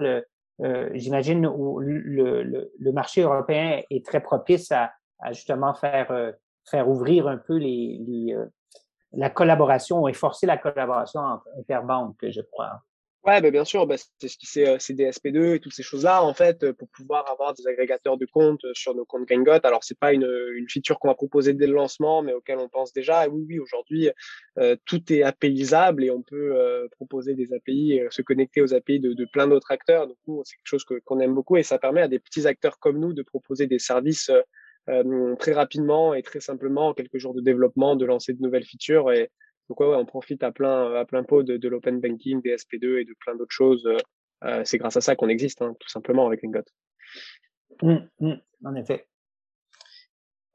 J'imagine 0.93 1.45
où 1.47 1.79
le, 1.79 2.43
le, 2.43 2.71
le, 2.77 2.91
marché 2.91 3.21
européen 3.21 3.81
est 3.89 4.05
très 4.05 4.19
propice 4.19 4.71
à, 4.71 4.91
à 5.19 5.31
justement 5.31 5.73
faire, 5.73 6.33
faire 6.69 6.89
ouvrir 6.89 7.27
un 7.27 7.37
peu 7.37 7.55
les, 7.55 8.01
les 8.05 8.35
la 9.13 9.29
collaboration 9.29 10.07
et 10.09 10.13
forcer 10.13 10.45
la 10.45 10.57
collaboration 10.57 11.21
entre 11.21 11.47
interbanques, 11.57 12.17
je 12.27 12.41
crois. 12.41 12.81
Ouais, 13.25 13.41
bah, 13.41 13.51
bien 13.51 13.65
sûr, 13.65 13.85
bah, 13.85 13.95
c'est 13.97 14.29
ce 14.29 14.37
qui 14.37 14.45
c'est, 14.45 14.79
c'est 14.79 14.93
DSP2 14.93 15.55
et 15.55 15.59
toutes 15.59 15.73
ces 15.73 15.83
choses-là, 15.83 16.23
en 16.23 16.33
fait, 16.33 16.63
euh, 16.63 16.73
pour 16.73 16.87
pouvoir 16.89 17.29
avoir 17.29 17.53
des 17.53 17.67
agrégateurs 17.67 18.17
de 18.17 18.25
comptes 18.25 18.63
euh, 18.63 18.71
sur 18.73 18.95
nos 18.95 19.03
comptes 19.03 19.27
Gangot. 19.27 19.59
Alors, 19.63 19.83
c'est 19.83 19.99
pas 19.99 20.13
une, 20.13 20.25
une 20.55 20.69
feature 20.69 20.99
qu'on 20.99 21.09
va 21.09 21.15
proposer 21.15 21.53
dès 21.53 21.67
le 21.67 21.73
lancement, 21.73 22.21
mais 22.21 22.31
auquel 22.33 22.59
on 22.59 22.69
pense 22.69 22.93
déjà. 22.93 23.27
Oui, 23.27 23.43
oui, 23.45 23.59
aujourd'hui, 23.59 24.09
euh, 24.57 24.77
tout 24.85 25.11
est 25.11 25.21
APIisable 25.23 26.05
et 26.05 26.11
on 26.11 26.21
peut 26.21 26.55
proposer 26.91 27.35
des 27.35 27.53
API, 27.53 27.93
et 27.93 28.07
se 28.09 28.21
connecter 28.21 28.61
aux 28.61 28.73
API 28.73 29.01
de, 29.01 29.11
de 29.13 29.25
plein 29.25 29.47
d'autres 29.47 29.71
acteurs. 29.71 30.07
Donc, 30.07 30.45
c'est 30.45 30.55
quelque 30.55 30.67
chose 30.67 30.85
qu'on 31.05 31.19
aime 31.19 31.33
beaucoup 31.33 31.57
et 31.57 31.63
ça 31.63 31.77
permet 31.77 32.01
à 32.01 32.07
des 32.07 32.19
petits 32.19 32.47
acteurs 32.47 32.79
comme 32.79 32.99
nous 32.99 33.11
de 33.13 33.21
proposer 33.21 33.67
des 33.67 33.79
services 33.79 34.31
très 35.39 35.53
rapidement 35.53 36.13
et 36.13 36.23
très 36.23 36.39
simplement, 36.39 36.89
en 36.89 36.93
quelques 36.93 37.17
jours 37.17 37.33
de 37.33 37.41
développement, 37.41 37.95
de 37.95 38.05
lancer 38.05 38.33
de 38.33 38.41
nouvelles 38.41 38.63
features 38.65 39.11
et 39.11 39.29
donc 39.69 39.79
ouais, 39.79 39.95
on 39.95 40.05
profite 40.05 40.43
à 40.43 40.51
plein, 40.51 40.93
à 40.95 41.05
plein 41.05 41.23
pot 41.23 41.43
de, 41.43 41.57
de 41.57 41.69
l'open 41.69 42.01
banking, 42.01 42.41
des 42.41 42.55
SP2 42.55 43.01
et 43.01 43.05
de 43.05 43.13
plein 43.19 43.35
d'autres 43.35 43.55
choses. 43.55 43.87
Euh, 44.43 44.61
c'est 44.65 44.77
grâce 44.77 44.97
à 44.97 45.01
ça 45.01 45.15
qu'on 45.15 45.29
existe, 45.29 45.61
hein, 45.61 45.75
tout 45.79 45.89
simplement 45.89 46.25
avec 46.25 46.41
Lingot. 46.41 46.63
Mmh, 47.81 47.97
mmh, 48.19 48.33
en 48.65 48.75
effet. 48.75 49.07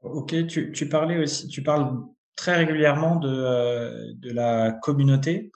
Ok, 0.01 0.47
tu, 0.47 0.71
tu, 0.71 0.89
parlais 0.89 1.17
aussi, 1.17 1.47
tu 1.47 1.63
parles 1.63 1.97
très 2.35 2.55
régulièrement 2.57 3.15
de, 3.15 3.29
euh, 3.29 4.13
de 4.15 4.31
la 4.31 4.71
communauté 4.71 5.51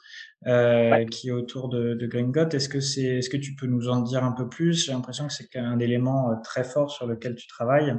euh, 0.47 1.05
qui 1.05 1.29
est 1.29 1.31
autour 1.31 1.69
de, 1.69 1.93
de 1.93 2.07
Gringot. 2.07 2.49
Est-ce 2.49 2.69
que 2.69 2.79
c'est, 2.79 3.17
est-ce 3.17 3.29
que 3.29 3.37
tu 3.37 3.55
peux 3.55 3.67
nous 3.67 3.89
en 3.89 4.01
dire 4.01 4.23
un 4.23 4.31
peu 4.31 4.47
plus? 4.47 4.85
J'ai 4.85 4.93
l'impression 4.93 5.27
que 5.27 5.33
c'est 5.33 5.55
un 5.57 5.79
élément 5.79 6.31
euh, 6.31 6.35
très 6.43 6.63
fort 6.63 6.89
sur 6.89 7.05
lequel 7.05 7.35
tu 7.35 7.47
travailles. 7.47 7.95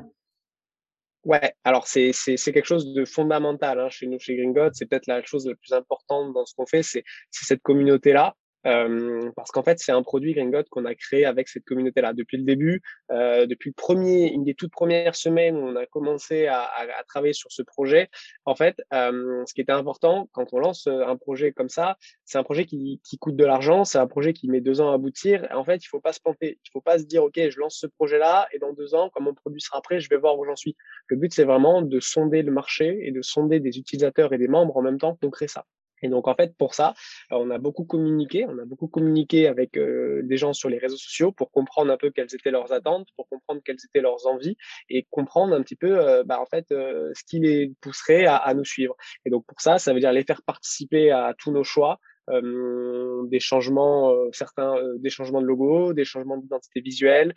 Ouais, 1.24 1.52
alors 1.64 1.86
c'est 1.86 2.12
quelque 2.12 2.64
chose 2.64 2.94
de 2.94 3.04
fondamental 3.04 3.78
hein, 3.78 3.90
chez 3.90 4.06
nous 4.06 4.18
chez 4.18 4.36
Gringot. 4.36 4.70
C'est 4.72 4.86
peut-être 4.86 5.06
la 5.06 5.22
chose 5.22 5.46
la 5.46 5.54
plus 5.54 5.72
importante 5.72 6.32
dans 6.32 6.46
ce 6.46 6.54
qu'on 6.54 6.66
fait, 6.66 6.82
c'est 6.82 7.04
cette 7.30 7.62
communauté 7.62 8.12
là. 8.12 8.34
Euh, 8.66 9.30
parce 9.36 9.50
qu'en 9.50 9.62
fait, 9.62 9.78
c'est 9.78 9.92
un 9.92 10.02
produit 10.02 10.34
Gringot 10.34 10.64
qu'on 10.70 10.84
a 10.84 10.94
créé 10.94 11.24
avec 11.24 11.48
cette 11.48 11.64
communauté-là 11.64 12.12
depuis 12.12 12.36
le 12.36 12.44
début, 12.44 12.82
euh, 13.10 13.46
depuis 13.46 13.70
le 13.70 13.74
premier, 13.74 14.32
une 14.32 14.44
des 14.44 14.54
toutes 14.54 14.72
premières 14.72 15.14
semaines 15.14 15.56
où 15.56 15.68
on 15.68 15.76
a 15.76 15.86
commencé 15.86 16.46
à, 16.46 16.60
à, 16.62 16.82
à 16.82 17.04
travailler 17.04 17.32
sur 17.32 17.50
ce 17.50 17.62
projet. 17.62 18.08
En 18.44 18.54
fait, 18.54 18.80
euh, 18.92 19.42
ce 19.46 19.54
qui 19.54 19.60
était 19.60 19.72
important 19.72 20.28
quand 20.32 20.52
on 20.52 20.58
lance 20.58 20.86
euh, 20.86 21.06
un 21.06 21.16
projet 21.16 21.52
comme 21.52 21.68
ça, 21.68 21.96
c'est 22.24 22.38
un 22.38 22.42
projet 22.42 22.66
qui, 22.66 23.00
qui 23.04 23.18
coûte 23.18 23.36
de 23.36 23.44
l'argent, 23.44 23.84
c'est 23.84 23.98
un 23.98 24.06
projet 24.06 24.32
qui 24.32 24.48
met 24.48 24.60
deux 24.60 24.80
ans 24.80 24.90
à 24.90 24.94
aboutir. 24.94 25.46
en 25.52 25.64
fait, 25.64 25.82
il 25.82 25.88
faut 25.88 26.00
pas 26.00 26.12
se 26.12 26.20
planter, 26.20 26.58
il 26.64 26.70
faut 26.72 26.80
pas 26.80 26.98
se 26.98 27.04
dire 27.04 27.24
ok, 27.24 27.38
je 27.48 27.58
lance 27.58 27.78
ce 27.80 27.86
projet-là 27.86 28.48
et 28.52 28.58
dans 28.58 28.72
deux 28.72 28.94
ans, 28.94 29.10
quand 29.12 29.22
mon 29.22 29.34
produit 29.34 29.60
sera 29.60 29.80
prêt, 29.80 30.00
je 30.00 30.08
vais 30.08 30.18
voir 30.18 30.38
où 30.38 30.44
j'en 30.44 30.56
suis. 30.56 30.76
Le 31.08 31.16
but, 31.16 31.32
c'est 31.32 31.44
vraiment 31.44 31.82
de 31.82 32.00
sonder 32.00 32.42
le 32.42 32.52
marché 32.52 32.98
et 33.02 33.12
de 33.12 33.22
sonder 33.22 33.60
des 33.60 33.78
utilisateurs 33.78 34.32
et 34.32 34.38
des 34.38 34.48
membres 34.48 34.76
en 34.76 34.82
même 34.82 34.98
temps 34.98 35.16
pour 35.16 35.30
créer 35.30 35.48
ça. 35.48 35.64
Et 36.02 36.08
donc 36.08 36.28
en 36.28 36.34
fait 36.34 36.56
pour 36.56 36.74
ça, 36.74 36.94
on 37.30 37.50
a 37.50 37.58
beaucoup 37.58 37.84
communiqué, 37.84 38.46
on 38.46 38.58
a 38.58 38.64
beaucoup 38.64 38.88
communiqué 38.88 39.46
avec 39.46 39.76
euh, 39.76 40.22
des 40.24 40.36
gens 40.36 40.52
sur 40.52 40.68
les 40.68 40.78
réseaux 40.78 40.96
sociaux 40.96 41.32
pour 41.32 41.50
comprendre 41.50 41.92
un 41.92 41.96
peu 41.96 42.10
quelles 42.10 42.34
étaient 42.34 42.50
leurs 42.50 42.72
attentes, 42.72 43.08
pour 43.16 43.28
comprendre 43.28 43.60
quelles 43.64 43.78
étaient 43.84 44.00
leurs 44.00 44.26
envies 44.26 44.56
et 44.88 45.06
comprendre 45.10 45.54
un 45.54 45.62
petit 45.62 45.76
peu 45.76 45.98
euh, 45.98 46.24
bah, 46.24 46.40
en 46.40 46.46
fait 46.46 46.70
euh, 46.72 47.10
ce 47.14 47.24
qui 47.24 47.40
les 47.40 47.72
pousserait 47.80 48.26
à, 48.26 48.36
à, 48.36 48.54
nous 48.54 48.64
suivre. 48.64 48.96
Et 49.24 49.30
donc 49.30 49.44
pour 49.46 49.60
ça, 49.60 49.78
ça 49.78 49.92
veut 49.92 50.00
dire 50.00 50.12
les 50.12 50.24
faire 50.24 50.42
participer 50.42 51.10
à 51.10 51.34
tous 51.38 51.52
nos 51.52 51.64
choix, 51.64 51.98
des 53.30 53.40
changements, 53.40 54.10
euh, 54.10 54.28
certains, 54.32 54.76
euh, 54.76 54.96
des 54.98 55.10
changements 55.10 55.40
de 55.40 55.46
logo, 55.46 55.92
des 55.92 56.04
changements 56.04 56.36
d'identité 56.36 56.80
visuelle, 56.80 57.34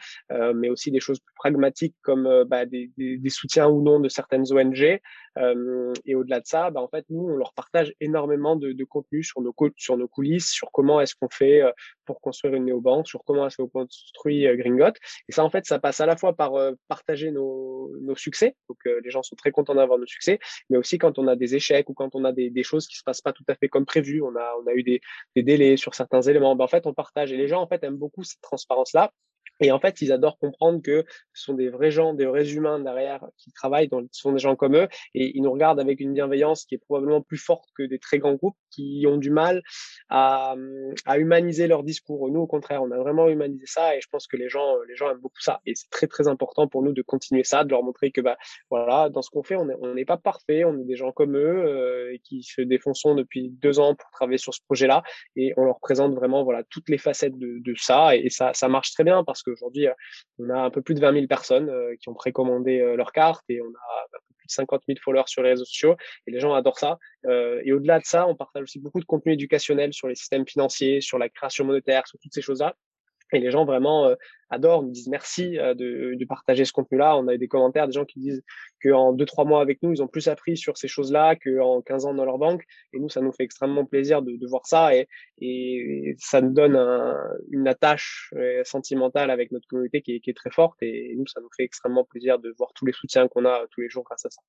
mais 0.55 0.69
aussi 0.69 0.91
des 0.91 0.99
choses 0.99 1.19
plus 1.19 1.33
pragmatiques 1.35 1.95
comme 2.01 2.43
bah, 2.45 2.65
des, 2.65 2.91
des, 2.97 3.17
des, 3.17 3.29
soutiens 3.29 3.67
ou 3.67 3.81
non 3.81 3.99
de 3.99 4.09
certaines 4.09 4.51
ONG. 4.51 4.81
et 4.81 6.15
au-delà 6.15 6.39
de 6.39 6.45
ça, 6.45 6.71
bah, 6.71 6.81
en 6.81 6.87
fait, 6.87 7.05
nous, 7.09 7.23
on 7.23 7.35
leur 7.35 7.53
partage 7.53 7.93
énormément 7.99 8.55
de, 8.55 8.71
de 8.71 8.83
contenu 8.83 9.23
sur 9.23 9.41
nos, 9.41 9.53
sur 9.77 9.97
nos 9.97 10.07
coulisses, 10.07 10.49
sur 10.49 10.71
comment 10.71 11.01
est-ce 11.01 11.15
qu'on 11.15 11.29
fait 11.29 11.61
pour 12.05 12.21
construire 12.21 12.55
une 12.55 12.65
néobanque, 12.65 13.07
sur 13.07 13.23
comment 13.23 13.47
est-ce 13.47 13.57
qu'on 13.57 13.67
construit 13.67 14.45
Gringot. 14.57 14.93
Et 15.29 15.31
ça, 15.31 15.43
en 15.43 15.49
fait, 15.49 15.65
ça 15.65 15.79
passe 15.79 16.01
à 16.01 16.05
la 16.05 16.17
fois 16.17 16.33
par 16.33 16.53
partager 16.87 17.31
nos, 17.31 17.91
nos 18.01 18.15
succès. 18.15 18.55
Donc, 18.69 18.77
les 18.85 19.09
gens 19.09 19.23
sont 19.23 19.35
très 19.35 19.51
contents 19.51 19.75
d'avoir 19.75 19.99
nos 19.99 20.07
succès, 20.07 20.39
mais 20.69 20.77
aussi 20.77 20.97
quand 20.97 21.19
on 21.19 21.27
a 21.27 21.35
des 21.35 21.55
échecs 21.55 21.89
ou 21.89 21.93
quand 21.93 22.15
on 22.15 22.25
a 22.25 22.31
des, 22.31 22.49
des 22.49 22.63
choses 22.63 22.87
qui 22.87 22.97
se 22.97 23.03
passent 23.03 23.21
pas 23.21 23.33
tout 23.33 23.45
à 23.47 23.55
fait 23.55 23.69
comme 23.69 23.85
prévu. 23.85 24.21
On 24.21 24.35
a, 24.35 24.55
on 24.63 24.67
a 24.67 24.73
eu 24.73 24.82
des, 24.83 25.01
délais 25.35 25.77
sur 25.77 25.95
certains 25.95 26.21
éléments. 26.21 26.55
Ben, 26.55 26.65
en 26.65 26.67
fait, 26.67 26.85
on 26.85 26.93
partage 26.93 27.31
et 27.31 27.37
les 27.37 27.47
gens 27.47 27.61
en 27.61 27.67
fait 27.67 27.83
aiment 27.83 27.97
beaucoup 27.97 28.23
cette 28.23 28.41
transparence-là 28.41 29.11
Et 29.59 29.71
en 29.71 29.79
fait, 29.79 30.01
ils 30.01 30.11
adorent 30.11 30.37
comprendre 30.37 30.81
que 30.81 31.05
ce 31.33 31.43
sont 31.45 31.53
des 31.53 31.69
vrais 31.69 31.91
gens, 31.91 32.13
des 32.13 32.25
vrais 32.25 32.51
humains 32.51 32.79
derrière 32.79 33.25
qui 33.37 33.51
travaillent, 33.51 33.87
donc 33.87 34.07
ce 34.11 34.21
sont 34.21 34.31
des 34.31 34.39
gens 34.39 34.55
comme 34.55 34.75
eux, 34.75 34.87
et 35.13 35.37
ils 35.37 35.41
nous 35.41 35.51
regardent 35.51 35.79
avec 35.79 35.99
une 35.99 36.13
bienveillance 36.13 36.65
qui 36.65 36.75
est 36.75 36.79
probablement 36.79 37.21
plus 37.21 37.37
forte 37.37 37.69
que 37.77 37.83
des 37.83 37.99
très 37.99 38.17
grands 38.17 38.33
groupes 38.33 38.57
qui 38.71 39.05
ont 39.07 39.17
du 39.17 39.29
mal 39.29 39.61
à, 40.09 40.55
à 41.05 41.17
humaniser 41.17 41.67
leur 41.67 41.83
discours. 41.83 42.29
Nous, 42.29 42.41
au 42.41 42.47
contraire, 42.47 42.81
on 42.83 42.91
a 42.91 42.97
vraiment 42.97 43.29
humanisé 43.29 43.65
ça, 43.67 43.95
et 43.95 44.01
je 44.01 44.07
pense 44.09 44.27
que 44.27 44.37
les 44.37 44.49
gens, 44.49 44.75
les 44.87 44.95
gens 44.95 45.09
aiment 45.11 45.19
beaucoup 45.19 45.41
ça. 45.41 45.61
Et 45.65 45.75
c'est 45.75 45.89
très 45.89 46.07
très 46.07 46.27
important 46.27 46.67
pour 46.67 46.81
nous 46.81 46.91
de 46.91 47.01
continuer 47.01 47.43
ça, 47.43 47.63
de 47.63 47.69
leur 47.69 47.83
montrer 47.83 48.11
que 48.11 48.21
bah 48.21 48.37
voilà, 48.69 49.09
dans 49.09 49.21
ce 49.21 49.29
qu'on 49.29 49.43
fait, 49.43 49.55
on 49.55 49.93
n'est 49.93 50.05
pas 50.05 50.17
parfait, 50.17 50.65
on 50.65 50.79
est 50.79 50.85
des 50.85 50.95
gens 50.95 51.11
comme 51.11 51.37
eux 51.37 51.65
euh, 51.65 52.17
qui 52.23 52.43
se 52.43 52.61
défoncent 52.61 53.03
depuis 53.15 53.49
deux 53.49 53.79
ans 53.79 53.95
pour 53.95 54.09
travailler 54.11 54.37
sur 54.37 54.53
ce 54.53 54.61
projet-là, 54.65 55.03
et 55.35 55.53
on 55.57 55.65
leur 55.65 55.79
présente 55.79 56.13
vraiment 56.13 56.43
voilà 56.43 56.63
toutes 56.69 56.89
les 56.89 56.97
facettes 56.97 57.37
de, 57.37 57.59
de 57.59 57.75
ça, 57.77 58.15
et, 58.15 58.29
ça 58.29 58.53
ça 58.53 58.67
marche 58.67 58.93
très 58.93 59.03
bien 59.03 59.23
qu'aujourd'hui, 59.41 59.87
euh, 59.87 59.93
on 60.39 60.49
a 60.49 60.59
un 60.59 60.69
peu 60.69 60.81
plus 60.81 60.95
de 60.95 60.99
20 60.99 61.13
000 61.13 61.27
personnes 61.27 61.69
euh, 61.69 61.95
qui 61.99 62.09
ont 62.09 62.13
précommandé 62.13 62.79
euh, 62.79 62.95
leur 62.95 63.11
carte 63.11 63.43
et 63.49 63.61
on 63.61 63.65
a 63.65 63.67
un 63.67 64.07
peu 64.11 64.17
plus 64.37 64.47
de 64.47 64.51
50 64.51 64.81
000 64.87 64.99
followers 65.03 65.23
sur 65.27 65.41
les 65.41 65.49
réseaux 65.49 65.65
sociaux 65.65 65.95
et 66.27 66.31
les 66.31 66.39
gens 66.39 66.53
adorent 66.53 66.79
ça. 66.79 66.97
et 67.25 67.71
au-delà 67.71 67.99
de 67.99 68.05
ça, 68.05 68.27
on 68.27 68.35
partage 68.35 68.63
aussi 68.63 68.79
beaucoup 68.79 68.99
de 68.99 69.05
contenu 69.05 69.33
éducationnel 69.33 69.93
sur 69.93 70.07
les 70.07 70.15
systèmes 70.15 70.45
financiers, 70.45 71.01
sur 71.01 71.17
la 71.17 71.29
création 71.29 71.65
monétaire, 71.65 72.05
sur 72.07 72.19
toutes 72.19 72.33
ces 72.33 72.41
choses-là. 72.41 72.75
Et 73.33 73.39
les 73.39 73.51
gens 73.51 73.65
vraiment 73.65 74.05
euh, 74.05 74.15
adorent, 74.49 74.83
nous 74.83 74.91
disent 74.91 75.07
merci 75.07 75.57
euh, 75.57 75.73
de, 75.73 76.15
de, 76.15 76.25
partager 76.25 76.65
ce 76.65 76.71
contenu-là. 76.71 77.17
On 77.17 77.27
a 77.27 77.33
eu 77.33 77.37
des 77.37 77.47
commentaires 77.47 77.87
des 77.87 77.93
gens 77.93 78.05
qui 78.05 78.19
disent 78.19 78.43
qu'en 78.81 79.13
deux, 79.13 79.25
trois 79.25 79.45
mois 79.45 79.61
avec 79.61 79.81
nous, 79.81 79.91
ils 79.91 80.03
ont 80.03 80.07
plus 80.07 80.27
appris 80.27 80.55
sur 80.55 80.77
ces 80.77 80.87
choses-là 80.87 81.35
qu'en 81.35 81.81
15 81.81 82.05
ans 82.05 82.13
dans 82.13 82.25
leur 82.25 82.37
banque. 82.37 82.63
Et 82.93 82.99
nous, 82.99 83.09
ça 83.09 83.21
nous 83.21 83.31
fait 83.31 83.43
extrêmement 83.43 83.85
plaisir 83.85 84.21
de, 84.21 84.35
de 84.35 84.47
voir 84.47 84.65
ça. 84.65 84.95
Et, 84.95 85.07
et, 85.39 86.15
ça 86.19 86.41
nous 86.41 86.53
donne 86.53 86.75
un, 86.75 87.17
une 87.51 87.67
attache 87.67 88.33
euh, 88.35 88.63
sentimentale 88.63 89.31
avec 89.31 89.51
notre 89.51 89.67
communauté 89.67 90.01
qui 90.01 90.15
est, 90.15 90.19
qui 90.19 90.29
est, 90.29 90.37
très 90.37 90.51
forte. 90.51 90.77
Et 90.81 91.15
nous, 91.17 91.27
ça 91.27 91.41
nous 91.41 91.49
fait 91.57 91.63
extrêmement 91.63 92.03
plaisir 92.03 92.39
de 92.39 92.53
voir 92.57 92.71
tous 92.73 92.85
les 92.85 92.93
soutiens 92.93 93.27
qu'on 93.27 93.45
a 93.45 93.65
tous 93.71 93.81
les 93.81 93.89
jours 93.89 94.03
grâce 94.03 94.25
à 94.25 94.29
ça. 94.29 94.41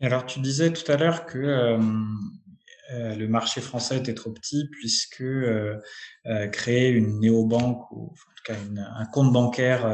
Alors, 0.00 0.26
tu 0.26 0.40
disais 0.40 0.72
tout 0.72 0.90
à 0.90 0.96
l'heure 0.96 1.24
que 1.24 1.38
euh, 1.38 1.78
euh, 2.92 3.14
le 3.14 3.28
marché 3.28 3.60
français 3.60 3.96
était 3.98 4.14
trop 4.14 4.30
petit 4.30 4.68
puisque 4.70 5.22
euh, 5.22 5.80
euh, 6.26 6.48
créer 6.48 6.90
une 6.90 7.18
néobanque 7.20 7.90
ou 7.92 8.12
en 8.12 8.34
tout 8.36 8.44
cas 8.44 8.54
un 8.96 9.06
compte 9.06 9.32
bancaire 9.32 9.86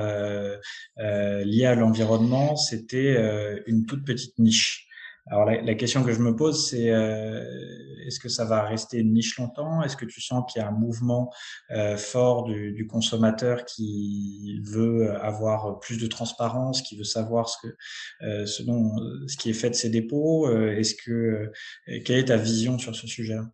lié 0.96 1.66
à 1.66 1.74
l'environnement, 1.74 2.56
c'était 2.56 3.62
une 3.66 3.86
toute 3.86 4.04
petite 4.04 4.38
niche. 4.38 4.89
Alors 5.30 5.44
la, 5.44 5.62
la, 5.62 5.74
question 5.76 6.02
que 6.02 6.12
je 6.12 6.18
me 6.18 6.34
pose, 6.34 6.68
c'est 6.68 6.90
euh, 6.90 7.40
est-ce 8.04 8.18
que 8.18 8.28
ça 8.28 8.44
va 8.44 8.62
rester 8.64 8.98
une 8.98 9.12
niche 9.12 9.38
longtemps? 9.38 9.80
Est-ce 9.80 9.96
que 9.96 10.04
tu 10.04 10.20
sens 10.20 10.42
qu'il 10.50 10.60
y 10.60 10.64
a 10.64 10.68
un 10.68 10.72
mouvement 10.72 11.32
euh, 11.70 11.96
fort 11.96 12.42
du, 12.42 12.72
du, 12.72 12.88
consommateur 12.88 13.64
qui 13.64 14.60
veut 14.64 15.14
avoir 15.22 15.78
plus 15.78 15.98
de 15.98 16.08
transparence, 16.08 16.82
qui 16.82 16.96
veut 16.96 17.04
savoir 17.04 17.48
ce 17.48 17.58
que 17.62 17.76
euh, 18.22 18.44
ce, 18.44 18.64
dont, 18.64 18.92
ce 19.28 19.36
qui 19.36 19.50
est 19.50 19.54
fait 19.54 19.70
de 19.70 19.76
ses 19.76 19.88
dépôts? 19.88 20.50
Est-ce 20.50 20.96
que 20.96 21.52
quelle 22.04 22.18
est 22.18 22.24
ta 22.24 22.36
vision 22.36 22.76
sur 22.78 22.96
ce 22.96 23.06
sujet-là? 23.06 23.44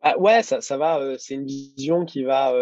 Ah 0.00 0.16
Ouais, 0.20 0.44
ça, 0.44 0.60
ça 0.60 0.76
va. 0.76 1.16
c'est 1.18 1.34
une 1.34 1.46
vision 1.46 2.04
qui 2.04 2.22
va 2.22 2.52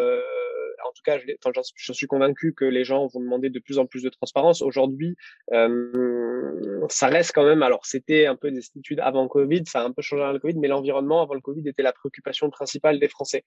tout 1.03 1.11
cas, 1.11 1.19
je, 1.19 1.73
je, 1.75 1.93
suis 1.93 2.07
convaincu 2.07 2.55
que 2.55 2.65
les 2.65 2.85
gens 2.85 3.07
vont 3.07 3.21
demander 3.21 3.51
de 3.51 3.59
plus 3.59 3.79
en 3.79 3.87
plus 3.87 4.03
de 4.03 4.09
transparence. 4.09 4.63
Aujourd'hui, 4.63 5.17
euh, 5.53 6.81
ça 6.89 7.09
reste 7.09 7.33
quand 7.35 7.45
même. 7.45 7.63
Alors, 7.63 7.85
c'était 7.87 8.27
un 8.27 8.37
peu 8.37 8.51
des 8.51 8.63
études 8.77 9.01
avant 9.01 9.29
Covid, 9.29 9.65
ça 9.67 9.81
a 9.81 9.85
un 9.85 9.93
peu 9.93 10.03
changé 10.03 10.23
avant 10.23 10.33
le 10.33 10.39
Covid, 10.39 10.59
mais 10.59 10.69
l'environnement 10.69 11.23
avant 11.23 11.35
le 11.35 11.41
Covid 11.41 11.69
était 11.69 11.83
la 11.83 11.93
préoccupation 11.93 12.51
principale 12.51 12.99
des 12.99 13.09
Français. 13.09 13.45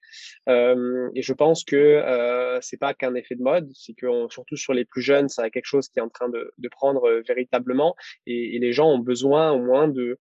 Euh, 0.48 1.08
et 1.14 1.22
je 1.22 1.32
pense 1.32 1.64
que 1.64 1.76
euh, 1.76 2.58
c'est 2.60 2.78
pas 2.78 2.94
qu'un 2.94 3.14
effet 3.14 3.34
de 3.34 3.42
mode, 3.42 3.70
c'est 3.74 3.94
que 3.94 4.06
surtout 4.30 4.56
sur 4.56 4.74
les 4.74 4.84
plus 4.84 5.02
jeunes, 5.02 5.28
ça 5.28 5.42
a 5.42 5.50
quelque 5.50 5.66
chose 5.66 5.88
qui 5.88 5.98
est 5.98 6.02
en 6.02 6.08
train 6.08 6.28
de, 6.28 6.52
de 6.58 6.68
prendre 6.68 7.04
euh, 7.08 7.22
véritablement. 7.26 7.96
Et, 8.26 8.56
et, 8.56 8.58
les 8.58 8.72
gens 8.72 8.88
ont 8.88 8.98
besoin 8.98 9.52
au 9.52 9.60
moins 9.60 9.88
de 9.88 10.18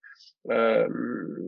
euh, 0.52 0.88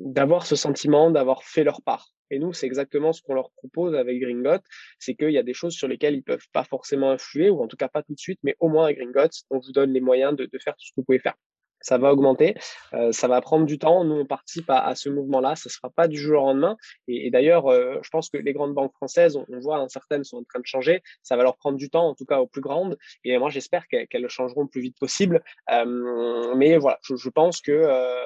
d'avoir 0.05 0.45
ce 0.45 0.55
sentiment 0.55 1.11
d'avoir 1.11 1.43
fait 1.43 1.63
leur 1.63 1.81
part. 1.83 2.16
Et 2.31 2.39
nous, 2.39 2.53
c'est 2.53 2.65
exactement 2.65 3.13
ce 3.13 3.21
qu'on 3.21 3.33
leur 3.33 3.51
propose 3.51 3.95
avec 3.95 4.19
Gringot, 4.19 4.61
c'est 4.99 5.15
qu'il 5.15 5.31
y 5.31 5.37
a 5.37 5.43
des 5.43 5.53
choses 5.53 5.73
sur 5.73 5.87
lesquelles 5.87 6.15
ils 6.15 6.23
peuvent 6.23 6.47
pas 6.53 6.63
forcément 6.63 7.11
influer, 7.11 7.49
ou 7.49 7.61
en 7.61 7.67
tout 7.67 7.77
cas 7.77 7.87
pas 7.87 8.03
tout 8.03 8.13
de 8.13 8.19
suite, 8.19 8.39
mais 8.43 8.55
au 8.59 8.69
moins 8.69 8.85
avec 8.85 8.97
Gringot, 8.99 9.29
on 9.49 9.59
vous 9.59 9.71
donne 9.71 9.93
les 9.93 10.01
moyens 10.01 10.35
de, 10.35 10.45
de 10.45 10.59
faire 10.59 10.73
tout 10.75 10.85
ce 10.85 10.91
que 10.91 10.95
vous 10.97 11.03
pouvez 11.03 11.19
faire. 11.19 11.35
Ça 11.79 11.99
va 11.99 12.11
augmenter, 12.11 12.55
euh, 12.93 13.11
ça 13.11 13.27
va 13.27 13.39
prendre 13.39 13.67
du 13.67 13.77
temps. 13.77 14.03
Nous, 14.03 14.15
on 14.15 14.25
participe 14.25 14.67
à, 14.67 14.79
à 14.83 14.95
ce 14.95 15.09
mouvement-là. 15.09 15.55
Ça 15.55 15.69
ne 15.69 15.71
sera 15.71 15.91
pas 15.91 16.07
du 16.07 16.17
jour 16.17 16.41
au 16.41 16.47
lendemain. 16.47 16.75
Et, 17.07 17.29
d'ailleurs, 17.29 17.67
euh, 17.67 17.99
je 18.01 18.09
pense 18.09 18.29
que 18.31 18.37
les 18.37 18.51
grandes 18.51 18.73
banques 18.73 18.93
françaises, 18.95 19.37
on, 19.37 19.45
on 19.47 19.59
voit 19.59 19.77
hein, 19.77 19.87
certaines 19.87 20.23
sont 20.23 20.37
en 20.37 20.43
train 20.43 20.59
de 20.59 20.65
changer. 20.65 21.01
Ça 21.21 21.37
va 21.37 21.43
leur 21.43 21.55
prendre 21.55 21.77
du 21.77 21.91
temps, 21.91 22.07
en 22.07 22.15
tout 22.15 22.25
cas 22.25 22.39
aux 22.39 22.47
plus 22.47 22.61
grandes. 22.61 22.97
Et 23.23 23.37
moi, 23.37 23.51
j'espère 23.51 23.87
qu'elles 23.87 24.07
le 24.11 24.27
changeront 24.27 24.63
le 24.63 24.67
plus 24.67 24.81
vite 24.81 24.97
possible. 24.99 25.43
Euh, 25.71 26.55
mais 26.55 26.77
voilà, 26.77 26.97
je, 27.03 27.15
je 27.15 27.29
pense 27.29 27.61
que 27.61 27.71
euh, 27.71 28.25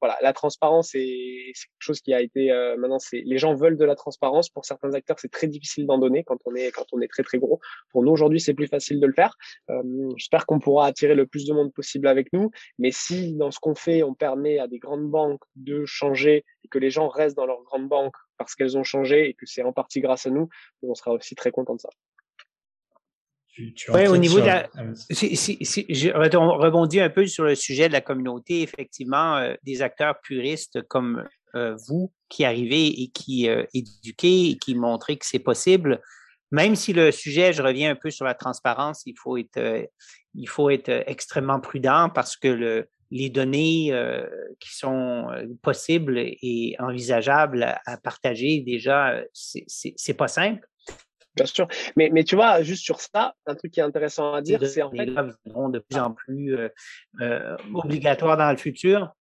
voilà, 0.00 0.16
la 0.22 0.32
transparence 0.32 0.90
c'est 0.92 0.98
quelque 0.98 1.80
chose 1.80 2.00
qui 2.00 2.14
a 2.14 2.20
été 2.20 2.52
euh, 2.52 2.76
maintenant 2.76 2.98
c'est 2.98 3.22
les 3.24 3.38
gens 3.38 3.54
veulent 3.54 3.76
de 3.76 3.84
la 3.84 3.94
transparence. 3.94 4.48
Pour 4.48 4.64
certains 4.64 4.94
acteurs 4.94 5.18
c'est 5.18 5.30
très 5.30 5.46
difficile 5.46 5.86
d'en 5.86 5.98
donner 5.98 6.24
quand 6.24 6.38
on 6.44 6.54
est 6.54 6.70
quand 6.70 6.86
on 6.92 7.00
est 7.00 7.08
très 7.08 7.22
très 7.22 7.38
gros. 7.38 7.60
Pour 7.90 8.02
nous 8.02 8.12
aujourd'hui 8.12 8.40
c'est 8.40 8.54
plus 8.54 8.68
facile 8.68 9.00
de 9.00 9.06
le 9.06 9.12
faire. 9.12 9.36
Euh, 9.70 9.82
j'espère 10.16 10.46
qu'on 10.46 10.58
pourra 10.58 10.86
attirer 10.86 11.14
le 11.14 11.26
plus 11.26 11.46
de 11.46 11.52
monde 11.52 11.72
possible 11.72 12.06
avec 12.06 12.32
nous. 12.32 12.50
Mais 12.78 12.90
si 12.90 13.34
dans 13.34 13.50
ce 13.50 13.58
qu'on 13.58 13.74
fait 13.74 14.02
on 14.02 14.14
permet 14.14 14.58
à 14.58 14.68
des 14.68 14.78
grandes 14.78 15.10
banques 15.10 15.42
de 15.56 15.84
changer 15.84 16.44
et 16.64 16.68
que 16.68 16.78
les 16.78 16.90
gens 16.90 17.08
restent 17.08 17.36
dans 17.36 17.46
leurs 17.46 17.62
grandes 17.62 17.88
banques 17.88 18.16
parce 18.36 18.54
qu'elles 18.54 18.78
ont 18.78 18.84
changé 18.84 19.28
et 19.28 19.34
que 19.34 19.46
c'est 19.46 19.62
en 19.62 19.72
partie 19.72 20.00
grâce 20.00 20.26
à 20.26 20.30
nous 20.30 20.48
on 20.82 20.94
sera 20.94 21.12
aussi 21.12 21.34
très 21.34 21.50
content 21.50 21.74
de 21.74 21.80
ça 21.80 21.90
oui, 23.88 24.06
au 24.06 24.16
niveau 24.16 24.40
de 24.40 24.46
la. 24.46 24.68
Si, 25.10 25.36
si, 25.36 25.58
si, 25.60 25.86
je 25.88 26.10
rebondis 26.10 27.00
un 27.00 27.10
peu 27.10 27.26
sur 27.26 27.44
le 27.44 27.54
sujet 27.54 27.88
de 27.88 27.92
la 27.92 28.00
communauté. 28.00 28.62
Effectivement, 28.62 29.36
euh, 29.36 29.54
des 29.62 29.82
acteurs 29.82 30.20
puristes 30.22 30.82
comme 30.88 31.24
euh, 31.54 31.76
vous 31.88 32.12
qui 32.28 32.44
arrivez 32.44 32.86
et 33.02 33.08
qui 33.08 33.48
euh, 33.48 33.64
éduquez 33.72 34.50
et 34.50 34.58
qui 34.58 34.74
montrez 34.74 35.16
que 35.16 35.26
c'est 35.26 35.38
possible, 35.38 36.00
même 36.50 36.76
si 36.76 36.92
le 36.92 37.10
sujet, 37.10 37.52
je 37.52 37.62
reviens 37.62 37.90
un 37.90 37.94
peu 37.94 38.10
sur 38.10 38.24
la 38.24 38.34
transparence, 38.34 39.02
il 39.06 39.14
faut 39.18 39.36
être, 39.36 39.56
euh, 39.56 39.84
il 40.34 40.48
faut 40.48 40.70
être 40.70 40.90
extrêmement 41.06 41.60
prudent 41.60 42.10
parce 42.14 42.36
que 42.36 42.48
le, 42.48 42.88
les 43.10 43.30
données 43.30 43.88
euh, 43.92 44.26
qui 44.60 44.74
sont 44.76 45.28
possibles 45.62 46.18
et 46.18 46.76
envisageables 46.78 47.62
à, 47.62 47.80
à 47.86 47.96
partager, 47.96 48.60
déjà, 48.60 49.22
c'est 49.32 50.14
pas 50.14 50.28
simple. 50.28 50.66
Bien 51.38 51.46
sûr. 51.46 51.68
Mais, 51.96 52.10
mais 52.12 52.24
tu 52.24 52.36
vois, 52.36 52.62
juste 52.62 52.84
sur 52.84 53.00
ça, 53.00 53.34
un 53.46 53.54
truc 53.54 53.72
qui 53.72 53.80
est 53.80 53.84
intéressant 53.84 54.32
à 54.34 54.42
dire, 54.42 54.64
c'est 54.66 54.82
en 54.82 54.90
fait. 54.90 55.06
Là 55.06 55.26
seront 55.46 55.68
de 55.68 55.78
plus 55.78 55.98
en 55.98 56.12
plus 56.12 56.56
euh, 56.56 56.68
euh, 57.20 57.56
obligatoires 57.74 58.36
dans 58.36 58.50
le 58.50 58.56
futur. 58.56 59.12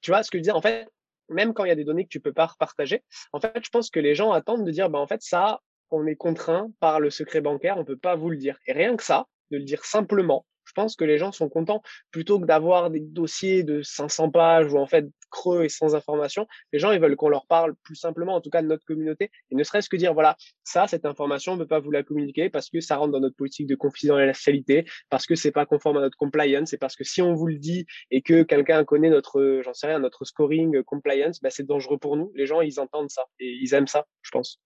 Tu 0.00 0.10
vois 0.10 0.22
ce 0.22 0.30
que 0.30 0.38
je 0.38 0.42
dis 0.42 0.50
En 0.50 0.62
fait, 0.62 0.88
même 1.28 1.54
quand 1.54 1.64
il 1.64 1.68
y 1.68 1.72
a 1.72 1.76
des 1.76 1.84
données 1.84 2.04
que 2.04 2.10
tu 2.10 2.20
peux 2.20 2.32
pas 2.32 2.46
repartager, 2.46 3.02
en 3.32 3.40
fait, 3.40 3.60
je 3.62 3.70
pense 3.70 3.90
que 3.90 4.00
les 4.00 4.14
gens 4.14 4.32
attendent 4.32 4.64
de 4.64 4.70
dire, 4.70 4.88
bah, 4.90 4.98
en 4.98 5.06
fait, 5.06 5.22
ça, 5.22 5.60
on 5.90 6.06
est 6.06 6.16
contraint 6.16 6.70
par 6.80 7.00
le 7.00 7.10
secret 7.10 7.40
bancaire, 7.40 7.76
on 7.78 7.84
peut 7.84 7.96
pas 7.96 8.14
vous 8.14 8.30
le 8.30 8.36
dire. 8.36 8.58
Et 8.66 8.72
rien 8.72 8.96
que 8.96 9.02
ça, 9.02 9.26
de 9.50 9.58
le 9.58 9.64
dire 9.64 9.84
simplement, 9.84 10.46
je 10.74 10.80
pense 10.80 10.96
que 10.96 11.04
les 11.04 11.18
gens 11.18 11.32
sont 11.32 11.50
contents 11.50 11.82
plutôt 12.10 12.40
que 12.40 12.46
d'avoir 12.46 12.88
des 12.88 13.00
dossiers 13.00 13.62
de 13.62 13.82
500 13.82 14.30
pages 14.30 14.72
ou 14.72 14.78
en 14.78 14.86
fait 14.86 15.06
creux 15.30 15.64
et 15.64 15.68
sans 15.68 15.94
information. 15.94 16.46
Les 16.72 16.78
gens, 16.78 16.92
ils 16.92 17.00
veulent 17.00 17.16
qu'on 17.16 17.28
leur 17.28 17.46
parle 17.46 17.74
plus 17.82 17.96
simplement, 17.96 18.34
en 18.34 18.40
tout 18.40 18.50
cas 18.50 18.62
de 18.62 18.66
notre 18.66 18.84
communauté, 18.84 19.30
et 19.50 19.54
ne 19.54 19.64
serait-ce 19.64 19.88
que 19.88 19.96
dire, 19.96 20.14
voilà, 20.14 20.36
ça, 20.64 20.86
cette 20.86 21.04
information, 21.04 21.52
on 21.52 21.56
ne 21.56 21.62
peut 21.62 21.68
pas 21.68 21.80
vous 21.80 21.90
la 21.90 22.02
communiquer 22.02 22.48
parce 22.48 22.70
que 22.70 22.80
ça 22.80 22.96
rentre 22.96 23.12
dans 23.12 23.20
notre 23.20 23.36
politique 23.36 23.66
de 23.66 23.74
confidentialité, 23.74 24.86
parce 25.10 25.26
que 25.26 25.34
c'est 25.34 25.52
pas 25.52 25.66
conforme 25.66 25.98
à 25.98 26.00
notre 26.00 26.16
compliance, 26.16 26.70
c'est 26.70 26.78
parce 26.78 26.96
que 26.96 27.04
si 27.04 27.20
on 27.20 27.34
vous 27.34 27.48
le 27.48 27.58
dit 27.58 27.86
et 28.10 28.22
que 28.22 28.42
quelqu'un 28.42 28.84
connaît 28.84 29.10
notre, 29.10 29.60
j'en 29.62 29.74
sais 29.74 29.88
rien, 29.88 29.98
notre 29.98 30.24
scoring 30.24 30.82
compliance, 30.84 31.40
bah, 31.40 31.50
c'est 31.50 31.66
dangereux 31.66 31.98
pour 31.98 32.16
nous. 32.16 32.32
Les 32.34 32.46
gens, 32.46 32.60
ils 32.60 32.80
entendent 32.80 33.10
ça 33.10 33.24
et 33.40 33.58
ils 33.60 33.74
aiment 33.74 33.88
ça, 33.88 34.06
je 34.22 34.30
pense. 34.30 34.60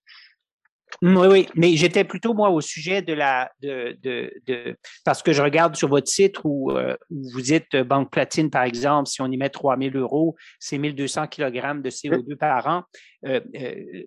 Oui, 1.03 1.27
oui, 1.31 1.49
mais 1.55 1.77
j'étais 1.77 2.05
plutôt, 2.05 2.33
moi, 2.33 2.51
au 2.51 2.61
sujet 2.61 3.03
de 3.03 3.13
la. 3.13 3.51
De, 3.61 3.97
de, 4.03 4.33
de 4.47 4.77
parce 5.05 5.23
que 5.23 5.33
je 5.33 5.43
regarde 5.43 5.77
sur 5.77 5.89
votre 5.89 6.09
site 6.09 6.37
où, 6.45 6.71
euh, 6.71 6.97
où 7.11 7.23
vous 7.33 7.53
êtes 7.53 7.75
euh, 7.75 7.85
Banque 7.85 8.11
Platine, 8.11 8.51
par 8.51 8.65
exemple, 8.65 9.09
si 9.09 9.21
on 9.21 9.27
y 9.27 9.37
met 9.37 9.51
3 9.51 9.77
000 9.79 9.97
euros, 9.97 10.37
c'est 10.59 10.79
1200 10.79 11.27
kg 11.29 11.83
de 11.83 11.91
CO2 11.91 12.37
par 12.37 12.67
an. 12.67 12.83
Euh, 13.27 13.41
euh, 13.57 14.05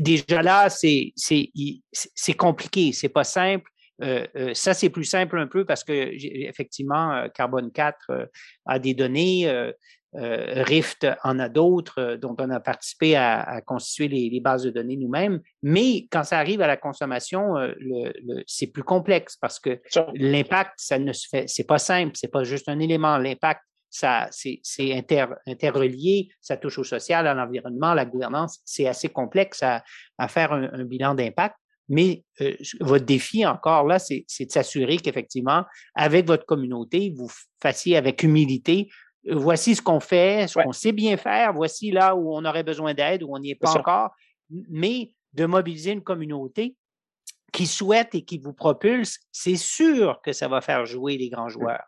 déjà 0.00 0.42
là, 0.42 0.68
c'est 0.68 2.34
compliqué, 2.36 2.92
c'est 2.92 3.08
pas 3.08 3.24
simple. 3.24 3.68
Euh, 4.02 4.26
ça, 4.54 4.74
c'est 4.74 4.90
plus 4.90 5.04
simple 5.04 5.38
un 5.38 5.46
peu 5.46 5.64
parce 5.64 5.84
que, 5.84 5.92
effectivement, 5.92 7.28
Carbone 7.34 7.70
4 7.70 8.28
a 8.66 8.78
des 8.78 8.94
données. 8.94 9.70
Euh, 10.14 10.62
Rift 10.64 11.06
en 11.24 11.38
a 11.38 11.48
d'autres 11.48 11.98
euh, 11.98 12.16
dont 12.18 12.36
on 12.38 12.50
a 12.50 12.60
participé 12.60 13.16
à, 13.16 13.40
à 13.40 13.62
constituer 13.62 14.08
les, 14.08 14.28
les, 14.28 14.40
bases 14.40 14.62
de 14.64 14.70
données 14.70 14.98
nous-mêmes. 14.98 15.40
Mais 15.62 16.06
quand 16.10 16.22
ça 16.22 16.38
arrive 16.38 16.60
à 16.60 16.66
la 16.66 16.76
consommation, 16.76 17.56
euh, 17.56 17.72
le, 17.78 18.12
le, 18.22 18.42
c'est 18.46 18.66
plus 18.66 18.82
complexe 18.82 19.36
parce 19.36 19.58
que 19.58 19.80
l'impact, 20.14 20.72
ça 20.76 20.98
ne 20.98 21.14
se 21.14 21.26
fait, 21.30 21.48
c'est 21.48 21.66
pas 21.66 21.78
simple, 21.78 22.12
c'est 22.14 22.30
pas 22.30 22.44
juste 22.44 22.68
un 22.68 22.78
élément. 22.78 23.16
L'impact, 23.16 23.62
ça, 23.88 24.28
c'est, 24.30 24.60
inter, 24.92 25.26
interrelié, 25.46 26.30
ça 26.40 26.56
touche 26.56 26.78
au 26.78 26.84
social, 26.84 27.26
à 27.26 27.34
l'environnement, 27.34 27.94
la 27.94 28.04
gouvernance. 28.04 28.60
C'est 28.64 28.86
assez 28.86 29.08
complexe 29.08 29.62
à, 29.62 29.82
à 30.18 30.28
faire 30.28 30.52
un, 30.52 30.84
bilan 30.84 31.14
d'impact. 31.14 31.56
Mais 31.88 32.24
euh, 32.40 32.54
votre 32.80 33.04
défi 33.04 33.44
encore 33.44 33.86
là, 33.86 33.98
c'est, 33.98 34.24
de 34.40 34.50
s'assurer 34.50 34.96
qu'effectivement, 34.96 35.64
avec 35.94 36.26
votre 36.26 36.46
communauté, 36.46 37.12
vous 37.16 37.30
fassiez 37.60 37.96
avec 37.96 38.22
humilité 38.22 38.88
voici 39.30 39.76
ce 39.76 39.82
qu'on 39.82 40.00
fait, 40.00 40.48
ce 40.48 40.58
qu'on 40.58 40.72
sait 40.72 40.92
bien 40.92 41.16
faire, 41.16 41.52
voici 41.52 41.90
là 41.90 42.14
où 42.14 42.34
on 42.34 42.44
aurait 42.44 42.62
besoin 42.62 42.94
d'aide, 42.94 43.22
où 43.22 43.34
on 43.34 43.38
n'y 43.38 43.50
est 43.50 43.56
pas 43.56 43.76
encore, 43.76 44.10
mais 44.50 45.14
de 45.32 45.46
mobiliser 45.46 45.92
une 45.92 46.02
communauté 46.02 46.76
qui 47.52 47.66
souhaite 47.66 48.14
et 48.14 48.22
qui 48.22 48.38
vous 48.38 48.52
propulse, 48.52 49.20
c'est 49.30 49.56
sûr 49.56 50.20
que 50.22 50.32
ça 50.32 50.48
va 50.48 50.60
faire 50.60 50.86
jouer 50.86 51.16
les 51.18 51.28
grands 51.28 51.46
mmh. 51.46 51.50
joueurs. 51.50 51.84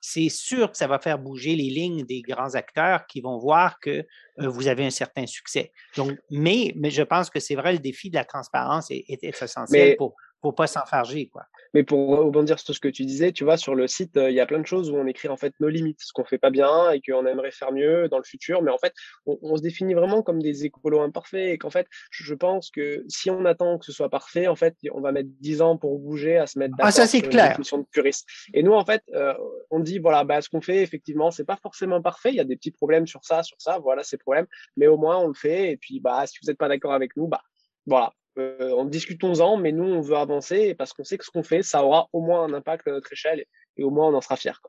C'est 0.00 0.28
sûr 0.28 0.72
que 0.72 0.76
ça 0.76 0.88
va 0.88 0.98
faire 0.98 1.18
bouger 1.18 1.54
les 1.54 1.70
lignes 1.70 2.04
des 2.04 2.22
grands 2.22 2.54
acteurs 2.54 3.06
qui 3.06 3.20
vont 3.20 3.38
voir 3.38 3.78
que 3.78 4.04
euh, 4.40 4.48
vous 4.48 4.66
avez 4.66 4.84
un 4.84 4.90
certain 4.90 5.26
succès. 5.26 5.70
Donc, 5.96 6.18
mais, 6.28 6.72
mais 6.76 6.90
je 6.90 7.02
pense 7.02 7.30
que 7.30 7.38
c'est 7.38 7.54
vrai, 7.54 7.72
le 7.72 7.78
défi 7.78 8.10
de 8.10 8.16
la 8.16 8.24
transparence 8.24 8.90
est, 8.90 9.04
est, 9.08 9.22
essentiel 9.22 9.96
pour, 9.96 10.16
pour 10.42 10.56
pas 10.56 10.66
s'enfarger, 10.66 11.28
quoi. 11.28 11.46
Mais 11.72 11.84
pour 11.84 12.18
rebondir 12.18 12.58
sur 12.58 12.74
ce 12.74 12.80
que 12.80 12.88
tu 12.88 13.04
disais, 13.04 13.32
tu 13.32 13.44
vois, 13.44 13.56
sur 13.56 13.74
le 13.74 13.86
site, 13.86 14.16
euh, 14.16 14.28
il 14.28 14.34
y 14.34 14.40
a 14.40 14.46
plein 14.46 14.58
de 14.58 14.66
choses 14.66 14.90
où 14.90 14.96
on 14.96 15.06
écrit 15.06 15.28
en 15.28 15.36
fait 15.36 15.54
nos 15.60 15.68
limites, 15.68 16.00
ce 16.02 16.12
qu'on 16.12 16.24
fait 16.24 16.36
pas 16.36 16.50
bien 16.50 16.90
et 16.90 17.00
qu'on 17.00 17.24
aimerait 17.24 17.52
faire 17.52 17.72
mieux 17.72 18.08
dans 18.08 18.18
le 18.18 18.24
futur. 18.24 18.60
Mais 18.60 18.70
en 18.70 18.76
fait, 18.76 18.92
on, 19.24 19.56
se 19.56 19.62
définit 19.62 19.94
vraiment 19.94 20.22
comme 20.22 20.42
des 20.42 20.66
écolos 20.66 21.00
imparfaits 21.00 21.52
et 21.52 21.58
qu'en 21.58 21.70
fait, 21.70 21.86
je 22.10 22.34
pense 22.34 22.70
que 22.70 23.04
si 23.08 23.30
on 23.30 23.44
attend 23.44 23.78
que 23.78 23.86
ce 23.86 23.92
soit 23.92 24.10
parfait, 24.10 24.48
en 24.48 24.56
fait, 24.56 24.76
on 24.92 25.00
va 25.00 25.12
mettre 25.12 25.30
10 25.40 25.62
ans 25.62 25.78
pour 25.78 25.98
bouger 26.00 26.36
à 26.36 26.46
se 26.46 26.58
mettre 26.58 26.76
d'accord 26.76 26.88
ah, 26.88 26.92
ça, 26.92 27.06
c'est 27.06 27.22
clair. 27.22 27.56
de 27.56 27.86
puriste. 27.90 28.26
Et 28.52 28.62
nous, 28.62 28.72
en 28.72 28.84
fait, 28.84 29.02
euh, 29.14 29.32
on 29.70 29.78
dit, 29.78 30.00
voilà, 30.00 30.24
bah, 30.24 30.42
ce 30.42 30.50
qu'on 30.50 30.60
fait, 30.60 30.82
effectivement, 30.82 31.30
c'est 31.30 31.44
pas 31.44 31.56
forcément 31.56 32.02
parfait. 32.02 32.30
Il 32.30 32.36
y 32.36 32.40
a 32.40 32.44
des 32.44 32.56
petits 32.56 32.72
problèmes 32.72 33.06
sur 33.06 33.24
ça, 33.24 33.44
sur 33.44 33.60
ça, 33.60 33.78
voilà, 33.78 34.02
ces 34.02 34.18
problèmes. 34.18 34.46
Mais 34.76 34.88
au 34.88 34.98
moins, 34.98 35.18
on 35.18 35.28
le 35.28 35.34
fait. 35.34 35.70
Et 35.70 35.76
puis, 35.76 36.00
bah, 36.00 36.26
si 36.26 36.38
vous 36.42 36.48
n'êtes 36.48 36.58
pas 36.58 36.68
d'accord 36.68 36.92
avec 36.92 37.16
nous, 37.16 37.28
bah, 37.28 37.42
voilà, 37.86 38.12
en 38.38 38.84
discutons-en, 38.84 39.56
mais 39.56 39.72
nous, 39.72 39.84
on 39.84 40.00
veut 40.00 40.16
avancer 40.16 40.74
parce 40.74 40.92
qu'on 40.92 41.04
sait 41.04 41.18
que 41.18 41.24
ce 41.24 41.30
qu'on 41.30 41.42
fait, 41.42 41.62
ça 41.62 41.84
aura 41.84 42.08
au 42.12 42.20
moins 42.20 42.44
un 42.44 42.52
impact 42.52 42.88
à 42.88 42.92
notre 42.92 43.12
échelle 43.12 43.44
et, 43.76 43.84
au 43.84 43.90
moins 43.90 44.08
on 44.08 44.14
en 44.14 44.20
sera 44.20 44.36
fier. 44.36 44.60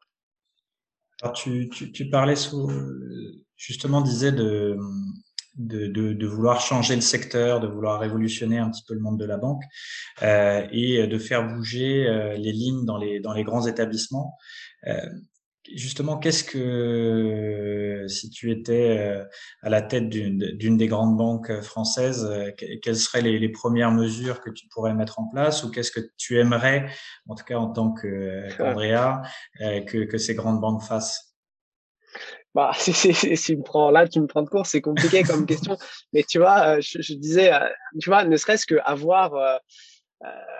Alors, 1.21 1.33
tu, 1.33 1.69
tu, 1.69 2.09
parlais 2.09 2.35
sous, 2.35 2.69
justement, 3.55 4.01
disais 4.01 4.31
de, 4.31 4.77
de, 5.55 5.87
de, 5.87 6.27
vouloir 6.27 6.59
changer 6.59 6.95
le 6.95 7.01
secteur, 7.01 7.59
de 7.59 7.67
vouloir 7.67 7.99
révolutionner 7.99 8.57
un 8.57 8.69
petit 8.69 8.83
peu 8.87 8.93
le 8.93 8.99
monde 8.99 9.19
de 9.19 9.25
la 9.25 9.37
banque 9.37 9.63
euh, 10.21 10.67
et 10.71 11.05
de 11.05 11.17
faire 11.19 11.47
bouger 11.47 12.07
euh, 12.07 12.35
les 12.35 12.51
lignes 12.51 12.85
dans 12.85 12.97
les, 12.97 13.19
dans 13.19 13.33
les 13.33 13.43
grands 13.43 13.67
établissements. 13.67 14.37
Euh, 14.87 14.95
justement, 15.71 16.17
qu'est-ce 16.17 16.43
que, 16.43 18.05
si 18.07 18.29
tu 18.29 18.51
étais 18.51 18.97
euh, 18.97 19.23
à 19.61 19.69
la 19.69 19.81
tête 19.81 20.09
d'une 20.09 20.77
des 20.77 20.87
grandes 20.87 21.17
banques 21.17 21.49
euh, 21.49 21.61
françaises, 21.61 22.25
euh, 22.25 22.51
quelles 22.81 22.97
seraient 22.97 23.21
les, 23.21 23.49
premières 23.49 23.91
mesures 23.91 24.41
que 24.41 24.49
tu 24.49 24.67
pourrais 24.67 24.93
mettre 24.93 25.19
en 25.19 25.27
place 25.27 25.63
ou 25.63 25.71
qu'est-ce 25.71 25.91
que 25.91 26.01
tu 26.17 26.39
aimerais, 26.39 26.89
en 27.27 27.35
tout 27.35 27.45
cas 27.45 27.57
en 27.57 27.67
tant 27.67 27.93
qu'Andrea, 28.57 29.21
que, 29.59 30.05
que 30.05 30.17
ces 30.17 30.35
grandes 30.35 30.59
banques 30.59 30.83
fassent? 30.83 31.35
Bah, 32.55 32.71
si, 32.77 32.93
si, 32.93 33.55
me 33.55 33.63
prends 33.63 33.89
là, 33.89 34.07
tu 34.07 34.19
me 34.21 34.27
prends 34.27 34.43
de 34.43 34.49
court, 34.49 34.65
c'est 34.65 34.81
compliqué 34.81 35.23
comme 35.23 35.45
question. 35.45 35.77
Mais 36.13 36.23
tu 36.23 36.39
vois, 36.39 36.79
je, 36.79 37.01
je 37.01 37.13
disais, 37.13 37.51
tu 38.01 38.09
vois, 38.09 38.25
ne 38.25 38.37
serait-ce 38.37 38.65
qu'avoir 38.65 39.33
euh, 39.35 39.57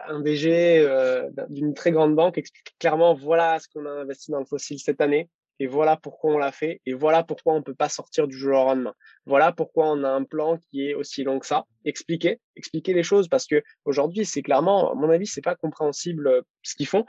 un 0.08 0.20
DG 0.20 0.80
euh, 0.80 1.30
d'une 1.50 1.74
très 1.74 1.92
grande 1.92 2.16
banque 2.16 2.38
explique 2.38 2.76
clairement 2.80 3.14
voilà 3.14 3.60
ce 3.60 3.68
qu'on 3.70 3.86
a 3.86 3.90
investi 3.90 4.32
dans 4.32 4.40
le 4.40 4.46
fossile 4.46 4.80
cette 4.80 5.02
année 5.02 5.30
et 5.60 5.68
voilà 5.68 5.98
pourquoi 5.98 6.34
on 6.34 6.38
l'a 6.38 6.52
fait 6.52 6.82
et 6.86 6.94
voilà 6.94 7.24
pourquoi 7.24 7.54
on 7.54 7.62
peut 7.62 7.76
pas 7.76 7.88
sortir 7.88 8.28
du 8.28 8.36
jour 8.36 8.60
au 8.60 8.66
lendemain. 8.66 8.94
Voilà 9.26 9.52
pourquoi 9.52 9.92
on 9.92 10.04
a 10.04 10.10
un 10.10 10.24
plan 10.24 10.58
qui 10.58 10.90
est 10.90 10.96
aussi 10.96 11.24
long 11.24 11.40
que 11.40 11.46
ça. 11.46 11.66
Expliquer, 11.86 12.40
expliquer 12.56 12.94
les 12.94 13.04
choses 13.04 13.28
parce 13.28 13.46
que 13.46 13.62
aujourd'hui 13.86 14.26
c'est 14.26 14.42
clairement, 14.42 14.92
à 14.92 14.96
mon 14.96 15.10
avis, 15.10 15.28
c'est 15.28 15.44
pas 15.44 15.56
compréhensible 15.56 16.28
euh, 16.28 16.42
ce 16.64 16.76
qu'ils 16.76 16.88
font. 16.88 17.06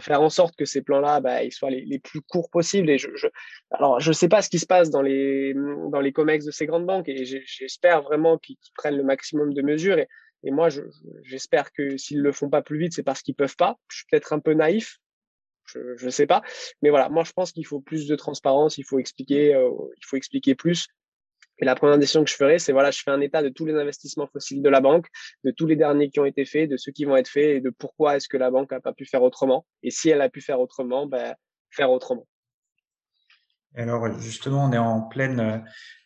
faire 0.00 0.22
en 0.22 0.30
sorte 0.30 0.56
que 0.56 0.64
ces 0.64 0.80
plans-là, 0.80 1.20
bah, 1.20 1.44
ils 1.44 1.52
soient 1.52 1.70
les, 1.70 1.84
les, 1.84 1.98
plus 1.98 2.22
courts 2.22 2.48
possibles. 2.50 2.88
Et 2.88 2.98
je, 2.98 3.08
je, 3.14 3.26
alors 3.70 4.00
je 4.00 4.12
sais 4.12 4.28
pas 4.28 4.40
ce 4.40 4.48
qui 4.48 4.58
se 4.58 4.66
passe 4.66 4.88
dans 4.90 5.02
les 5.02 5.54
dans 5.92 6.00
les 6.00 6.12
comex 6.12 6.46
de 6.46 6.50
ces 6.50 6.66
grandes 6.66 6.86
banques 6.86 7.08
et 7.08 7.24
j'espère 7.24 8.02
vraiment 8.02 8.38
qu'ils 8.38 8.56
prennent 8.74 8.96
le 8.96 9.04
maximum 9.04 9.52
de 9.52 9.62
mesures 9.62 9.98
et 9.98 10.08
et 10.44 10.50
moi, 10.50 10.68
j'espère 11.22 11.72
que 11.72 11.96
s'ils 11.96 12.20
le 12.20 12.32
font 12.32 12.50
pas 12.50 12.62
plus 12.62 12.78
vite, 12.78 12.92
c'est 12.92 13.02
parce 13.02 13.22
qu'ils 13.22 13.34
peuvent 13.34 13.56
pas. 13.56 13.78
Je 13.88 13.96
suis 13.96 14.06
peut-être 14.10 14.32
un 14.32 14.40
peu 14.40 14.52
naïf, 14.52 14.98
je 15.66 16.04
ne 16.04 16.10
sais 16.10 16.26
pas. 16.26 16.42
Mais 16.82 16.90
voilà, 16.90 17.08
moi, 17.08 17.24
je 17.24 17.32
pense 17.32 17.52
qu'il 17.52 17.66
faut 17.66 17.80
plus 17.80 18.06
de 18.06 18.14
transparence, 18.14 18.76
il 18.78 18.84
faut 18.84 18.98
expliquer, 18.98 19.54
euh, 19.54 19.70
il 19.96 20.04
faut 20.04 20.16
expliquer 20.16 20.54
plus. 20.54 20.86
Et 21.58 21.64
la 21.64 21.74
première 21.74 21.98
décision 21.98 22.24
que 22.24 22.30
je 22.30 22.36
ferai, 22.36 22.58
c'est 22.58 22.72
voilà, 22.72 22.90
je 22.90 23.00
fais 23.00 23.12
un 23.12 23.20
état 23.20 23.42
de 23.42 23.48
tous 23.48 23.64
les 23.64 23.74
investissements 23.74 24.26
fossiles 24.26 24.60
de 24.60 24.68
la 24.68 24.80
banque, 24.80 25.06
de 25.44 25.50
tous 25.50 25.66
les 25.66 25.76
derniers 25.76 26.10
qui 26.10 26.18
ont 26.20 26.24
été 26.24 26.44
faits, 26.44 26.68
de 26.68 26.76
ceux 26.76 26.92
qui 26.92 27.04
vont 27.04 27.16
être 27.16 27.28
faits 27.28 27.56
et 27.56 27.60
de 27.60 27.70
pourquoi 27.70 28.16
est-ce 28.16 28.28
que 28.28 28.36
la 28.36 28.50
banque 28.50 28.72
a 28.72 28.80
pas 28.80 28.92
pu 28.92 29.06
faire 29.06 29.22
autrement. 29.22 29.64
Et 29.82 29.90
si 29.90 30.10
elle 30.10 30.20
a 30.20 30.28
pu 30.28 30.40
faire 30.40 30.60
autrement, 30.60 31.06
ben, 31.06 31.34
faire 31.70 31.90
autrement. 31.90 32.26
Alors 33.76 34.20
justement, 34.20 34.66
on 34.66 34.72
est 34.72 34.78
en 34.78 35.02
pleine 35.02 35.40
euh, 35.40 35.58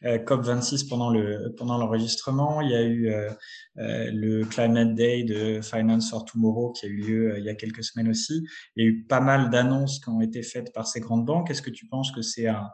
euh, 0.04 0.18
COP 0.18 0.42
26 0.42 0.84
pendant 0.84 1.10
le 1.10 1.54
pendant 1.56 1.76
l'enregistrement. 1.76 2.62
Il 2.62 2.70
y 2.70 2.74
a 2.74 2.82
eu 2.82 3.08
euh, 3.10 3.30
le 3.76 4.44
Climate 4.44 4.94
Day 4.94 5.24
de 5.24 5.60
Finance 5.60 6.08
for 6.10 6.24
Tomorrow 6.24 6.72
qui 6.72 6.86
a 6.86 6.88
eu 6.88 6.96
lieu 6.96 7.38
il 7.38 7.44
y 7.44 7.50
a 7.50 7.54
quelques 7.54 7.84
semaines 7.84 8.08
aussi. 8.08 8.42
Il 8.76 8.84
y 8.84 8.86
a 8.86 8.88
eu 8.88 9.04
pas 9.04 9.20
mal 9.20 9.50
d'annonces 9.50 10.00
qui 10.00 10.08
ont 10.08 10.22
été 10.22 10.42
faites 10.42 10.72
par 10.72 10.86
ces 10.86 11.00
grandes 11.00 11.26
banques. 11.26 11.50
Est-ce 11.50 11.62
que 11.62 11.70
tu 11.70 11.86
penses 11.86 12.10
que 12.10 12.22
c'est 12.22 12.46
un, 12.48 12.70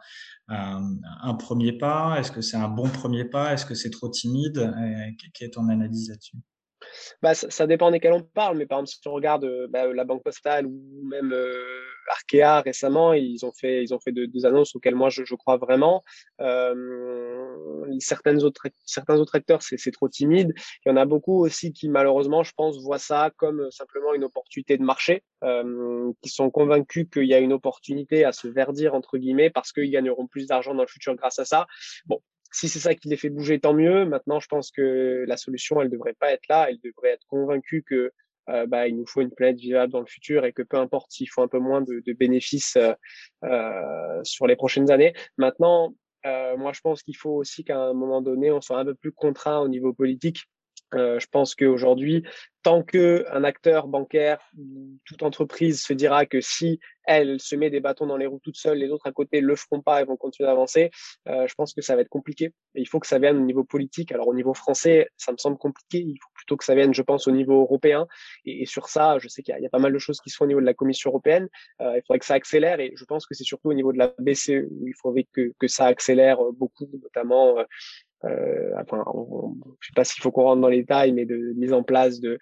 un, 0.49 1.34
premier 1.34 1.72
pas? 1.72 2.16
Est-ce 2.20 2.30
que 2.30 2.40
c'est 2.40 2.57
un 2.57 2.68
bon 2.68 2.88
premier 2.88 3.24
pas? 3.24 3.53
Est-ce 3.53 3.66
que 3.66 3.74
c'est 3.74 3.90
trop 3.90 4.09
timide? 4.09 4.72
Quelle 5.34 5.49
est 5.49 5.55
ton 5.55 5.68
analyse 5.70 6.11
là-dessus? 6.11 6.36
Bah, 7.22 7.34
ça, 7.34 7.66
dépend 7.66 7.90
desquels 7.90 8.12
on 8.12 8.22
parle, 8.22 8.59
mais 8.59 8.66
par 8.66 8.78
exemple, 8.78 8.98
si 9.00 9.09
on 9.09 9.12
regarde 9.12 9.66
bah, 9.68 9.92
la 9.92 10.05
Banque 10.05 10.22
Postale 10.22 10.66
ou 10.66 11.02
même 11.05 11.34
Arkea 12.11 12.61
récemment, 12.61 13.12
ils 13.12 13.44
ont 13.44 13.52
fait, 13.52 13.82
ils 13.82 13.94
ont 13.94 14.00
fait 14.00 14.12
deux, 14.12 14.46
annonces 14.46 14.74
auxquelles 14.76 14.94
moi 14.94 15.09
je, 15.09 15.24
je 15.24 15.34
crois 15.34 15.57
vraiment. 15.57 16.02
Euh, 16.40 17.94
certaines 18.00 18.42
autres, 18.42 18.68
certains 18.84 19.18
autres 19.18 19.34
acteurs, 19.36 19.62
c'est 19.62 19.90
trop 19.90 20.09
timide. 20.09 20.52
Il 20.84 20.90
y 20.90 20.92
en 20.92 20.96
a 20.96 21.05
beaucoup 21.05 21.44
aussi 21.44 21.72
qui 21.72 21.88
malheureusement, 21.88 22.42
je 22.42 22.52
pense, 22.57 22.80
voient 22.82 22.98
ça 22.98 23.30
comme 23.36 23.70
simplement 23.70 24.14
une 24.14 24.24
opportunité 24.24 24.76
de 24.76 24.82
marché, 24.82 25.22
euh, 25.42 26.12
qui 26.22 26.30
sont 26.30 26.50
convaincus 26.50 27.07
qu'il 27.12 27.26
y 27.26 27.34
a 27.34 27.38
une 27.38 27.52
opportunité 27.52 28.24
à 28.24 28.32
se 28.32 28.48
verdir 28.48 28.94
entre 28.94 29.18
guillemets 29.18 29.50
parce 29.50 29.72
qu'ils 29.72 29.90
gagneront 29.90 30.26
plus 30.26 30.46
d'argent 30.46 30.74
dans 30.74 30.82
le 30.82 30.88
futur 30.88 31.14
grâce 31.14 31.38
à 31.38 31.44
ça. 31.44 31.66
Bon, 32.07 32.20
si 32.55 32.68
c'est 32.68 32.78
ça 32.78 32.94
qui 32.94 33.09
les 33.09 33.16
fait 33.16 33.30
bouger, 33.30 33.59
tant 33.59 33.74
mieux. 33.74 34.05
Maintenant, 34.05 34.38
je 34.38 34.46
pense 34.46 34.70
que 34.70 35.24
la 35.26 35.36
solution, 35.36 35.82
elle 35.82 35.90
devrait 35.90 36.14
pas 36.14 36.32
être 36.32 36.46
là. 36.48 36.68
Elle 36.70 36.78
devrait 36.78 37.11
être 37.11 37.26
convaincue 37.26 37.82
que 37.82 38.12
euh, 38.48 38.66
bah, 38.66 38.86
il 38.86 38.96
nous 38.96 39.07
faut 39.07 39.22
une 39.22 39.32
planète 39.32 39.59
vivable 39.59 39.92
dans 39.92 39.98
le 39.98 40.07
futur 40.07 40.44
et 40.44 40.52
que 40.52 40.62
peu 40.62 40.76
importe 40.76 41.11
s'il 41.11 41.28
faut 41.28 41.42
un 41.42 41.48
peu 41.48 41.59
moins 41.59 41.80
de, 41.80 42.12
bénéfices 42.12 42.76
euh, 42.76 42.92
euh, 43.42 44.20
sur 44.22 44.46
les 44.46 44.55
prochaines 44.55 44.92
années. 44.92 45.14
Maintenant, 45.36 45.94
euh, 46.26 46.57
moi, 46.57 46.72
je 46.72 46.80
pense 46.80 47.02
qu'il 47.02 47.16
faut 47.16 47.32
aussi 47.32 47.64
qu'à 47.64 47.78
un 47.78 47.92
moment 47.92 48.22
donné, 48.22 48.52
on 48.52 48.61
soit 48.61 48.78
un 48.78 48.84
peu 48.84 48.94
plus 48.94 49.12
contraint 49.12 49.59
au 49.59 49.68
niveau 49.68 49.92
politique 49.92 50.44
euh, 50.97 51.18
je 51.18 51.26
pense 51.30 51.55
qu'aujourd'hui, 51.55 52.24
tant 52.64 52.82
qu'un 52.82 53.45
acteur 53.45 53.86
bancaire 53.86 54.38
ou 54.59 54.99
toute 55.05 55.22
entreprise 55.22 55.82
se 55.82 55.92
dira 55.92 56.24
que 56.24 56.40
si 56.40 56.80
elle 57.07 57.38
se 57.38 57.55
met 57.55 57.68
des 57.68 57.80
bâtons 57.80 58.07
dans 58.07 58.16
les 58.16 58.24
roues 58.24 58.40
toute 58.42 58.57
seule, 58.57 58.78
les 58.78 58.88
autres 58.88 59.07
à 59.07 59.12
côté 59.12 59.42
le 59.42 59.55
feront 59.55 59.82
pas 59.82 60.01
et 60.01 60.05
vont 60.05 60.16
continuer 60.16 60.49
d'avancer, 60.49 60.90
euh, 61.28 61.47
je 61.47 61.55
pense 61.55 61.74
que 61.74 61.82
ça 61.82 61.95
va 61.95 62.01
être 62.01 62.09
compliqué. 62.09 62.55
Il 62.74 62.88
faut 62.88 63.01
que 63.01 63.07
ça 63.07 63.18
vienne 63.18 63.36
au 63.36 63.45
niveau 63.45 63.64
politique. 63.64 64.12
Alors 64.12 64.28
au 64.28 64.34
niveau 64.34 64.55
français, 64.55 65.09
ça 65.18 65.30
me 65.30 65.36
semble 65.36 65.59
compliqué. 65.59 65.99
Il 65.99 66.16
faut 66.16 66.30
plutôt 66.34 66.57
que 66.57 66.64
ça 66.64 66.74
vienne, 66.74 66.95
je 66.95 67.03
pense, 67.03 67.28
au 67.28 67.32
niveau 67.32 67.61
européen. 67.61 68.07
Et, 68.47 68.64
sur 68.64 68.88
ça, 68.88 69.18
je 69.18 69.28
sais 69.28 69.42
qu'il 69.42 69.55
y, 69.61 69.66
a 69.66 69.68
pas 69.70 69.78
mal 69.78 69.92
de 69.92 69.99
choses 69.99 70.20
qui 70.22 70.30
sont 70.30 70.45
au 70.45 70.49
niveau 70.49 70.61
de 70.61 70.66
la 70.66 70.74
Commission 70.74 71.11
européenne. 71.11 71.49
Euh, 71.82 71.99
il 71.99 72.03
faudrait 72.07 72.20
que 72.20 72.26
ça 72.26 72.34
accélère. 72.34 72.80
Et 72.80 72.92
je 72.97 73.05
pense 73.05 73.26
que 73.26 73.34
c'est 73.34 73.45
surtout 73.45 73.68
au 73.68 73.74
niveau 73.74 73.92
de 73.92 73.99
la 73.99 74.14
BCE 74.18 74.64
où 74.70 74.88
il 74.88 74.95
faudrait 74.95 75.26
que, 75.34 75.53
que 75.59 75.68
ça 75.68 75.84
accélère 75.84 76.38
beaucoup, 76.55 76.88
notamment 77.03 77.57
euh, 78.25 78.70
enfin, 78.81 79.05
je 79.81 79.89
sais 79.89 79.93
pas 79.95 80.05
s'il 80.05 80.22
faut 80.22 80.31
qu'on 80.31 80.45
rentre 80.45 80.62
dans 80.62 80.68
les 80.68 80.81
détails, 80.81 81.12
mais 81.12 81.25
de, 81.25 81.53
mise 81.57 81.72
en 81.72 81.83
place 81.83 82.20
de, 82.20 82.39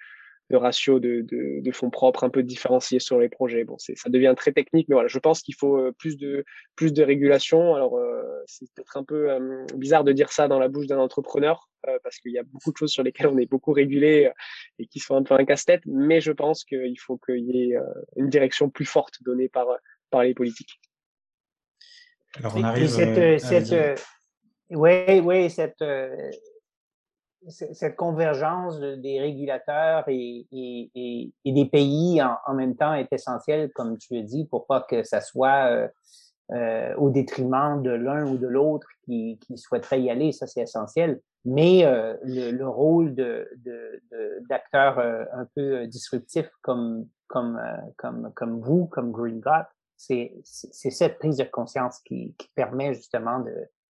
de 0.53 0.57
ratios 0.57 1.01
de, 1.01 1.23
de, 1.23 1.61
de, 1.61 1.73
fonds 1.73 1.91
propres 1.91 2.25
un 2.25 2.29
peu 2.29 2.43
différenciés 2.43 3.01
sur 3.01 3.19
les 3.19 3.29
projets. 3.29 3.65
Bon, 3.65 3.77
ça 3.79 4.11
devient 4.11 4.35
très 4.37 4.53
technique, 4.53 4.87
mais 4.89 4.95
voilà, 4.95 5.09
je 5.09 5.19
pense 5.19 5.41
qu'il 5.41 5.55
faut 5.55 5.79
euh, 5.79 5.93
plus 5.99 6.17
de 6.17 6.45
plus 6.77 6.93
de 6.93 7.03
régulation. 7.03 7.75
Alors, 7.75 7.97
euh, 7.97 8.23
c'est 8.47 8.67
peut-être 8.75 8.97
un 8.99 9.05
peu 9.05 9.31
euh, 9.31 9.65
bizarre 9.77 10.05
de 10.05 10.13
dire 10.13 10.31
ça 10.31 10.49
dans 10.49 10.59
la 10.59 10.69
bouche 10.69 10.87
d'un 10.87 10.99
entrepreneur, 10.99 11.69
parce 12.05 12.19
qu'il 12.19 12.33
y 12.33 12.39
a 12.39 12.45
beaucoup 12.45 12.71
de 12.71 12.77
choses 12.77 12.93
sur 12.93 13.03
lesquelles 13.03 13.27
on 13.27 13.39
est 13.39 13.51
beaucoup 13.51 13.73
régulé 13.73 14.31
et 14.79 14.87
qui 14.87 15.01
sont 15.01 15.17
un 15.17 15.23
peu 15.25 15.35
un 15.35 15.45
casse-tête, 15.45 15.83
mais 15.87 16.21
je 16.21 16.31
pense 16.31 16.65
qu'il 16.65 17.01
faut 17.01 17.19
qu'il 17.19 17.45
y 17.45 17.73
ait 17.73 17.77
une 18.17 18.29
direction 18.29 18.71
plus 18.71 18.85
forte 18.85 19.23
donnée 19.23 19.49
par 19.49 19.67
par 20.11 20.23
les 20.23 20.35
politiques. 20.35 20.81
Alors 22.35 22.57
on 22.57 22.63
arrive. 22.63 22.89
cette, 22.89 23.41
cette, 23.41 24.07
oui, 24.75 25.21
oui, 25.21 25.51
cette, 25.51 25.83
euh, 25.83 26.31
cette 27.49 27.97
convergence 27.97 28.79
des 28.79 29.21
régulateurs 29.21 30.05
et, 30.09 30.47
et, 30.53 31.33
et, 31.45 31.53
des 31.53 31.65
pays 31.67 32.23
en, 32.23 32.55
même 32.55 32.77
temps 32.77 32.95
est 32.95 33.13
essentielle, 33.13 33.73
comme 33.73 33.99
tu 33.99 34.17
as 34.17 34.23
dit, 34.23 34.45
pour 34.47 34.67
pas 34.67 34.81
que 34.81 35.03
ça 35.03 35.21
soit 35.21 35.71
euh, 35.71 35.89
euh, 36.53 36.95
au 36.97 37.11
détriment 37.11 37.83
de 37.83 37.91
l'un 37.91 38.27
ou 38.27 38.37
de 38.39 38.47
l'autre 38.47 38.87
qui, 39.05 39.39
qui 39.41 39.59
souhaiterait 39.59 40.03
y 40.03 40.11
aller, 40.11 40.33
ça 40.33 40.47
c'est 40.47 40.63
essentiel. 40.63 41.21
Mais 41.45 41.85
euh, 41.85 42.17
le, 42.23 42.53
le, 42.53 42.69
rôle 42.69 43.15
de, 43.17 43.49
d'acteurs 44.49 44.97
de, 44.97 45.27
un 45.33 45.47
peu 45.57 45.87
disruptifs 45.89 46.51
comme, 46.63 47.09
comme, 47.27 47.61
comme, 47.97 48.33
comme 48.35 48.61
vous, 48.61 48.87
comme 48.87 49.11
Green 49.11 49.41
Dot, 49.41 49.67
c'est, 49.97 50.33
c'est 50.45 50.91
cette 50.91 51.19
prise 51.19 51.37
de 51.37 51.45
conscience 51.45 51.99
qui, 52.01 52.35
qui 52.39 52.49
permet 52.55 52.95
justement 52.95 53.41
de, 53.41 53.53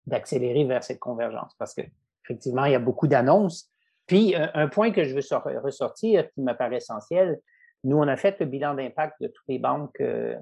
d'accélérer 0.09 0.65
vers 0.65 0.83
cette 0.83 0.99
convergence. 0.99 1.55
Parce 1.59 1.75
que 1.75 1.83
effectivement, 2.25 2.65
il 2.65 2.73
y 2.73 2.77
a 2.77 2.81
beaucoup 2.81 3.07
d'annonces. 3.07 3.71
Puis, 4.07 4.35
un, 4.35 4.69
point 4.69 4.91
que 4.91 5.05
je 5.05 5.15
veux 5.15 5.61
ressortir 5.61 6.31
qui 6.31 6.41
me 6.41 6.55
paraît 6.55 6.77
essentiel, 6.77 7.39
nous, 7.85 7.99
on 7.99 8.09
a 8.09 8.17
fait 8.17 8.39
le 8.41 8.47
bilan 8.47 8.75
d'impact 8.75 9.21
de 9.21 9.29
toutes 9.29 9.47
les 9.49 9.59
banques 9.59 10.01
euh, 10.01 10.37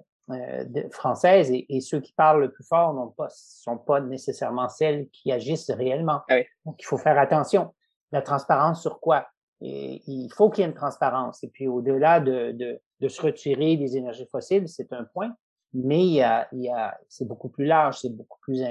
françaises 0.91 1.51
et, 1.53 1.81
ceux 1.81 2.01
qui 2.01 2.13
parlent 2.13 2.43
le 2.43 2.53
plus 2.53 2.65
fort 2.65 2.95
ne 2.95 3.27
sont 3.29 3.79
pas 3.79 4.01
nécessairement 4.01 4.69
celles 4.69 5.09
qui 5.11 5.33
agissent 5.33 5.71
réellement. 5.71 6.23
Ah 6.29 6.39
Donc, 6.65 6.81
il 6.81 6.85
faut 6.85 6.97
faire 6.97 7.19
attention. 7.19 7.75
La 8.13 8.23
transparence 8.23 8.83
sur 8.83 9.01
quoi? 9.01 9.27
Et 9.61 10.03
il 10.07 10.31
faut 10.33 10.51
qu'il 10.51 10.63
y 10.63 10.65
ait 10.65 10.71
une 10.71 10.77
transparence. 10.77 11.43
Et 11.43 11.49
puis, 11.49 11.67
au-delà 11.67 12.21
de, 12.21 12.53
de, 12.53 12.81
de, 13.01 13.09
se 13.09 13.21
retirer 13.23 13.77
des 13.77 13.97
énergies 13.97 14.29
fossiles, 14.31 14.69
c'est 14.69 14.93
un 14.93 15.05
point, 15.05 15.35
mais 15.75 16.01
il 16.01 16.13
y 16.13 16.23
a, 16.23 16.47
il 16.53 16.63
y 16.63 16.69
a, 16.69 16.99
c'est 17.09 17.27
beaucoup 17.27 17.49
plus 17.49 17.65
large, 17.65 17.99
c'est 18.01 18.15
beaucoup 18.15 18.39
plus 18.41 18.63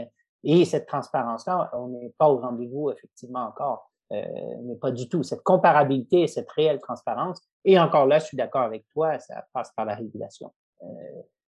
et 0.45 0.63
cette 0.63 0.85
transparence-là, 0.85 1.71
on 1.73 1.87
n'est 1.87 2.13
pas 2.19 2.29
au 2.29 2.37
rendez-vous, 2.37 2.91
effectivement, 2.91 3.47
encore, 3.47 3.91
euh, 4.11 4.21
mais 4.63 4.75
pas 4.75 4.91
du 4.91 5.09
tout. 5.09 5.23
Cette 5.23 5.41
comparabilité, 5.41 6.27
cette 6.27 6.51
réelle 6.51 6.79
transparence, 6.79 7.41
et 7.63 7.79
encore 7.79 8.05
là, 8.05 8.19
je 8.19 8.25
suis 8.25 8.37
d'accord 8.37 8.61
avec 8.61 8.87
toi, 8.89 9.17
ça 9.17 9.43
passe 9.53 9.71
par 9.75 9.85
la 9.85 9.95
régulation. 9.95 10.53
Euh, 10.83 10.85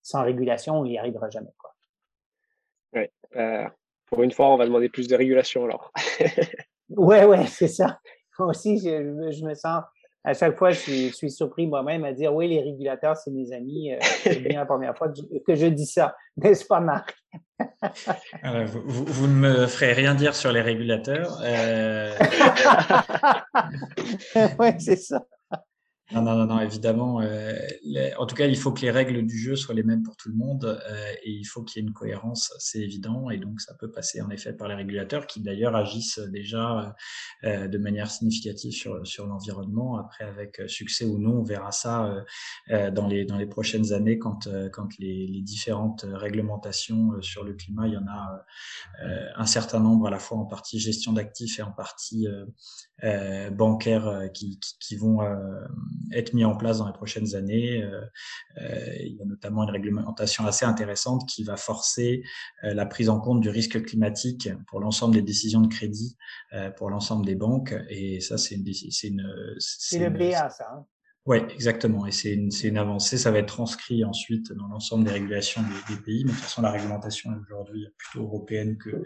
sans 0.01 0.23
régulation, 0.23 0.79
on 0.79 0.85
n'y 0.85 0.97
arrivera 0.97 1.29
jamais. 1.29 1.53
Quoi. 1.57 1.71
Oui. 2.93 3.07
Euh, 3.35 3.67
pour 4.05 4.23
une 4.23 4.31
fois, 4.31 4.47
on 4.47 4.55
va 4.55 4.65
demander 4.65 4.87
plus 4.87 5.09
de 5.09 5.15
régulation 5.15 5.65
alors. 5.65 5.91
oui, 6.89 7.17
oui, 7.27 7.47
c'est 7.47 7.67
ça. 7.67 7.99
Moi 8.39 8.49
aussi, 8.49 8.77
je, 8.77 9.31
je, 9.31 9.45
me 9.45 9.53
sens 9.55 9.83
à 10.26 10.34
chaque 10.34 10.57
fois, 10.57 10.71
je 10.71 11.11
suis, 11.11 11.32
surpris 11.32 11.67
moi-même 11.67 12.03
à 12.03 12.11
dire 12.11 12.34
oui, 12.34 12.47
les 12.47 12.59
régulateurs, 12.59 13.15
c'est 13.15 13.30
mes 13.30 13.51
amis. 13.53 13.93
Euh, 13.93 13.97
c'est 14.23 14.39
bien 14.39 14.59
la 14.59 14.65
première 14.65 14.97
fois 14.97 15.09
que 15.09 15.55
je, 15.55 15.67
dis 15.67 15.86
ça, 15.86 16.15
n'est-ce 16.38 16.65
pas, 16.65 16.80
Marc? 16.80 17.15
Euh, 18.43 18.65
vous, 18.65 19.28
ne 19.28 19.34
me 19.34 19.67
ferez 19.67 19.93
rien 19.93 20.15
dire 20.15 20.36
sur 20.36 20.51
les 20.51 20.61
régulateurs. 20.61 21.39
Euh... 21.43 22.11
oui, 24.59 24.69
c'est 24.80 24.95
ça. 24.95 25.23
Non, 26.11 26.21
non, 26.21 26.45
non, 26.45 26.59
évidemment. 26.59 27.19
Euh, 27.21 27.57
en 28.19 28.27
tout 28.27 28.35
cas, 28.35 28.45
il 28.45 28.55
faut 28.55 28.71
que 28.71 28.81
les 28.81 28.91
règles 28.91 29.25
du 29.25 29.39
jeu 29.39 29.55
soient 29.55 29.73
les 29.73 29.81
mêmes 29.81 30.03
pour 30.03 30.15
tout 30.15 30.29
le 30.29 30.35
monde 30.35 30.65
euh, 30.65 31.13
et 31.23 31.31
il 31.31 31.45
faut 31.45 31.63
qu'il 31.63 31.81
y 31.81 31.83
ait 31.83 31.87
une 31.87 31.93
cohérence, 31.93 32.53
c'est 32.59 32.79
évident. 32.79 33.31
Et 33.31 33.39
donc, 33.39 33.59
ça 33.59 33.73
peut 33.73 33.89
passer 33.89 34.21
en 34.21 34.29
effet 34.29 34.53
par 34.53 34.67
les 34.67 34.75
régulateurs 34.75 35.25
qui 35.25 35.41
d'ailleurs 35.41 35.75
agissent 35.75 36.19
déjà 36.19 36.95
euh, 37.43 37.67
de 37.67 37.77
manière 37.79 38.11
significative 38.11 38.71
sur, 38.71 39.05
sur 39.05 39.25
l'environnement. 39.25 39.97
Après, 39.97 40.25
avec 40.25 40.61
succès 40.67 41.05
ou 41.05 41.17
non, 41.17 41.39
on 41.39 41.43
verra 41.43 41.71
ça 41.71 42.23
dans, 42.69 43.07
les, 43.07 43.25
dans 43.25 43.37
les 43.37 43.47
prochaines 43.47 43.91
années 43.93 44.19
quand, 44.19 44.47
quand 44.71 44.89
les, 44.99 45.25
les 45.25 45.41
différentes 45.41 46.05
réglementations 46.07 47.19
sur 47.21 47.43
le 47.43 47.53
climat, 47.53 47.87
il 47.87 47.93
y 47.93 47.97
en 47.97 48.07
a 48.07 48.45
un 49.35 49.45
certain 49.45 49.79
nombre 49.79 50.07
à 50.07 50.11
la 50.11 50.19
fois 50.19 50.37
en 50.37 50.45
partie 50.45 50.79
gestion 50.79 51.13
d'actifs 51.13 51.59
et 51.59 51.63
en 51.63 51.71
partie 51.71 52.27
bancaire 53.51 54.29
qui, 54.33 54.59
qui, 54.59 54.77
qui 54.79 54.95
vont 54.95 55.19
être 56.13 56.33
mis 56.33 56.45
en 56.45 56.55
place 56.55 56.79
dans 56.79 56.87
les 56.87 56.93
prochaines 56.93 57.35
années. 57.35 57.83
Euh, 57.83 58.01
euh, 58.57 58.95
il 58.99 59.15
y 59.15 59.21
a 59.21 59.25
notamment 59.25 59.63
une 59.63 59.69
réglementation 59.69 60.45
assez 60.45 60.65
intéressante 60.65 61.27
qui 61.27 61.43
va 61.43 61.57
forcer 61.57 62.23
euh, 62.63 62.73
la 62.73 62.85
prise 62.85 63.09
en 63.09 63.19
compte 63.19 63.41
du 63.41 63.49
risque 63.49 63.83
climatique 63.83 64.49
pour 64.67 64.79
l'ensemble 64.79 65.15
des 65.15 65.21
décisions 65.21 65.61
de 65.61 65.67
crédit 65.67 66.17
pour 66.77 66.89
l'ensemble 66.89 67.25
des 67.25 67.35
banques. 67.35 67.75
Et 67.89 68.21
ça, 68.21 68.37
c'est 68.37 68.55
une, 68.55 68.73
c'est 68.73 69.07
une, 69.07 69.55
c'est 69.59 69.99
le 69.99 70.09
BA, 70.09 70.49
ça. 70.49 70.65
Hein 70.71 70.85
oui, 71.26 71.38
exactement. 71.53 72.05
Et 72.05 72.11
c'est 72.11 72.34
une, 72.34 72.51
une, 72.63 72.78
avancée. 72.78 73.17
Ça 73.17 73.32
va 73.32 73.39
être 73.39 73.47
transcrit 73.47 74.05
ensuite 74.05 74.51
dans 74.53 74.67
l'ensemble 74.67 75.05
des 75.05 75.11
régulations 75.11 75.61
des, 75.61 75.95
des, 75.95 76.01
pays. 76.01 76.23
Mais 76.23 76.32
de 76.32 76.36
toute 76.36 76.43
façon, 76.43 76.61
la 76.61 76.71
réglementation 76.71 77.32
est 77.32 77.39
aujourd'hui 77.47 77.88
plutôt 77.97 78.26
européenne 78.26 78.78
que, 78.78 79.03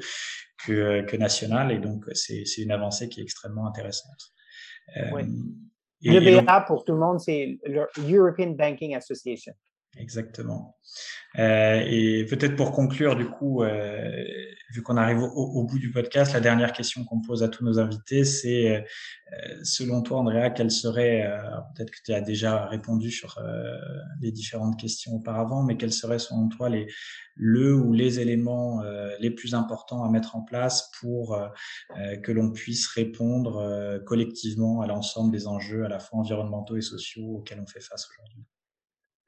que, 0.66 1.02
que 1.02 1.18
nationale. 1.18 1.72
Et 1.72 1.80
donc, 1.80 2.06
c'est 2.14 2.44
une 2.58 2.72
avancée 2.72 3.08
qui 3.08 3.22
est 3.22 3.24
extrêmement 3.24 3.68
intéressante. 3.68 4.34
Oui 5.14 5.24
le 6.04 6.42
BA, 6.42 6.62
pour 6.62 6.84
tout 6.84 6.94
le 6.94 7.00
monde, 7.00 7.20
c'est 7.20 7.60
l'European 7.66 8.52
Banking 8.52 8.96
Association. 8.96 9.54
Exactement. 9.98 10.78
Euh, 11.38 11.84
et 11.86 12.26
peut-être 12.26 12.56
pour 12.56 12.72
conclure, 12.72 13.16
du 13.16 13.26
coup, 13.26 13.64
euh, 13.64 14.24
vu 14.72 14.84
qu'on 14.84 14.98
arrive 14.98 15.22
au, 15.22 15.64
bout 15.64 15.80
du 15.80 15.92
podcast, 15.92 16.34
la 16.34 16.40
dernière 16.40 16.74
question 16.74 17.04
qu'on 17.04 17.22
pose 17.22 17.44
à 17.44 17.50
tous 17.50 17.66
nos 17.66 17.80
invités, 17.80 18.24
c'est 18.24 18.78
euh, 18.78 19.60
selon 19.64 20.02
toi, 20.02 20.20
Andrea, 20.20 20.52
quelle 20.52 20.70
serait, 20.70 21.26
euh, 21.26 21.40
peut-être 21.76 21.92
que 21.92 21.98
tu 22.06 22.14
as 22.14 22.22
déjà 22.22 22.66
répondu 22.68 23.10
sur 23.10 23.38
euh, 23.40 23.78
les 24.22 24.32
différentes 24.32 24.80
questions 24.80 25.14
auparavant, 25.16 25.64
mais 25.64 25.76
quels 25.76 25.94
seraient 25.94 26.20
selon 26.20 26.50
toi 26.50 26.70
les, 26.70 26.88
le 27.36 27.74
ou 27.74 27.94
les 27.94 28.20
éléments 28.20 28.84
les 29.20 29.32
plus 29.32 29.56
importants 29.56 30.04
à 30.04 30.10
mettre 30.10 30.36
en 30.36 30.42
place 30.42 30.92
pour 31.00 31.40
que 32.22 32.32
l'on 32.34 32.52
puisse 32.52 32.86
répondre 32.88 34.00
collectivement 34.06 34.82
à 34.82 34.88
l'ensemble 34.88 35.32
des 35.32 35.48
enjeux 35.48 35.86
à 35.86 35.88
la 35.88 36.00
fois 36.00 36.20
environnementaux 36.20 36.76
et 36.76 36.82
sociaux 36.82 37.38
auxquels 37.38 37.62
on 37.62 37.68
fait 37.68 37.80
face 37.80 38.10
aujourd'hui? 38.12 38.44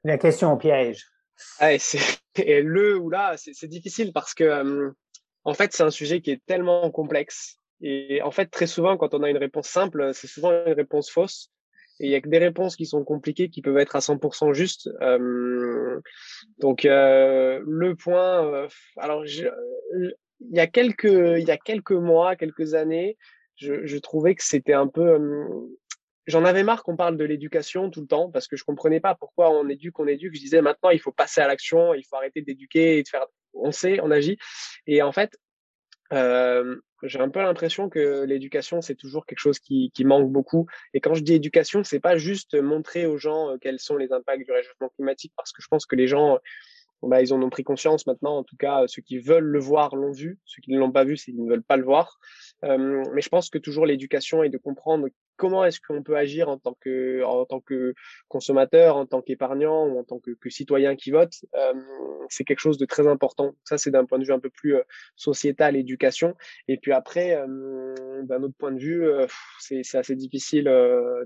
La 0.04 0.18
question 0.18 0.52
au 0.52 0.56
piège. 0.56 1.06
Ah, 1.58 1.78
c'est 1.78 2.00
le 2.62 2.98
ou 2.98 3.10
là, 3.10 3.34
c'est 3.36 3.68
difficile 3.68 4.12
parce 4.12 4.34
que 4.34 4.92
en 5.44 5.54
fait, 5.54 5.72
c'est 5.72 5.82
un 5.82 5.90
sujet 5.90 6.20
qui 6.20 6.30
est 6.30 6.44
tellement 6.46 6.90
complexe. 6.90 7.58
Et 7.80 8.22
en 8.22 8.30
fait, 8.30 8.46
très 8.46 8.68
souvent, 8.68 8.96
quand 8.96 9.12
on 9.14 9.22
a 9.22 9.30
une 9.30 9.38
réponse 9.38 9.66
simple, 9.66 10.12
c'est 10.14 10.28
souvent 10.28 10.52
une 10.66 10.72
réponse 10.72 11.10
fausse. 11.10 11.50
Et 12.00 12.06
il 12.06 12.10
y 12.10 12.14
a 12.14 12.20
que 12.20 12.28
des 12.28 12.38
réponses 12.38 12.76
qui 12.76 12.86
sont 12.86 13.04
compliquées 13.04 13.48
qui 13.48 13.60
peuvent 13.60 13.78
être 13.78 13.96
à 13.96 14.00
100% 14.00 14.54
justes. 14.54 14.88
Euh, 15.02 16.00
donc, 16.58 16.84
euh, 16.84 17.60
le 17.66 17.94
point, 17.94 18.46
euh, 18.46 18.68
alors, 18.96 19.24
il 19.26 20.14
y 20.50 20.60
a 20.60 20.66
quelques, 20.66 21.04
il 21.04 21.44
y 21.46 21.50
a 21.50 21.58
quelques 21.58 21.92
mois, 21.92 22.36
quelques 22.36 22.74
années, 22.74 23.16
je, 23.56 23.84
je 23.84 23.98
trouvais 23.98 24.34
que 24.34 24.44
c'était 24.44 24.72
un 24.72 24.86
peu, 24.86 25.18
j'en 26.26 26.44
avais 26.44 26.62
marre 26.62 26.82
qu'on 26.82 26.96
parle 26.96 27.16
de 27.16 27.24
l'éducation 27.24 27.90
tout 27.90 28.00
le 28.00 28.06
temps 28.06 28.30
parce 28.30 28.48
que 28.48 28.56
je 28.56 28.64
comprenais 28.64 29.00
pas 29.00 29.14
pourquoi 29.14 29.50
on 29.50 29.68
éduque, 29.68 29.98
on 29.98 30.06
éduque. 30.06 30.34
Je 30.34 30.40
disais 30.40 30.62
maintenant 30.62 30.90
il 30.90 31.00
faut 31.00 31.12
passer 31.12 31.40
à 31.40 31.46
l'action, 31.46 31.94
il 31.94 32.04
faut 32.04 32.16
arrêter 32.16 32.42
d'éduquer 32.42 32.98
et 32.98 33.02
de 33.02 33.08
faire. 33.08 33.26
On 33.54 33.72
sait, 33.72 34.00
on 34.00 34.10
agit. 34.10 34.38
Et 34.86 35.02
en 35.02 35.12
fait, 35.12 35.36
euh, 36.12 36.76
j'ai 37.02 37.20
un 37.20 37.28
peu 37.28 37.40
l'impression 37.40 37.88
que 37.88 38.24
l'éducation 38.24 38.80
c'est 38.80 38.94
toujours 38.94 39.26
quelque 39.26 39.38
chose 39.38 39.58
qui, 39.58 39.90
qui, 39.94 40.04
manque 40.04 40.30
beaucoup. 40.30 40.66
Et 40.94 41.00
quand 41.00 41.14
je 41.14 41.22
dis 41.22 41.34
éducation, 41.34 41.84
c'est 41.84 42.00
pas 42.00 42.16
juste 42.16 42.54
montrer 42.60 43.06
aux 43.06 43.18
gens 43.18 43.50
euh, 43.50 43.56
quels 43.60 43.78
sont 43.78 43.96
les 43.96 44.12
impacts 44.12 44.44
du 44.44 44.52
réchauffement 44.52 44.90
climatique 44.90 45.32
parce 45.36 45.52
que 45.52 45.62
je 45.62 45.68
pense 45.68 45.86
que 45.86 45.96
les 45.96 46.06
gens 46.06 46.38
bah, 47.02 47.20
ils 47.20 47.34
en 47.34 47.42
ont 47.42 47.50
pris 47.50 47.64
conscience 47.64 48.06
maintenant. 48.06 48.38
En 48.38 48.44
tout 48.44 48.56
cas, 48.56 48.86
ceux 48.86 49.02
qui 49.02 49.18
veulent 49.18 49.44
le 49.44 49.58
voir 49.58 49.96
l'ont 49.96 50.12
vu. 50.12 50.38
Ceux 50.44 50.62
qui 50.62 50.70
ne 50.70 50.78
l'ont 50.78 50.92
pas 50.92 51.04
vu, 51.04 51.16
c'est 51.16 51.32
qu'ils 51.32 51.44
ne 51.44 51.50
veulent 51.50 51.62
pas 51.62 51.76
le 51.76 51.84
voir. 51.84 52.18
Euh, 52.64 53.02
mais 53.12 53.22
je 53.22 53.28
pense 53.28 53.50
que 53.50 53.58
toujours 53.58 53.86
l'éducation 53.86 54.42
est 54.42 54.48
de 54.48 54.58
comprendre 54.58 55.08
comment 55.36 55.64
est-ce 55.64 55.80
qu'on 55.80 56.02
peut 56.02 56.16
agir 56.16 56.48
en 56.48 56.58
tant 56.58 56.76
que 56.80 57.22
en 57.24 57.44
tant 57.44 57.60
que 57.60 57.94
consommateur, 58.28 58.96
en 58.96 59.06
tant 59.06 59.22
qu'épargnant 59.22 59.86
ou 59.86 59.98
en 59.98 60.04
tant 60.04 60.18
que, 60.18 60.32
citoyen 60.50 60.96
qui 60.96 61.10
vote. 61.10 61.32
Euh, 61.54 61.72
c'est 62.28 62.44
quelque 62.44 62.60
chose 62.60 62.78
de 62.78 62.86
très 62.86 63.06
important. 63.06 63.54
Ça, 63.64 63.78
c'est 63.78 63.90
d'un 63.90 64.04
point 64.04 64.18
de 64.18 64.24
vue 64.24 64.32
un 64.32 64.40
peu 64.40 64.50
plus 64.50 64.76
euh, 64.76 64.82
sociétal, 65.16 65.76
éducation. 65.76 66.34
Et 66.68 66.78
puis 66.78 66.92
après, 66.92 67.36
euh, 67.36 68.22
d'un 68.22 68.42
autre 68.42 68.54
point 68.58 68.72
de 68.72 68.78
vue, 68.78 69.06
c'est 69.58 69.82
assez 69.94 70.16
difficile 70.16 70.64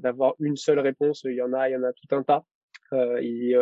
d'avoir 0.00 0.34
une 0.40 0.56
seule 0.56 0.78
réponse. 0.80 1.22
Il 1.24 1.34
y 1.34 1.42
en 1.42 1.52
a, 1.52 1.68
il 1.68 1.72
y 1.72 1.76
en 1.76 1.82
a 1.82 1.92
tout 1.92 2.14
un 2.14 2.22
tas. 2.22 2.44
et 3.20 3.54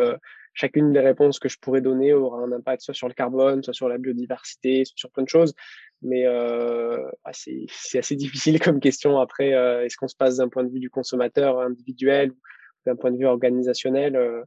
chacune 0.55 0.93
des 0.93 1.01
réponses 1.01 1.37
que 1.37 1.49
je 1.49 1.59
pourrais 1.59 1.81
donner 1.81 2.13
aura 2.13 2.39
un 2.39 2.51
impact 2.51 2.81
soit 2.81 2.93
sur 2.93 3.07
le 3.07 3.13
carbone, 3.13 3.61
soit 3.61 3.73
sur 3.73 3.89
la 3.89 3.97
biodiversité, 3.97 4.83
sur 4.95 5.11
plein 5.11 5.23
de 5.23 5.29
choses. 5.29 5.53
Mais 6.01 6.25
euh, 6.25 7.09
ah, 7.23 7.31
c'est 7.33 7.97
assez 7.97 8.15
difficile 8.15 8.59
comme 8.59 8.79
question. 8.79 9.19
Après, 9.19 9.53
euh, 9.53 9.85
est-ce 9.85 9.97
qu'on 9.97 10.07
se 10.07 10.15
passe 10.15 10.37
d'un 10.37 10.49
point 10.49 10.63
de 10.63 10.69
vue 10.69 10.79
du 10.79 10.89
consommateur 10.89 11.59
individuel 11.59 12.31
ou 12.31 12.37
d'un 12.85 12.95
point 12.95 13.11
de 13.11 13.17
vue 13.17 13.25
organisationnel 13.25 14.15
euh, 14.15 14.43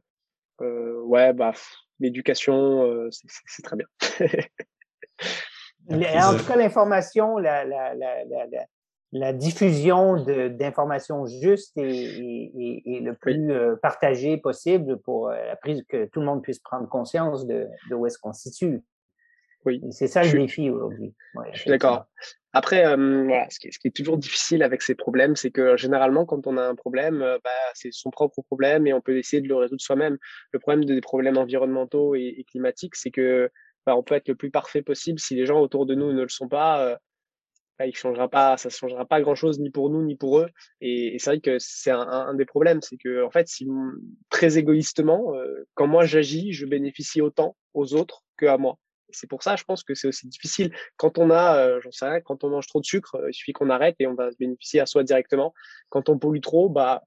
euh 0.61 1.01
Ouais, 1.01 1.33
bah 1.33 1.53
l'éducation, 1.99 2.83
euh, 2.85 3.09
c'est 3.11 3.63
très 3.63 3.75
bien. 3.75 3.87
en 5.89 6.37
tout 6.37 6.45
cas, 6.45 6.55
l'information, 6.55 7.37
la, 7.37 7.65
la, 7.65 7.93
la, 7.95 8.23
la, 8.25 8.65
la 9.11 9.33
diffusion 9.33 10.23
d'informations 10.23 11.25
justes 11.25 11.77
et, 11.77 12.51
le 12.85 13.13
plus 13.13 13.51
euh, 13.51 13.75
partagé 13.81 14.37
possible 14.37 14.99
pour 14.99 15.29
la 15.29 15.55
prise 15.55 15.83
que 15.89 16.05
tout 16.05 16.19
le 16.19 16.27
monde 16.27 16.43
puisse 16.43 16.59
prendre 16.59 16.87
conscience 16.87 17.45
de, 17.47 17.67
de 17.89 17.95
où 17.95 18.05
est-ce 18.05 18.19
qu'on 18.19 18.33
se 18.33 18.49
situe. 18.49 18.83
Oui. 19.65 19.81
C'est 19.91 20.07
ça 20.07 20.23
le 20.23 20.31
défi 20.31 20.69
aujourd'hui. 20.69 21.13
je 21.53 21.59
suis 21.59 21.69
d'accord. 21.69 22.07
Après, 22.51 22.85
euh, 22.85 23.25
voilà, 23.25 23.47
ce 23.49 23.59
qui, 23.59 23.67
est, 23.67 23.71
ce 23.71 23.77
qui, 23.77 23.89
est, 23.89 23.91
toujours 23.91 24.17
difficile 24.17 24.63
avec 24.63 24.81
ces 24.81 24.95
problèmes, 24.95 25.35
c'est 25.35 25.51
que 25.51 25.77
généralement, 25.77 26.25
quand 26.25 26.47
on 26.47 26.57
a 26.57 26.63
un 26.63 26.75
problème, 26.75 27.21
euh, 27.21 27.37
bah, 27.43 27.49
c'est 27.75 27.91
son 27.91 28.09
propre 28.09 28.41
problème 28.41 28.87
et 28.87 28.93
on 28.93 29.01
peut 29.01 29.17
essayer 29.17 29.41
de 29.41 29.47
le 29.47 29.55
résoudre 29.55 29.81
soi-même. 29.81 30.17
Le 30.51 30.59
problème 30.59 30.85
des 30.85 30.99
problèmes 31.01 31.37
environnementaux 31.37 32.15
et, 32.15 32.35
et 32.37 32.43
climatiques, 32.45 32.95
c'est 32.95 33.11
que 33.11 33.51
bah, 33.85 33.95
on 33.95 34.01
peut 34.01 34.15
être 34.15 34.29
le 34.29 34.35
plus 34.35 34.49
parfait 34.49 34.81
possible. 34.81 35.19
Si 35.19 35.35
les 35.35 35.45
gens 35.45 35.59
autour 35.59 35.85
de 35.85 35.93
nous 35.93 36.11
ne 36.11 36.23
le 36.23 36.29
sont 36.29 36.47
pas, 36.47 36.97
bah, 37.77 37.85
il 37.85 37.95
changera 37.95 38.27
pas, 38.29 38.57
ça 38.57 38.69
changera 38.69 39.05
pas 39.05 39.21
grand 39.21 39.35
chose 39.35 39.59
ni 39.59 39.69
pour 39.69 39.91
nous 39.91 40.01
ni 40.03 40.15
pour 40.15 40.39
eux. 40.39 40.49
Et, 40.81 41.17
c'est 41.19 41.29
vrai 41.29 41.39
que 41.41 41.57
c'est 41.59 41.91
un, 41.91 42.33
des 42.33 42.45
problèmes, 42.45 42.81
c'est 42.81 42.97
que 42.97 43.23
en 43.23 43.29
fait, 43.29 43.47
si 43.47 43.67
très 44.29 44.57
égoïstement, 44.57 45.33
quand 45.75 45.87
moi 45.87 46.05
j'agis, 46.05 46.51
je 46.51 46.65
bénéficie 46.65 47.21
autant 47.21 47.55
aux 47.75 47.93
autres 47.93 48.23
que 48.37 48.47
à 48.47 48.57
moi. 48.57 48.79
C'est 49.11 49.27
pour 49.27 49.43
ça, 49.43 49.55
je 49.55 49.63
pense 49.63 49.83
que 49.83 49.93
c'est 49.95 50.07
aussi 50.07 50.27
difficile. 50.27 50.73
Quand 50.97 51.17
on 51.17 51.29
a, 51.31 51.57
euh, 51.57 51.81
j'en 51.81 51.91
sais 51.91 52.05
rien, 52.07 52.21
quand 52.21 52.43
on 52.43 52.49
mange 52.49 52.67
trop 52.67 52.79
de 52.79 52.85
sucre, 52.85 53.15
euh, 53.15 53.29
il 53.29 53.33
suffit 53.33 53.53
qu'on 53.53 53.69
arrête 53.69 53.95
et 53.99 54.07
on 54.07 54.13
va 54.13 54.29
bénéficier 54.39 54.79
à 54.79 54.85
soi 54.85 55.03
directement. 55.03 55.53
Quand 55.89 56.09
on 56.09 56.17
pollue 56.17 56.41
trop, 56.41 56.69
bah, 56.69 57.03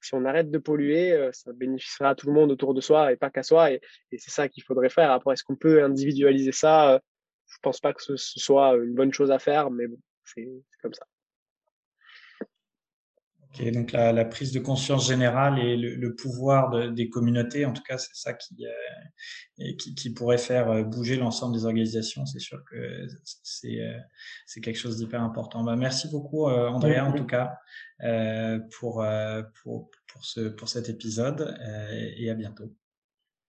si 0.00 0.14
on 0.14 0.24
arrête 0.24 0.50
de 0.50 0.58
polluer, 0.58 1.12
euh, 1.12 1.30
ça 1.32 1.52
bénéficiera 1.52 2.10
à 2.10 2.14
tout 2.14 2.26
le 2.26 2.32
monde 2.32 2.50
autour 2.52 2.74
de 2.74 2.80
soi 2.80 3.12
et 3.12 3.16
pas 3.16 3.30
qu'à 3.30 3.42
soi. 3.42 3.72
Et, 3.72 3.80
c'est 4.12 4.30
ça 4.30 4.48
qu'il 4.48 4.62
faudrait 4.62 4.90
faire. 4.90 5.10
Après, 5.10 5.34
est-ce 5.34 5.44
qu'on 5.44 5.56
peut 5.56 5.82
individualiser 5.82 6.52
ça? 6.52 7.00
Je 7.46 7.56
pense 7.62 7.80
pas 7.80 7.94
que 7.94 8.02
ce, 8.02 8.16
soit 8.16 8.76
une 8.76 8.94
bonne 8.94 9.12
chose 9.12 9.30
à 9.30 9.38
faire, 9.38 9.70
mais 9.70 9.86
bon, 9.86 9.98
c'est 10.24 10.48
comme 10.82 10.94
ça 10.94 11.06
donc 13.72 13.92
la, 13.92 14.24
prise 14.24 14.52
de 14.52 14.60
conscience 14.60 15.06
générale 15.06 15.58
et 15.58 15.76
le, 15.76 16.14
pouvoir 16.14 16.92
des 16.92 17.08
communautés, 17.08 17.64
en 17.64 17.72
tout 17.72 17.82
cas, 17.82 17.98
c'est 17.98 18.14
ça 18.14 18.32
qui, 18.32 18.66
euh, 19.60 19.72
qui, 19.76 20.10
pourrait 20.10 20.38
faire 20.38 20.70
euh, 20.70 20.82
bouger 20.82 21.16
l'ensemble 21.16 21.54
des 21.54 21.64
organisations. 21.64 22.24
C'est 22.26 22.38
sûr 22.38 22.62
que 22.70 23.06
c'est 23.42 23.80
euh, 23.80 23.98
c'est 24.46 24.60
quelque 24.60 24.78
chose 24.78 24.96
d'hyper 24.96 25.22
important. 25.22 25.64
Bah, 25.64 25.76
merci 25.76 26.08
beaucoup, 26.08 26.46
Andrea, 26.46 27.00
en 27.00 27.12
tout 27.12 27.26
cas, 27.26 27.54
pour, 28.78 29.04
pour, 29.62 29.90
pour, 30.06 30.24
ce, 30.24 30.48
pour 30.48 30.68
cet 30.68 30.88
épisode 30.88 31.56
et 32.16 32.30
à 32.30 32.34
bientôt. 32.34 32.72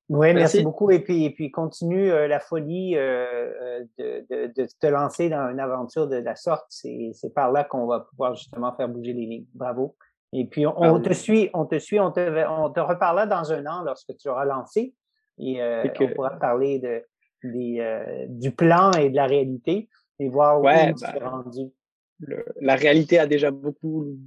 Oui, 0.09 0.33
merci. 0.33 0.63
beaucoup. 0.63 0.89
Et 0.91 0.99
puis, 0.99 1.25
et 1.25 1.29
puis 1.29 1.51
continue 1.51 2.07
la 2.07 2.39
folie 2.39 2.95
de, 2.95 3.87
de, 3.97 4.53
de, 4.55 4.67
te 4.79 4.87
lancer 4.87 5.29
dans 5.29 5.49
une 5.49 5.59
aventure 5.59 6.07
de 6.07 6.15
la 6.15 6.35
sorte. 6.35 6.65
C'est 6.69 7.33
par 7.33 7.51
là 7.51 7.63
qu'on 7.63 7.85
va 7.85 8.01
pouvoir 8.01 8.35
justement 8.35 8.75
faire 8.75 8.89
bouger 8.89 9.13
les 9.13 9.25
lignes. 9.25 9.45
Bravo. 9.53 9.95
Et 10.33 10.45
puis, 10.45 10.65
on, 10.65 10.99
te 10.99 11.13
suit, 11.13 11.49
on 11.53 11.65
te 11.65 11.77
suit, 11.79 11.99
on 11.99 12.11
te, 12.11 12.47
on 12.47 12.69
te 12.71 12.79
reparlera 12.79 13.27
dans 13.27 13.51
un 13.53 13.65
an 13.67 13.83
lorsque 13.83 14.15
tu 14.17 14.29
auras 14.29 14.45
lancé. 14.45 14.93
Et 15.37 15.61
on 15.61 16.07
pourra 16.15 16.31
parler 16.31 16.79
de, 16.79 17.03
des, 17.43 18.25
du 18.29 18.51
plan 18.51 18.91
et 18.93 19.09
de 19.09 19.15
la 19.15 19.27
réalité 19.27 19.89
et 20.19 20.29
voir 20.29 20.59
où 20.59 20.63
tu 20.63 20.69
es 20.69 20.93
bah, 20.93 21.43
la 22.61 22.75
réalité 22.75 23.17
a 23.19 23.27
déjà 23.27 23.51
beaucoup 23.51 24.17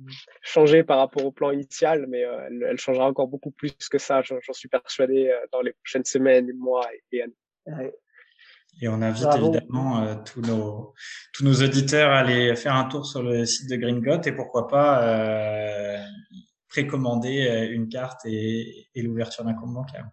changé 0.41 0.83
par 0.83 0.99
rapport 0.99 1.25
au 1.25 1.33
plan 1.33 1.51
initial, 1.51 2.07
mais 2.09 2.25
euh, 2.25 2.49
elle, 2.71 2.79
changera 2.79 3.07
encore 3.07 3.29
beaucoup 3.29 3.51
plus 3.51 3.73
que 3.91 3.99
ça. 3.99 4.23
J'en 4.23 4.53
suis 4.53 4.69
persuadé 4.69 5.29
euh, 5.29 5.47
dans 5.53 5.61
les 5.61 5.73
prochaines 5.73 6.05
semaines, 6.05 6.51
mois 6.57 6.89
et, 7.13 7.23
années. 7.23 7.91
Et 8.81 8.89
on 8.89 9.03
invite 9.03 9.29
évidemment 9.37 10.03
euh, 10.03 10.15
tous, 10.25 10.41
nos, 10.41 10.95
tous 11.35 11.45
nos 11.45 11.55
auditeurs 11.55 12.11
à 12.11 12.21
aller 12.21 12.57
faire 12.57 12.75
un 12.75 12.85
tour 12.85 13.05
sur 13.05 13.23
le 13.23 13.45
site 13.45 13.69
de 13.69 13.77
Gringot 13.77 14.23
et 14.23 14.33
pourquoi 14.33 14.67
pas 14.69 15.99
précommander 16.69 17.69
une 17.71 17.91
carte 17.91 18.23
et, 18.25 18.89
et 18.95 19.03
l'ouverture 19.03 19.45
d'un 19.45 19.53
compte 19.53 19.75
bancaire. 19.75 20.09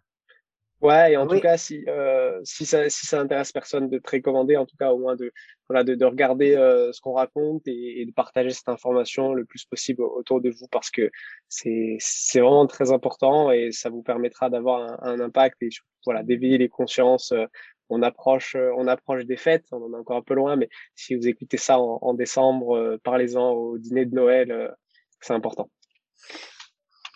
Ouais, 0.81 1.11
et 1.11 1.17
en 1.17 1.27
tout 1.27 1.39
cas, 1.41 1.57
si, 1.57 1.83
euh, 1.89 2.39
si, 2.45 2.65
ça, 2.65 2.89
si 2.89 3.05
ça 3.05 3.19
intéresse 3.19 3.51
personne 3.51 3.89
de 3.89 3.99
précommander, 3.99 4.55
en 4.55 4.65
tout 4.65 4.77
cas, 4.77 4.91
au 4.93 4.97
moins 4.97 5.17
de, 5.17 5.33
voilà, 5.67 5.83
de, 5.83 5.93
de 5.93 6.05
regarder 6.05 6.55
euh, 6.55 6.93
ce 6.93 7.01
qu'on 7.01 7.11
raconte 7.11 7.67
et, 7.67 7.99
et, 8.01 8.05
de 8.05 8.13
partager 8.13 8.51
cette 8.51 8.69
information 8.69 9.33
le 9.33 9.43
plus 9.43 9.65
possible 9.65 10.03
autour 10.03 10.39
de 10.39 10.49
vous 10.49 10.67
parce 10.71 10.89
que 10.89 11.11
c'est, 11.49 11.97
c'est 11.99 12.39
vraiment 12.39 12.65
très 12.65 12.93
important 12.93 13.51
et 13.51 13.73
ça 13.73 13.89
vous 13.89 14.01
permettra 14.03 14.49
d'avoir 14.49 15.03
un, 15.03 15.15
un, 15.15 15.19
impact 15.19 15.61
et 15.63 15.69
voilà, 16.05 16.23
d'éveiller 16.23 16.57
les 16.57 16.69
consciences. 16.69 17.33
Euh, 17.33 17.45
on 17.89 18.01
approche, 18.01 18.55
euh, 18.55 18.71
on 18.77 18.87
approche 18.87 19.25
des 19.25 19.37
fêtes, 19.37 19.65
on 19.73 19.83
en 19.83 19.93
est 19.93 19.99
encore 19.99 20.17
un 20.17 20.21
peu 20.21 20.33
loin, 20.35 20.55
mais 20.55 20.69
si 20.95 21.13
vous 21.13 21.27
écoutez 21.27 21.57
ça 21.57 21.77
en, 21.77 21.99
en 22.01 22.13
décembre, 22.13 22.77
euh, 22.77 22.97
parlez-en 23.03 23.51
au 23.51 23.77
dîner 23.77 24.05
de 24.05 24.15
Noël, 24.15 24.73
c'est 25.19 25.33
important. 25.33 25.69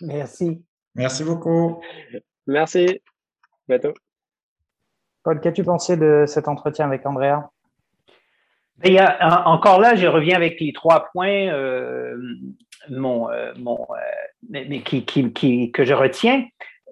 Merci. 0.02 0.62
Merci 0.94 1.24
beaucoup. 1.24 1.80
Merci. 2.46 3.00
Paul, 3.68 5.40
qu'as-tu 5.40 5.64
pensé 5.64 5.96
de 5.96 6.24
cet 6.26 6.48
entretien 6.48 6.86
avec 6.86 7.06
Andrea? 7.06 7.50
Ben, 8.76 8.90
il 8.90 8.94
y 8.94 8.98
a, 8.98 9.48
encore 9.48 9.80
là, 9.80 9.94
je 9.94 10.06
reviens 10.06 10.36
avec 10.36 10.60
les 10.60 10.72
trois 10.72 11.08
points 11.12 11.48
euh, 11.48 12.16
mon, 12.90 13.30
euh, 13.30 13.52
mon, 13.56 13.86
euh, 14.52 14.80
qui, 14.84 15.04
qui, 15.04 15.72
que 15.72 15.84
je 15.84 15.94
retiens. 15.94 16.46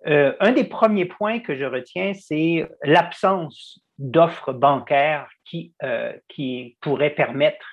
un 0.06 0.52
des 0.52 0.64
premiers 0.64 1.04
points 1.04 1.40
que 1.40 1.54
je 1.56 1.64
retiens, 1.64 2.12
c'est 2.14 2.66
l'absence 2.82 3.80
d'offres 3.98 4.52
bancaires 4.52 5.28
qui, 5.44 5.74
qui 6.28 6.76
pourraient 6.80 7.14
permettre 7.14 7.66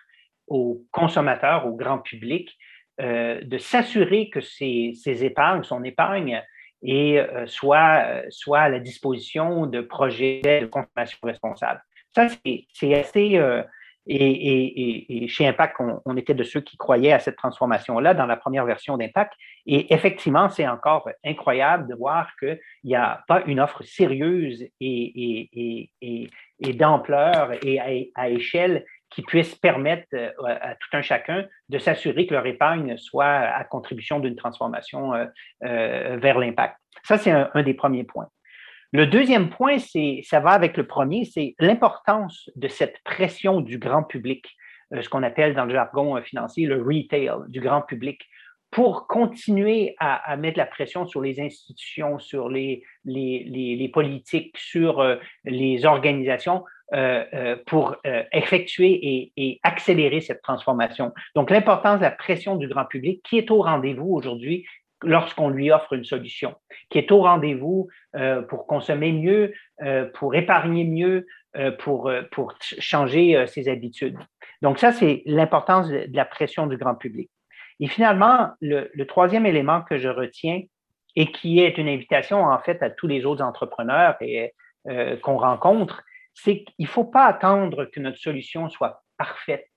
aux 0.47 0.83
consommateurs, 0.91 1.65
au 1.65 1.75
grand 1.75 1.99
public, 1.99 2.55
de 2.99 3.57
s'assurer 3.57 4.29
que 4.29 4.41
ses, 4.41 4.93
ses 4.93 5.23
épargnes, 5.23 5.63
son 5.63 5.83
épargne, 5.83 6.43
et 6.81 7.19
euh, 7.19 7.45
soit, 7.47 8.03
euh, 8.05 8.21
soit 8.29 8.61
à 8.61 8.69
la 8.69 8.79
disposition 8.79 9.65
de 9.65 9.81
projets 9.81 10.41
de 10.61 10.65
consommation 10.65 11.17
responsable. 11.23 11.81
Ça, 12.15 12.27
c'est 12.73 12.93
assez... 12.93 13.37
Euh, 13.37 13.63
et, 14.11 14.15
et, 14.15 15.23
et, 15.23 15.27
chez 15.27 15.45
Impact, 15.45 15.75
on, 15.79 16.01
on, 16.03 16.17
était 16.17 16.33
de 16.33 16.43
ceux 16.43 16.61
qui 16.61 16.77
croyaient 16.77 17.11
à 17.11 17.19
cette 17.19 17.35
transformation-là 17.35 18.15
dans 18.15 18.25
la 18.25 18.37
première 18.37 18.65
version 18.65 18.97
d'Impact. 18.97 19.33
Et 19.67 19.93
effectivement, 19.93 20.49
c'est 20.49 20.67
encore 20.67 21.07
incroyable 21.23 21.87
de 21.87 21.93
voir 21.93 22.31
qu'il 22.39 22.59
n'y 22.85 22.95
a 22.95 23.23
pas 23.27 23.43
une 23.45 23.59
offre 23.59 23.83
sérieuse 23.83 24.65
et, 24.79 26.29
et 26.59 26.73
d'ampleur 26.73 27.51
et 27.63 27.79
à, 27.79 28.23
à, 28.23 28.29
échelle 28.29 28.83
qui 29.09 29.21
puissent 29.21 29.55
permettre 29.55 30.07
euh, 30.13 30.31
à 30.43 30.75
tout 30.75 30.89
un 30.93 31.01
chacun 31.01 31.45
de 31.69 31.79
s'assurer 31.79 32.27
que 32.27 32.33
leur 32.33 32.45
épargne 32.45 32.97
soit 32.97 33.25
à 33.25 33.63
contribution 33.63 34.19
d'une 34.19 34.35
transformation 34.35 35.13
euh, 35.13 35.25
euh, 35.63 36.17
vers 36.21 36.37
l'impact. 36.37 36.75
Ça, 37.03 37.17
c'est 37.17 37.31
un, 37.31 37.63
des 37.63 37.73
premiers 37.73 38.03
points. 38.03 38.27
Le 38.91 39.05
deuxième 39.05 39.49
point, 39.49 39.77
c'est, 39.77 40.21
ça 40.23 40.39
va 40.39 40.51
avec 40.51 40.75
le 40.75 40.87
premier, 40.87 41.25
c'est 41.25 41.55
l'importance 41.59 42.49
de 42.55 42.67
cette 42.67 42.97
pression 43.03 43.61
du 43.61 43.77
grand 43.77 44.03
public, 44.03 44.55
ce 44.91 45.07
qu'on 45.07 45.21
appelle 45.21 45.53
dans 45.53 45.65
le 45.65 45.73
jargon 45.73 46.19
financier 46.23 46.65
le 46.65 46.81
retail 46.81 47.31
du 47.49 47.61
grand 47.61 47.83
public, 47.83 48.27
pour 48.71 49.07
continuer 49.07 49.95
à, 49.99 50.37
mettre 50.37 50.57
la 50.57 50.65
pression 50.65 51.07
sur 51.07 51.21
les 51.21 51.39
institutions, 51.41 52.19
sur 52.19 52.49
les, 52.49 52.83
politiques, 53.93 54.57
sur 54.57 55.17
les 55.43 55.85
organisations 55.85 56.63
euh, 56.91 57.23
euh, 57.35 57.55
pour 57.67 57.97
euh, 58.07 58.23
effectuer 58.31 59.31
et, 59.37 59.59
accélérer 59.61 60.21
cette 60.21 60.41
transformation. 60.41 61.13
Donc, 61.35 61.51
l'importance 61.51 61.99
de 61.99 62.03
la 62.03 62.09
pression 62.09 62.55
du 62.55 62.67
grand 62.67 62.85
public 62.85 63.21
qui 63.23 63.37
est 63.37 63.51
au 63.51 63.61
rendez-vous 63.61 64.11
aujourd'hui 64.11 64.65
lorsqu'on 65.03 65.49
lui 65.49 65.71
offre 65.71 65.93
une 65.93 66.03
solution, 66.03 66.55
qui 66.89 66.97
est 66.97 67.11
au 67.11 67.21
rendez-vous 67.21 67.89
pour 68.49 68.65
consommer 68.67 69.13
mieux, 69.13 69.53
pour 70.15 70.35
épargner 70.35 70.83
mieux, 70.83 71.25
pour 71.77 72.11
changer 72.59 73.45
ses 73.47 73.69
habitudes. 73.69 74.17
Donc, 74.61 74.77
ça, 74.77 74.91
c'est 74.91 75.21
l'importance 75.25 75.87
de, 75.87 76.05
la 76.11 76.25
pression 76.25 76.67
du 76.67 76.75
grand 76.75 76.95
public. 76.95 77.29
Et 77.79 77.87
finalement, 77.87 78.51
le, 78.61 79.03
troisième 79.05 79.45
élément 79.45 79.81
que 79.81 79.97
je 79.97 80.09
retiens 80.09 80.61
et 81.15 81.31
qui 81.31 81.59
est 81.59 81.77
une 81.77 81.87
invitation 81.87 82.43
en 82.43 82.59
fait 82.59 82.81
à 82.83 82.89
tous 82.89 83.07
les 83.07 83.25
autres 83.25 83.43
entrepreneurs 83.43 84.15
et 84.21 84.53
qu'on 85.21 85.37
rencontre, 85.37 86.03
c'est 86.33 86.63
qu'il 86.63 86.85
ne 86.85 86.87
faut 86.87 87.05
pas 87.05 87.25
attendre 87.25 87.85
que 87.85 87.99
notre 87.99 88.17
solution 88.17 88.69
soit 88.69 89.03
parfaite. 89.17 89.67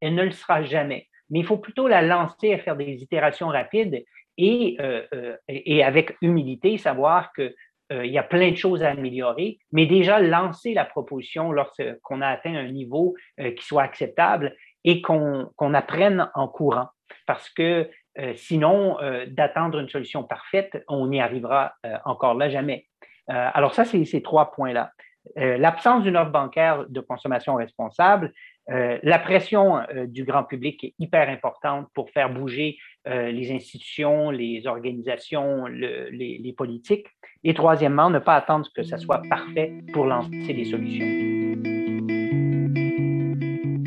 Elle 0.00 0.14
ne 0.14 0.24
le 0.24 0.30
sera 0.30 0.62
jamais. 0.62 1.08
Mais 1.30 1.38
il 1.38 1.46
faut 1.46 1.58
plutôt 1.58 1.88
la 1.88 2.02
lancer 2.02 2.52
à 2.52 2.58
faire 2.58 2.76
des 2.76 3.02
itérations 3.02 3.48
rapides 3.48 4.04
et, 4.36 4.76
euh, 4.80 5.02
euh, 5.12 5.82
avec 5.82 6.16
humilité 6.22 6.78
savoir 6.78 7.32
qu'il 7.32 7.54
euh, 7.92 8.06
y 8.06 8.18
a 8.18 8.22
plein 8.22 8.50
de 8.50 8.56
choses 8.56 8.82
à 8.82 8.90
améliorer, 8.90 9.58
mais 9.72 9.86
déjà 9.86 10.18
lancer 10.18 10.74
la 10.74 10.84
proposition 10.84 11.52
lorsqu'on 11.52 12.20
a 12.20 12.28
atteint 12.28 12.54
un 12.54 12.68
niveau 12.68 13.14
qui 13.38 13.64
soit 13.64 13.82
acceptable 13.82 14.56
et 14.84 15.02
qu'on 15.02 15.74
apprenne 15.74 16.30
en 16.34 16.48
courant. 16.48 16.88
Parce 17.26 17.48
que 17.50 17.90
sinon, 18.34 18.96
d'attendre 19.28 19.78
une 19.78 19.88
solution 19.88 20.24
parfaite, 20.24 20.84
on 20.88 21.06
n'y 21.06 21.20
arrivera 21.20 21.74
encore 22.04 22.34
là 22.34 22.50
jamais. 22.50 22.86
alors 23.28 23.74
ça, 23.74 23.84
c'est 23.84 24.04
ces 24.04 24.22
trois 24.22 24.50
points-là. 24.50 24.90
Euh, 25.38 25.58
l'absence 25.58 26.02
d'une 26.02 26.16
offre 26.16 26.30
bancaire 26.30 26.86
de 26.88 27.00
consommation 27.00 27.54
responsable, 27.54 28.32
euh, 28.70 28.98
la 29.02 29.18
pression 29.18 29.78
euh, 29.78 30.06
du 30.06 30.24
grand 30.24 30.44
public 30.44 30.84
est 30.84 30.94
hyper 30.98 31.28
importante 31.28 31.88
pour 31.94 32.10
faire 32.10 32.32
bouger 32.32 32.78
les 33.06 33.50
institutions, 33.50 34.30
les 34.30 34.66
organisations, 34.66 35.64
les, 35.64 36.54
politiques. 36.54 37.06
Et 37.44 37.54
troisièmement, 37.54 38.10
ne 38.10 38.18
pas 38.18 38.36
attendre 38.36 38.68
que 38.74 38.82
ça 38.82 38.98
soit 38.98 39.22
parfait 39.30 39.72
pour 39.94 40.04
lancer 40.04 40.52
des 40.52 40.66
solutions. 40.66 41.29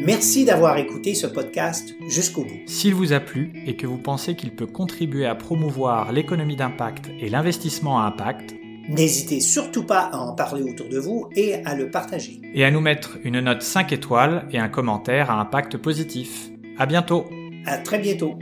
Merci 0.05 0.43
d'avoir 0.43 0.77
écouté 0.77 1.15
ce 1.15 1.27
podcast 1.27 1.95
jusqu'au 2.09 2.43
bout. 2.43 2.59
S'il 2.65 2.93
vous 2.93 3.13
a 3.13 3.21
plu 3.21 3.53
et 3.65 3.77
que 3.77 3.87
vous 3.87 3.97
pensez 3.97 4.35
qu'il 4.35 4.51
peut 4.51 4.67
contribuer 4.67 5.25
à 5.25 5.33
promouvoir 5.33 6.11
l'économie 6.11 6.57
d'impact 6.57 7.09
et 7.21 7.29
l'investissement 7.29 8.01
à 8.01 8.07
impact, 8.07 8.55
N'hésitez 8.89 9.39
surtout 9.39 9.85
pas 9.85 10.09
à 10.11 10.17
en 10.17 10.35
parler 10.35 10.61
autour 10.61 10.89
de 10.89 10.99
vous 10.99 11.29
et 11.37 11.55
à 11.63 11.73
le 11.73 11.89
partager. 11.89 12.41
Et 12.53 12.65
à 12.65 12.71
nous 12.71 12.81
mettre 12.81 13.17
une 13.23 13.39
note 13.39 13.61
5 13.61 13.93
étoiles 13.93 14.45
et 14.51 14.59
un 14.59 14.67
commentaire 14.67 15.31
à 15.31 15.39
impact 15.39 15.77
positif. 15.77 16.49
À 16.77 16.85
bientôt! 16.85 17.25
À 17.65 17.77
très 17.77 17.99
bientôt! 17.99 18.37